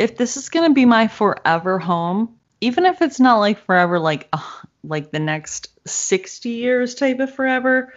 if 0.00 0.16
this 0.16 0.38
is 0.38 0.48
going 0.48 0.68
to 0.68 0.74
be 0.74 0.86
my 0.86 1.08
forever 1.08 1.78
home, 1.78 2.34
even 2.62 2.86
if 2.86 3.02
it's 3.02 3.20
not 3.20 3.36
like 3.36 3.58
forever, 3.66 3.98
like 3.98 4.28
uh, 4.32 4.40
like 4.82 5.10
the 5.10 5.18
next 5.18 5.68
60 5.86 6.48
years 6.48 6.94
type 6.94 7.20
of 7.20 7.32
forever, 7.34 7.92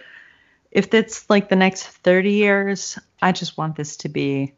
if 0.69 0.93
it's 0.93 1.29
like 1.29 1.47
the 1.47 1.55
next 1.55 1.87
30 1.87 2.33
years, 2.33 2.99
I 3.21 3.31
just 3.31 3.57
want 3.57 3.77
this 3.77 3.95
to 3.97 4.09
be 4.09 4.53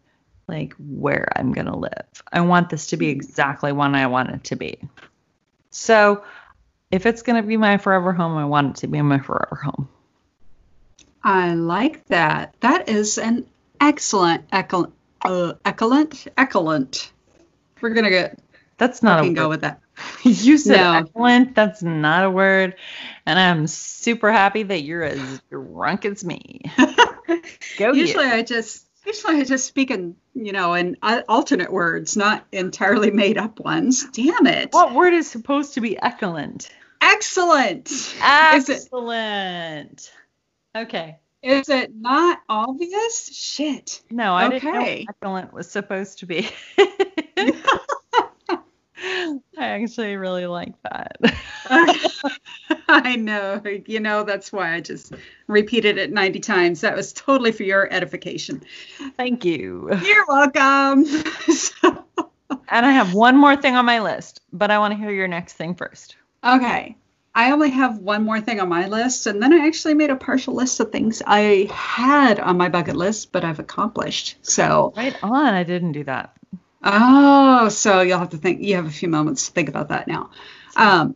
like 0.48 0.74
where 0.80 1.28
I'm 1.36 1.54
going 1.54 1.68
to 1.68 1.78
live. 1.78 2.24
I 2.34 2.42
want 2.42 2.72
this 2.72 2.88
to 2.88 2.98
be 2.98 3.10
exactly 3.10 3.72
what 3.72 3.94
I 3.94 4.08
want 4.08 4.32
it 4.32 4.44
to 4.46 4.56
be. 4.56 4.80
So 5.70 6.24
if 6.90 7.06
it's 7.06 7.22
going 7.22 7.40
to 7.42 7.48
be 7.48 7.58
my 7.58 7.78
forever 7.78 8.12
home, 8.12 8.38
I 8.38 8.46
want 8.46 8.78
it 8.78 8.82
to 8.82 8.88
be 8.88 9.00
my 9.04 9.20
forever 9.20 9.60
home. 9.64 9.88
I 11.24 11.54
like 11.54 12.06
that. 12.08 12.56
That 12.62 12.90
is 12.90 13.20
an 13.20 13.46
excellent, 13.80 14.46
excellent, 14.52 14.94
uh, 15.22 15.54
excellent, 15.64 16.28
excellent. 16.38 17.12
We're 17.82 17.90
gonna 17.92 18.10
get 18.10 18.40
That's 18.78 19.02
not 19.04 19.20
a 19.20 19.24
word. 19.24 19.36
go 19.36 19.50
with 19.50 19.62
that. 19.62 19.82
You 20.24 20.58
said 20.58 20.78
No. 20.78 20.94
excellent. 21.00 21.56
That's 21.56 21.82
not 21.84 22.24
a 22.26 22.30
word. 22.30 22.76
And 23.26 23.40
I'm 23.40 23.68
super 23.68 24.32
happy 24.32 24.64
that 24.64 24.82
you're 24.84 25.04
as 25.04 25.42
drunk 25.50 26.06
as 26.06 26.26
me. 26.26 26.62
Go 27.78 27.92
usually 27.94 28.26
you. 28.26 28.32
I 28.32 28.42
just 28.42 28.86
usually 29.06 29.36
I 29.40 29.44
just 29.44 29.66
speak 29.68 29.92
in 29.92 30.16
you 30.34 30.52
know 30.52 30.74
in 30.74 30.98
alternate 31.30 31.72
words, 31.72 32.18
not 32.18 32.46
entirely 32.52 33.12
made 33.12 33.38
up 33.38 33.60
ones. 33.60 34.06
Damn 34.12 34.48
it! 34.48 34.70
What 34.74 34.94
word 34.94 35.14
is 35.14 35.30
supposed 35.30 35.76
to 35.76 35.82
be 35.82 35.98
excellent? 36.00 36.70
Excellent. 37.02 37.92
It 37.92 38.16
Excellent. 38.22 40.12
Okay. 40.76 41.20
is 41.44 41.70
it 41.70 41.92
not 41.96 42.40
obvious? 42.50 43.30
Shit. 43.34 44.02
No, 44.10 44.34
I 44.34 44.50
didn't 44.50 44.74
know 44.74 44.82
Okay. 44.82 45.06
what 45.08 45.16
excellent 45.16 45.54
was 45.54 45.70
supposed 45.70 46.20
to 46.20 46.26
be. 46.26 46.50
I 47.38 48.60
actually 49.58 50.16
really 50.16 50.46
like 50.48 50.74
that. 50.84 51.18
I 52.88 53.16
know. 53.18 53.62
You 53.86 54.00
know 54.00 54.24
that's 54.24 54.52
why 54.54 54.74
I 54.74 54.82
just 54.82 55.14
repeated 55.48 55.98
it 55.98 56.12
90 56.12 56.40
times. 56.40 56.82
That 56.82 56.96
was 56.96 57.12
totally 57.14 57.52
for 57.52 57.64
your 57.64 57.92
edification. 57.92 58.64
Thank 59.18 59.44
you. 59.46 59.90
You're 60.04 60.26
welcome. 60.28 61.06
So- 61.52 62.06
And 62.70 62.86
I 62.86 62.92
have 62.92 63.14
one 63.14 63.36
more 63.38 63.56
thing 63.56 63.76
on 63.76 63.86
my 63.86 64.00
list, 64.00 64.42
but 64.54 64.72
I 64.72 64.80
want 64.80 64.94
to 64.94 64.98
hear 64.98 65.12
your 65.12 65.28
next 65.28 65.54
thing 65.54 65.76
first. 65.76 66.16
Okay. 66.44 66.96
I 67.34 67.52
only 67.52 67.70
have 67.72 67.98
one 68.00 68.24
more 68.24 68.40
thing 68.40 68.60
on 68.62 68.70
my 68.70 68.88
list, 68.88 69.28
and 69.28 69.42
then 69.44 69.52
I 69.52 69.68
actually 69.68 69.94
made 69.96 70.10
a 70.10 70.16
partial 70.16 70.54
list 70.54 70.80
of 70.80 70.92
things 70.92 71.22
I 71.26 71.68
had 71.74 72.40
on 72.40 72.58
my 72.58 72.70
bucket 72.70 72.96
list, 72.96 73.32
but 73.34 73.44
I've 73.44 73.60
accomplished. 73.60 74.38
So, 74.42 74.94
Right 74.96 75.22
on. 75.22 75.54
I 75.54 75.64
didn't 75.64 75.92
do 75.92 76.04
that. 76.06 76.34
Oh, 76.84 77.70
so 77.70 78.02
you'll 78.02 78.20
have 78.20 78.30
to 78.30 78.38
think, 78.38 78.62
you 78.62 78.76
have 78.76 78.86
a 78.86 78.92
few 78.92 79.10
moments 79.10 79.48
to 79.48 79.54
think 79.54 79.70
about 79.70 79.90
that 79.90 80.08
now. 80.08 80.30
Um, 80.76 81.16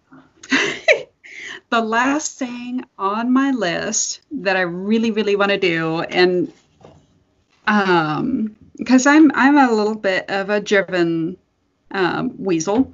the 1.70 1.82
last 1.82 2.38
thing 2.40 2.86
on 2.98 3.32
my 3.32 3.52
list 3.52 4.22
that 4.32 4.56
I 4.58 4.62
really, 4.62 5.12
really 5.12 5.36
want 5.36 5.52
to 5.52 5.58
do, 5.58 6.02
and 6.02 6.52
um, 7.68 8.56
because 8.78 9.06
I'm 9.06 9.32
I'm 9.36 9.58
a 9.58 9.72
little 9.72 9.96
bit 9.96 10.30
of 10.30 10.50
a 10.50 10.60
driven 10.60 11.38
um, 11.92 12.34
weasel, 12.44 12.94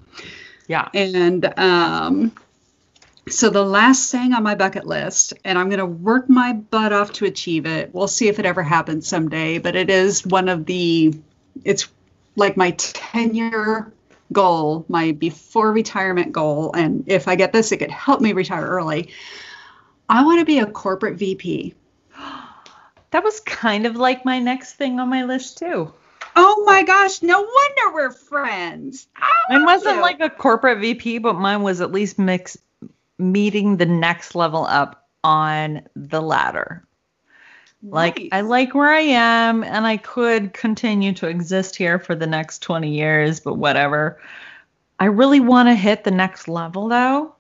Yeah. 0.68 0.89
and 0.93 1.45
um, 1.57 2.32
so 3.30 3.49
the 3.49 3.63
last 3.63 4.11
thing 4.11 4.34
on 4.34 4.43
my 4.43 4.55
bucket 4.55 4.86
list, 4.86 5.34
and 5.43 5.57
I'm 5.57 5.70
going 5.70 5.80
to 5.80 5.86
work 5.86 6.30
my 6.30 6.53
butt 6.53 6.93
off 6.93 7.13
to 7.13 7.26
achieve 7.26 7.66
it. 7.66 7.93
We'll 7.93 8.07
see 8.07 8.28
if 8.28 8.39
it 8.39 8.45
ever 8.45 8.61
happens 8.63 9.07
someday, 9.07 9.57
but 9.59 9.76
it 9.76 9.89
is 9.89 10.26
one 10.26 10.47
of 10.49 10.66
the, 10.66 11.13
it's 11.63 11.88
like 12.36 12.57
my 12.57 12.71
10 12.71 13.33
year 13.36 13.93
goal, 14.31 14.86
my 14.88 15.11
before 15.11 15.71
retirement 15.71 16.31
goal. 16.31 16.71
And 16.73 17.03
if 17.07 17.27
I 17.27 17.36
get 17.36 17.53
this, 17.53 17.71
it 17.71 17.77
could 17.77 17.91
help 17.91 18.21
me 18.21 18.33
retire 18.33 18.65
early. 18.65 19.09
I 20.09 20.23
want 20.23 20.39
to 20.39 20.45
be 20.45 20.59
a 20.59 20.65
corporate 20.65 21.17
VP. 21.17 21.73
That 23.11 23.23
was 23.23 23.39
kind 23.39 23.86
of 23.86 23.95
like 23.95 24.25
my 24.25 24.39
next 24.39 24.73
thing 24.73 24.99
on 24.99 25.07
my 25.09 25.23
list 25.23 25.59
too. 25.59 25.93
Oh 26.36 26.63
my 26.65 26.83
gosh, 26.83 27.21
no 27.21 27.39
wonder 27.39 27.93
we're 27.93 28.11
friends. 28.11 29.07
I 29.15 29.31
Mine 29.49 29.63
wasn't 29.63 29.95
you. 29.95 30.01
like 30.01 30.19
a 30.19 30.29
corporate 30.29 30.79
VP, 30.79 31.19
but 31.19 31.36
mine 31.36 31.61
was 31.61 31.79
at 31.79 31.93
least 31.93 32.19
mix 32.19 32.57
meeting 33.17 33.77
the 33.77 33.86
next 33.86 34.36
level 34.36 34.65
up 34.65 35.07
on 35.23 35.83
the 35.95 36.21
ladder. 36.21 36.86
Like 37.88 38.19
Nice. 38.19 38.29
I 38.31 38.41
like 38.41 38.73
where 38.73 38.89
I 38.89 39.01
am 39.01 39.63
and 39.63 39.86
I 39.86 39.97
could 39.97 40.53
continue 40.53 41.13
to 41.13 41.27
exist 41.27 41.75
here 41.75 41.99
for 41.99 42.15
the 42.15 42.27
next 42.27 42.59
20 42.63 42.89
years, 42.89 43.39
but 43.39 43.55
whatever. 43.55 44.19
I 44.99 45.05
really 45.05 45.39
want 45.39 45.69
to 45.69 45.75
hit 45.75 46.03
the 46.03 46.11
next 46.11 46.47
level 46.47 46.88
though 46.88 47.36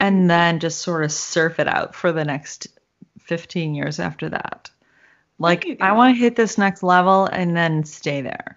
and 0.00 0.30
then 0.30 0.60
just 0.60 0.80
sort 0.80 1.04
of 1.04 1.12
surf 1.12 1.58
it 1.58 1.68
out 1.68 1.94
for 1.94 2.12
the 2.12 2.24
next 2.24 2.68
15 3.20 3.74
years 3.74 4.00
after 4.00 4.28
that. 4.30 4.70
Like 5.38 5.76
I 5.80 5.92
want 5.92 6.16
to 6.16 6.20
hit 6.20 6.36
this 6.36 6.58
next 6.58 6.82
level 6.82 7.26
and 7.26 7.56
then 7.56 7.84
stay 7.84 8.22
there. 8.22 8.56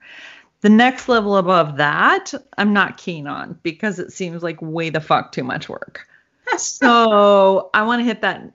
The 0.61 0.69
next 0.69 1.09
level 1.09 1.37
above 1.37 1.77
that, 1.77 2.33
I'm 2.57 2.73
not 2.73 2.97
keen 2.97 3.27
on 3.27 3.59
because 3.63 3.99
it 3.99 4.13
seems 4.13 4.43
like 4.43 4.61
way 4.61 4.89
the 4.89 5.01
fuck 5.01 5.31
too 5.31 5.43
much 5.43 5.67
work. 5.69 6.07
So 6.57 7.69
I 7.73 7.83
want 7.83 8.01
to 8.01 8.03
hit 8.03 8.21
that. 8.21 8.51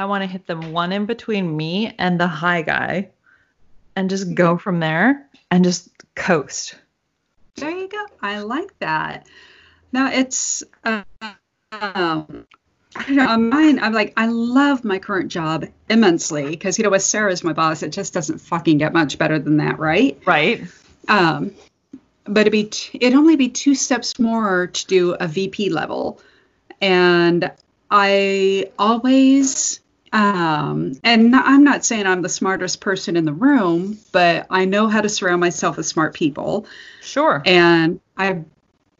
I 0.00 0.06
want 0.06 0.22
to 0.22 0.26
hit 0.26 0.46
them 0.46 0.72
one 0.72 0.92
in 0.92 1.04
between 1.04 1.54
me 1.54 1.94
and 1.98 2.18
the 2.18 2.26
high 2.26 2.62
guy, 2.62 3.10
and 3.94 4.08
just 4.08 4.34
go 4.34 4.56
from 4.56 4.80
there 4.80 5.28
and 5.50 5.62
just 5.62 5.90
coast. 6.14 6.74
There 7.56 7.70
you 7.70 7.86
go. 7.86 8.06
I 8.22 8.40
like 8.40 8.78
that. 8.78 9.26
Now 9.92 10.10
it's 10.10 10.62
um, 10.84 11.04
I 11.20 11.36
don't 12.94 13.16
know. 13.16 13.28
On 13.28 13.50
mine, 13.50 13.78
I'm 13.78 13.92
like 13.92 14.14
I 14.16 14.26
love 14.26 14.84
my 14.84 14.98
current 14.98 15.30
job 15.30 15.66
immensely 15.90 16.48
because 16.48 16.78
you 16.78 16.84
know 16.84 16.90
with 16.90 17.02
Sarah's 17.02 17.44
my 17.44 17.52
boss, 17.52 17.82
it 17.82 17.90
just 17.90 18.14
doesn't 18.14 18.38
fucking 18.38 18.78
get 18.78 18.94
much 18.94 19.18
better 19.18 19.38
than 19.38 19.58
that, 19.58 19.78
right? 19.78 20.18
Right. 20.24 20.64
Um, 21.08 21.52
but 22.24 22.42
it'd 22.42 22.52
be 22.52 22.64
t- 22.64 22.98
it'd 23.02 23.18
only 23.18 23.36
be 23.36 23.50
two 23.50 23.74
steps 23.74 24.18
more 24.18 24.68
to 24.68 24.86
do 24.86 25.12
a 25.12 25.28
VP 25.28 25.68
level, 25.68 26.22
and 26.80 27.52
I 27.90 28.70
always 28.78 29.80
um, 30.12 30.92
and 31.04 31.34
I'm 31.36 31.62
not 31.62 31.84
saying 31.84 32.06
I'm 32.06 32.22
the 32.22 32.28
smartest 32.28 32.80
person 32.80 33.16
in 33.16 33.24
the 33.24 33.32
room, 33.32 33.98
but 34.12 34.46
I 34.50 34.64
know 34.64 34.88
how 34.88 35.00
to 35.00 35.08
surround 35.08 35.40
myself 35.40 35.76
with 35.76 35.86
smart 35.86 36.14
people. 36.14 36.66
Sure. 37.00 37.42
And 37.46 38.00
I've 38.16 38.44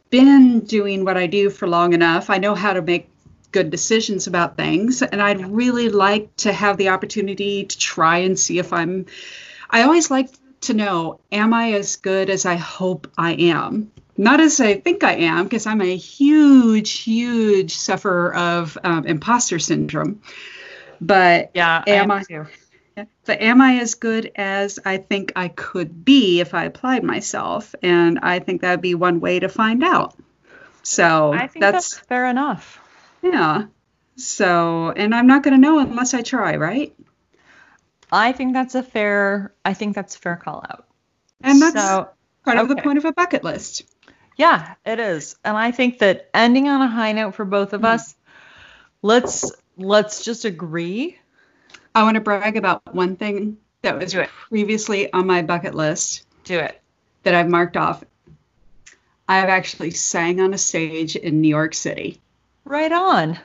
been 0.09 0.61
doing 0.61 1.03
what 1.03 1.17
I 1.17 1.27
do 1.27 1.49
for 1.49 1.67
long 1.67 1.93
enough. 1.93 2.29
I 2.29 2.37
know 2.37 2.55
how 2.55 2.73
to 2.73 2.81
make 2.81 3.09
good 3.51 3.69
decisions 3.69 4.27
about 4.27 4.55
things. 4.55 5.01
And 5.01 5.21
I'd 5.21 5.45
really 5.51 5.89
like 5.89 6.35
to 6.37 6.53
have 6.53 6.77
the 6.77 6.89
opportunity 6.89 7.65
to 7.65 7.77
try 7.77 8.19
and 8.19 8.39
see 8.39 8.59
if 8.59 8.71
I'm. 8.71 9.05
I 9.69 9.83
always 9.83 10.09
like 10.09 10.29
to 10.61 10.73
know 10.73 11.19
am 11.31 11.53
I 11.53 11.73
as 11.73 11.95
good 11.97 12.29
as 12.29 12.45
I 12.45 12.55
hope 12.55 13.11
I 13.17 13.33
am? 13.33 13.91
Not 14.17 14.39
as 14.39 14.59
I 14.59 14.75
think 14.75 15.03
I 15.03 15.13
am, 15.13 15.45
because 15.45 15.65
I'm 15.65 15.81
a 15.81 15.95
huge, 15.95 16.99
huge 16.99 17.73
sufferer 17.73 18.35
of 18.35 18.77
um, 18.83 19.05
imposter 19.05 19.59
syndrome. 19.59 20.21
But 21.01 21.51
Yeah. 21.53 21.83
Am 21.87 22.11
I 22.11 22.15
am 22.19 22.21
I- 22.21 22.23
too. 22.23 23.05
but 23.25 23.41
am 23.41 23.59
I 23.61 23.79
as 23.79 23.95
good 23.95 24.31
as 24.35 24.79
I 24.85 24.97
think 24.97 25.33
I 25.35 25.47
could 25.47 26.05
be 26.05 26.39
if 26.39 26.53
I 26.53 26.65
applied 26.65 27.03
myself? 27.03 27.73
And 27.81 28.19
I 28.21 28.39
think 28.39 28.61
that'd 28.61 28.81
be 28.81 28.95
one 28.95 29.19
way 29.19 29.39
to 29.39 29.49
find 29.49 29.83
out. 29.83 30.15
So 30.83 31.33
I 31.33 31.47
think 31.47 31.61
that's, 31.61 31.95
that's, 31.95 32.07
fair 32.07 32.25
enough. 32.27 32.79
yeah. 33.21 33.65
So, 34.17 34.91
and 34.95 35.15
I'm 35.15 35.25
not 35.27 35.41
going 35.41 35.53
to 35.55 35.59
know 35.59 35.79
unless 35.79 36.13
I 36.13 36.21
try, 36.21 36.55
right? 36.57 36.93
I 38.11 38.33
think 38.33 38.53
that's 38.53 38.75
a 38.75 38.83
fair. 38.83 39.53
I 39.63 39.73
think 39.73 39.95
that's 39.95 40.15
a 40.15 40.19
fair 40.19 40.35
call 40.35 40.63
out. 40.69 40.85
And 41.43 41.61
that's 41.61 41.81
so, 41.81 42.09
part 42.45 42.57
of 42.57 42.67
the 42.67 42.75
point 42.75 42.97
of 42.99 43.05
a 43.05 43.13
bucket 43.13 43.43
list. 43.43 43.83
Yeah, 44.37 44.75
it 44.85 44.99
is. 44.99 45.35
And 45.43 45.55
I 45.57 45.71
think 45.71 45.99
that 45.99 46.29
ending 46.33 46.67
on 46.67 46.81
a 46.81 46.87
high 46.87 47.13
note 47.13 47.35
for 47.35 47.45
both 47.45 47.73
of 47.73 47.81
Mhm. 47.81 47.85
us, 47.85 48.15
let's 49.01 49.51
let's 49.81 50.23
just 50.23 50.45
agree. 50.45 51.17
I 51.93 52.03
want 52.03 52.15
to 52.15 52.21
brag 52.21 52.55
about 52.57 52.93
one 52.93 53.15
thing 53.15 53.57
that 53.81 53.99
was 53.99 54.15
previously 54.47 55.11
on 55.11 55.27
my 55.27 55.41
bucket 55.41 55.75
list 55.75 56.25
Do 56.43 56.57
it. 56.59 56.81
that 57.23 57.33
I've 57.35 57.49
marked 57.49 57.75
off. 57.77 58.03
I've 59.27 59.49
actually 59.49 59.91
sang 59.91 60.39
on 60.41 60.53
a 60.53 60.57
stage 60.57 61.15
in 61.15 61.41
New 61.41 61.47
York 61.49 61.73
City. 61.73 62.21
Right 62.65 62.91
on. 62.91 63.39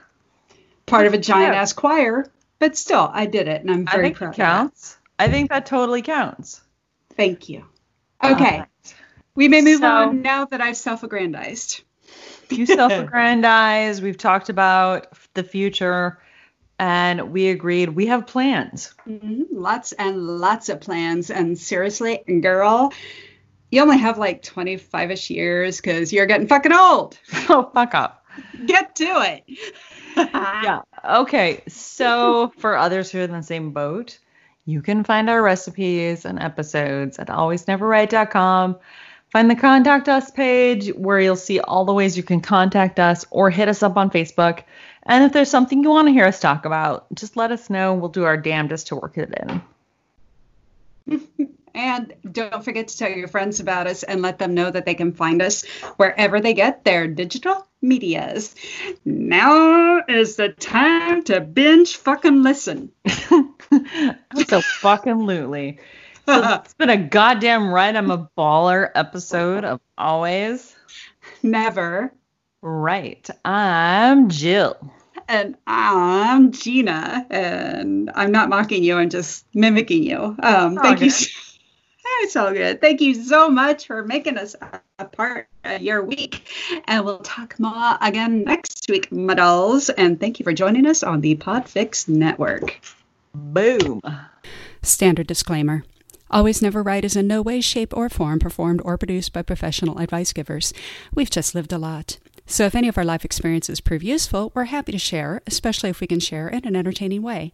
Part 0.87 1.07
of 1.07 1.15
a 1.15 1.19
giant 1.19 1.55
ass 1.55 1.73
choir, 1.73 2.27
but 2.59 2.77
still, 2.77 3.11
I 3.13 3.27
did 3.27 3.49
it, 3.49 3.63
and 3.63 3.71
I'm 3.71 3.89
I 3.89 3.93
very 3.93 4.05
think 4.07 4.17
proud 4.17 4.27
it 4.29 4.31
of 4.31 4.37
that. 4.37 4.45
counts. 4.45 4.99
I 5.19 5.29
think 5.29 5.51
that 5.51 5.67
totally 5.67 6.03
counts. 6.03 6.61
Thank 7.17 7.49
you. 7.49 7.65
Okay, 8.23 8.33
Alright. 8.33 8.69
we 9.35 9.49
may 9.49 9.63
move 9.63 9.81
So- 9.81 9.87
on 9.87 10.23
now 10.23 10.45
that 10.47 10.61
I've 10.61 10.77
self-aggrandized. 10.77 11.83
You 12.51 12.67
self-aggrandize. 12.67 14.01
We've 14.03 14.17
talked 14.19 14.49
about 14.49 15.09
the 15.35 15.43
future, 15.43 16.19
and 16.79 17.31
we 17.33 17.49
agreed 17.49 17.91
we 17.91 18.07
have 18.07 18.27
plans. 18.27 18.95
Mhm, 19.09 19.47
Lots 19.53 19.93
and 19.93 20.19
lots 20.41 20.69
of 20.69 20.81
plans, 20.81 21.31
and 21.31 21.59
seriously, 21.59 22.23
girl, 22.41 22.93
you 23.71 23.83
only 23.83 23.99
have 23.99 24.19
like 24.19 24.43
25ish 24.43 25.31
years 25.31 25.81
because 25.81 26.13
you're 26.13 26.27
getting 26.27 26.47
fucking 26.47 26.73
old. 26.73 27.19
Oh, 27.49 27.71
fuck 27.73 27.95
up. 27.95 28.25
Get 28.67 28.95
to 28.97 29.05
it. 29.05 29.45
Yeah. 30.17 30.81
Okay. 31.05 31.63
So 31.69 32.51
for 32.59 32.75
others 32.77 33.11
who 33.11 33.19
are 33.19 33.25
in 33.25 33.33
the 33.33 33.43
same 33.43 33.73
boat, 33.73 34.19
you 34.65 34.81
can 34.81 35.05
find 35.05 35.29
our 35.29 35.43
recipes 35.43 36.25
and 36.25 36.39
episodes 36.41 37.19
at 37.19 37.29
alwaysneverright.com. 37.29 38.79
Find 39.37 39.51
the 39.51 39.55
contact 39.55 40.09
us 40.09 40.31
page 40.31 40.89
where 40.95 41.21
you'll 41.21 41.37
see 41.37 41.61
all 41.61 41.85
the 41.85 41.93
ways 41.93 42.17
you 42.17 42.23
can 42.23 42.41
contact 42.41 42.99
us 42.99 43.27
or 43.31 43.51
hit 43.51 43.69
us 43.69 43.83
up 43.83 43.99
on 43.99 44.09
Facebook. 44.09 44.63
And 45.03 45.25
if 45.25 45.35
there's 45.35 45.51
something 45.51 45.83
you 45.83 45.91
want 45.91 46.09
to 46.09 46.13
hear 46.13 46.25
us 46.25 46.41
talk 46.41 46.65
about, 46.65 47.05
just 47.15 47.37
let 47.37 47.53
us 47.53 47.69
know. 47.69 47.93
We'll 47.93 48.09
do 48.09 48.25
our 48.25 48.39
damnedest 48.39 48.87
to 48.87 48.97
work 48.97 49.19
it 49.19 49.63
in. 51.07 51.21
And 51.75 52.15
don't 52.33 52.65
forget 52.65 52.89
to 52.89 52.97
tell 52.97 53.11
your 53.11 53.29
friends 53.29 53.61
about 53.61 53.87
us 53.87 54.03
and 54.03 54.23
let 54.23 54.39
them 54.39 54.55
know 54.55 54.71
that 54.71 54.87
they 54.87 54.95
can 54.95 55.13
find 55.13 55.43
us 55.43 55.67
wherever 55.99 56.41
they 56.41 56.55
get 56.55 56.85
their 56.85 57.07
digital 57.07 57.67
medias. 57.83 58.55
Now 59.05 60.03
is 60.09 60.37
the 60.37 60.49
time 60.49 61.23
to 61.25 61.43
binge 61.43 61.97
fucking 61.99 62.43
listen. 62.43 62.93
so 64.49 64.63
fucking 64.63 65.19
lutely. 65.19 65.79
So 66.27 66.55
it's 66.65 66.75
been 66.75 66.91
a 66.91 66.97
goddamn 66.97 67.71
right. 67.73 67.95
I'm 67.95 68.11
a 68.11 68.29
baller 68.37 68.91
episode 68.95 69.65
of 69.65 69.81
always 69.97 70.75
Never. 71.43 72.13
right. 72.63 73.29
I'm 73.45 74.29
Jill. 74.29 74.77
And 75.29 75.57
I'm 75.67 76.53
Gina, 76.53 77.27
and 77.31 78.11
I'm 78.15 78.31
not 78.31 78.49
mocking 78.49 78.83
you, 78.85 78.97
I'm 78.97 79.11
just 79.11 79.45
mimicking 79.55 80.03
you. 80.05 80.37
Um, 80.41 80.77
thank 80.77 81.01
you. 81.01 81.11
good. 81.11 81.29
It's 82.21 82.37
all 82.37 82.53
good. 82.53 82.81
Thank 82.81 83.01
you 83.01 83.15
so 83.15 83.49
much 83.51 83.89
for 83.89 84.05
making 84.05 84.39
us 84.39 84.55
a- 84.63 84.81
a 85.01 85.05
part 85.05 85.49
of 85.65 85.83
your 85.83 86.03
week. 86.05 86.49
And 86.87 87.05
we'll 87.05 87.19
talk 87.19 87.59
more 87.59 87.99
again 88.01 88.45
next 88.45 88.87
week, 88.89 89.11
my 89.13 89.35
dolls. 89.35 89.91
And 89.91 90.19
thank 90.19 90.39
you 90.39 90.45
for 90.45 90.53
joining 90.53 90.87
us 90.87 91.03
on 91.03 91.21
the 91.21 91.35
Podfix 91.37 92.09
Network. 92.09 92.81
Boom. 93.35 94.01
Standard 94.83 95.27
disclaimer. 95.27 95.83
Always 96.29 96.61
Never 96.61 96.83
Right 96.83 97.05
is 97.05 97.15
in 97.15 97.29
no 97.29 97.41
way, 97.41 97.61
shape, 97.61 97.97
or 97.97 98.09
form 98.09 98.41
performed 98.41 98.81
or 98.85 98.99
produced 98.99 99.33
by 99.33 99.43
professional 99.43 99.99
advice 99.99 100.33
givers. 100.33 100.75
We've 101.15 101.31
just 101.31 101.55
lived 101.55 101.73
a 101.73 101.79
lot. 101.79 102.19
So 102.49 102.65
if 102.65 102.75
any 102.75 102.89
of 102.89 102.97
our 102.97 103.05
life 103.05 103.25
experiences 103.25 103.81
prove 103.81 104.03
useful, 104.05 104.53
we're 104.55 104.65
happy 104.65 104.93
to 104.93 104.99
share, 104.99 105.41
especially 105.47 105.91
if 105.91 106.01
we 106.01 106.07
can 106.07 106.21
share 106.21 106.49
in 106.49 106.65
an 106.65 106.77
entertaining 106.77 107.23
way. 107.23 107.53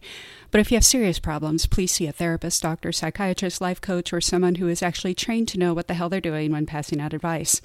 But 0.51 0.61
if 0.61 0.71
you 0.71 0.75
have 0.75 0.85
serious 0.85 1.17
problems, 1.17 1.65
please 1.65 1.91
see 1.91 2.05
a 2.05 2.11
therapist, 2.11 2.61
doctor, 2.61 2.91
psychiatrist, 2.91 3.59
life 3.59 3.81
coach, 3.81 4.13
or 4.13 4.21
someone 4.21 4.55
who 4.55 4.67
is 4.67 4.83
actually 4.83 5.15
trained 5.15 5.47
to 5.49 5.57
know 5.57 5.73
what 5.73 5.87
the 5.87 5.95
hell 5.95 6.09
they're 6.09 6.21
doing 6.21 6.51
when 6.51 6.67
passing 6.67 7.01
out 7.01 7.13
advice. 7.13 7.59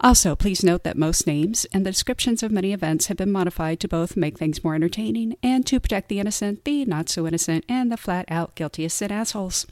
Also, 0.00 0.36
please 0.36 0.64
note 0.64 0.84
that 0.84 0.96
most 0.96 1.26
names 1.26 1.66
and 1.72 1.86
the 1.86 1.90
descriptions 1.90 2.42
of 2.42 2.52
many 2.52 2.72
events 2.72 3.06
have 3.06 3.16
been 3.16 3.32
modified 3.32 3.80
to 3.80 3.88
both 3.88 4.16
make 4.16 4.38
things 4.38 4.62
more 4.62 4.74
entertaining 4.74 5.36
and 5.42 5.66
to 5.66 5.80
protect 5.80 6.08
the 6.08 6.20
innocent, 6.20 6.64
the 6.64 6.84
not 6.84 7.08
so 7.08 7.26
innocent, 7.26 7.64
and 7.68 7.90
the 7.90 7.96
flat 7.96 8.24
out 8.28 8.54
guilty 8.54 8.84
as 8.84 8.92
sin 8.92 9.10
assholes. 9.10 9.66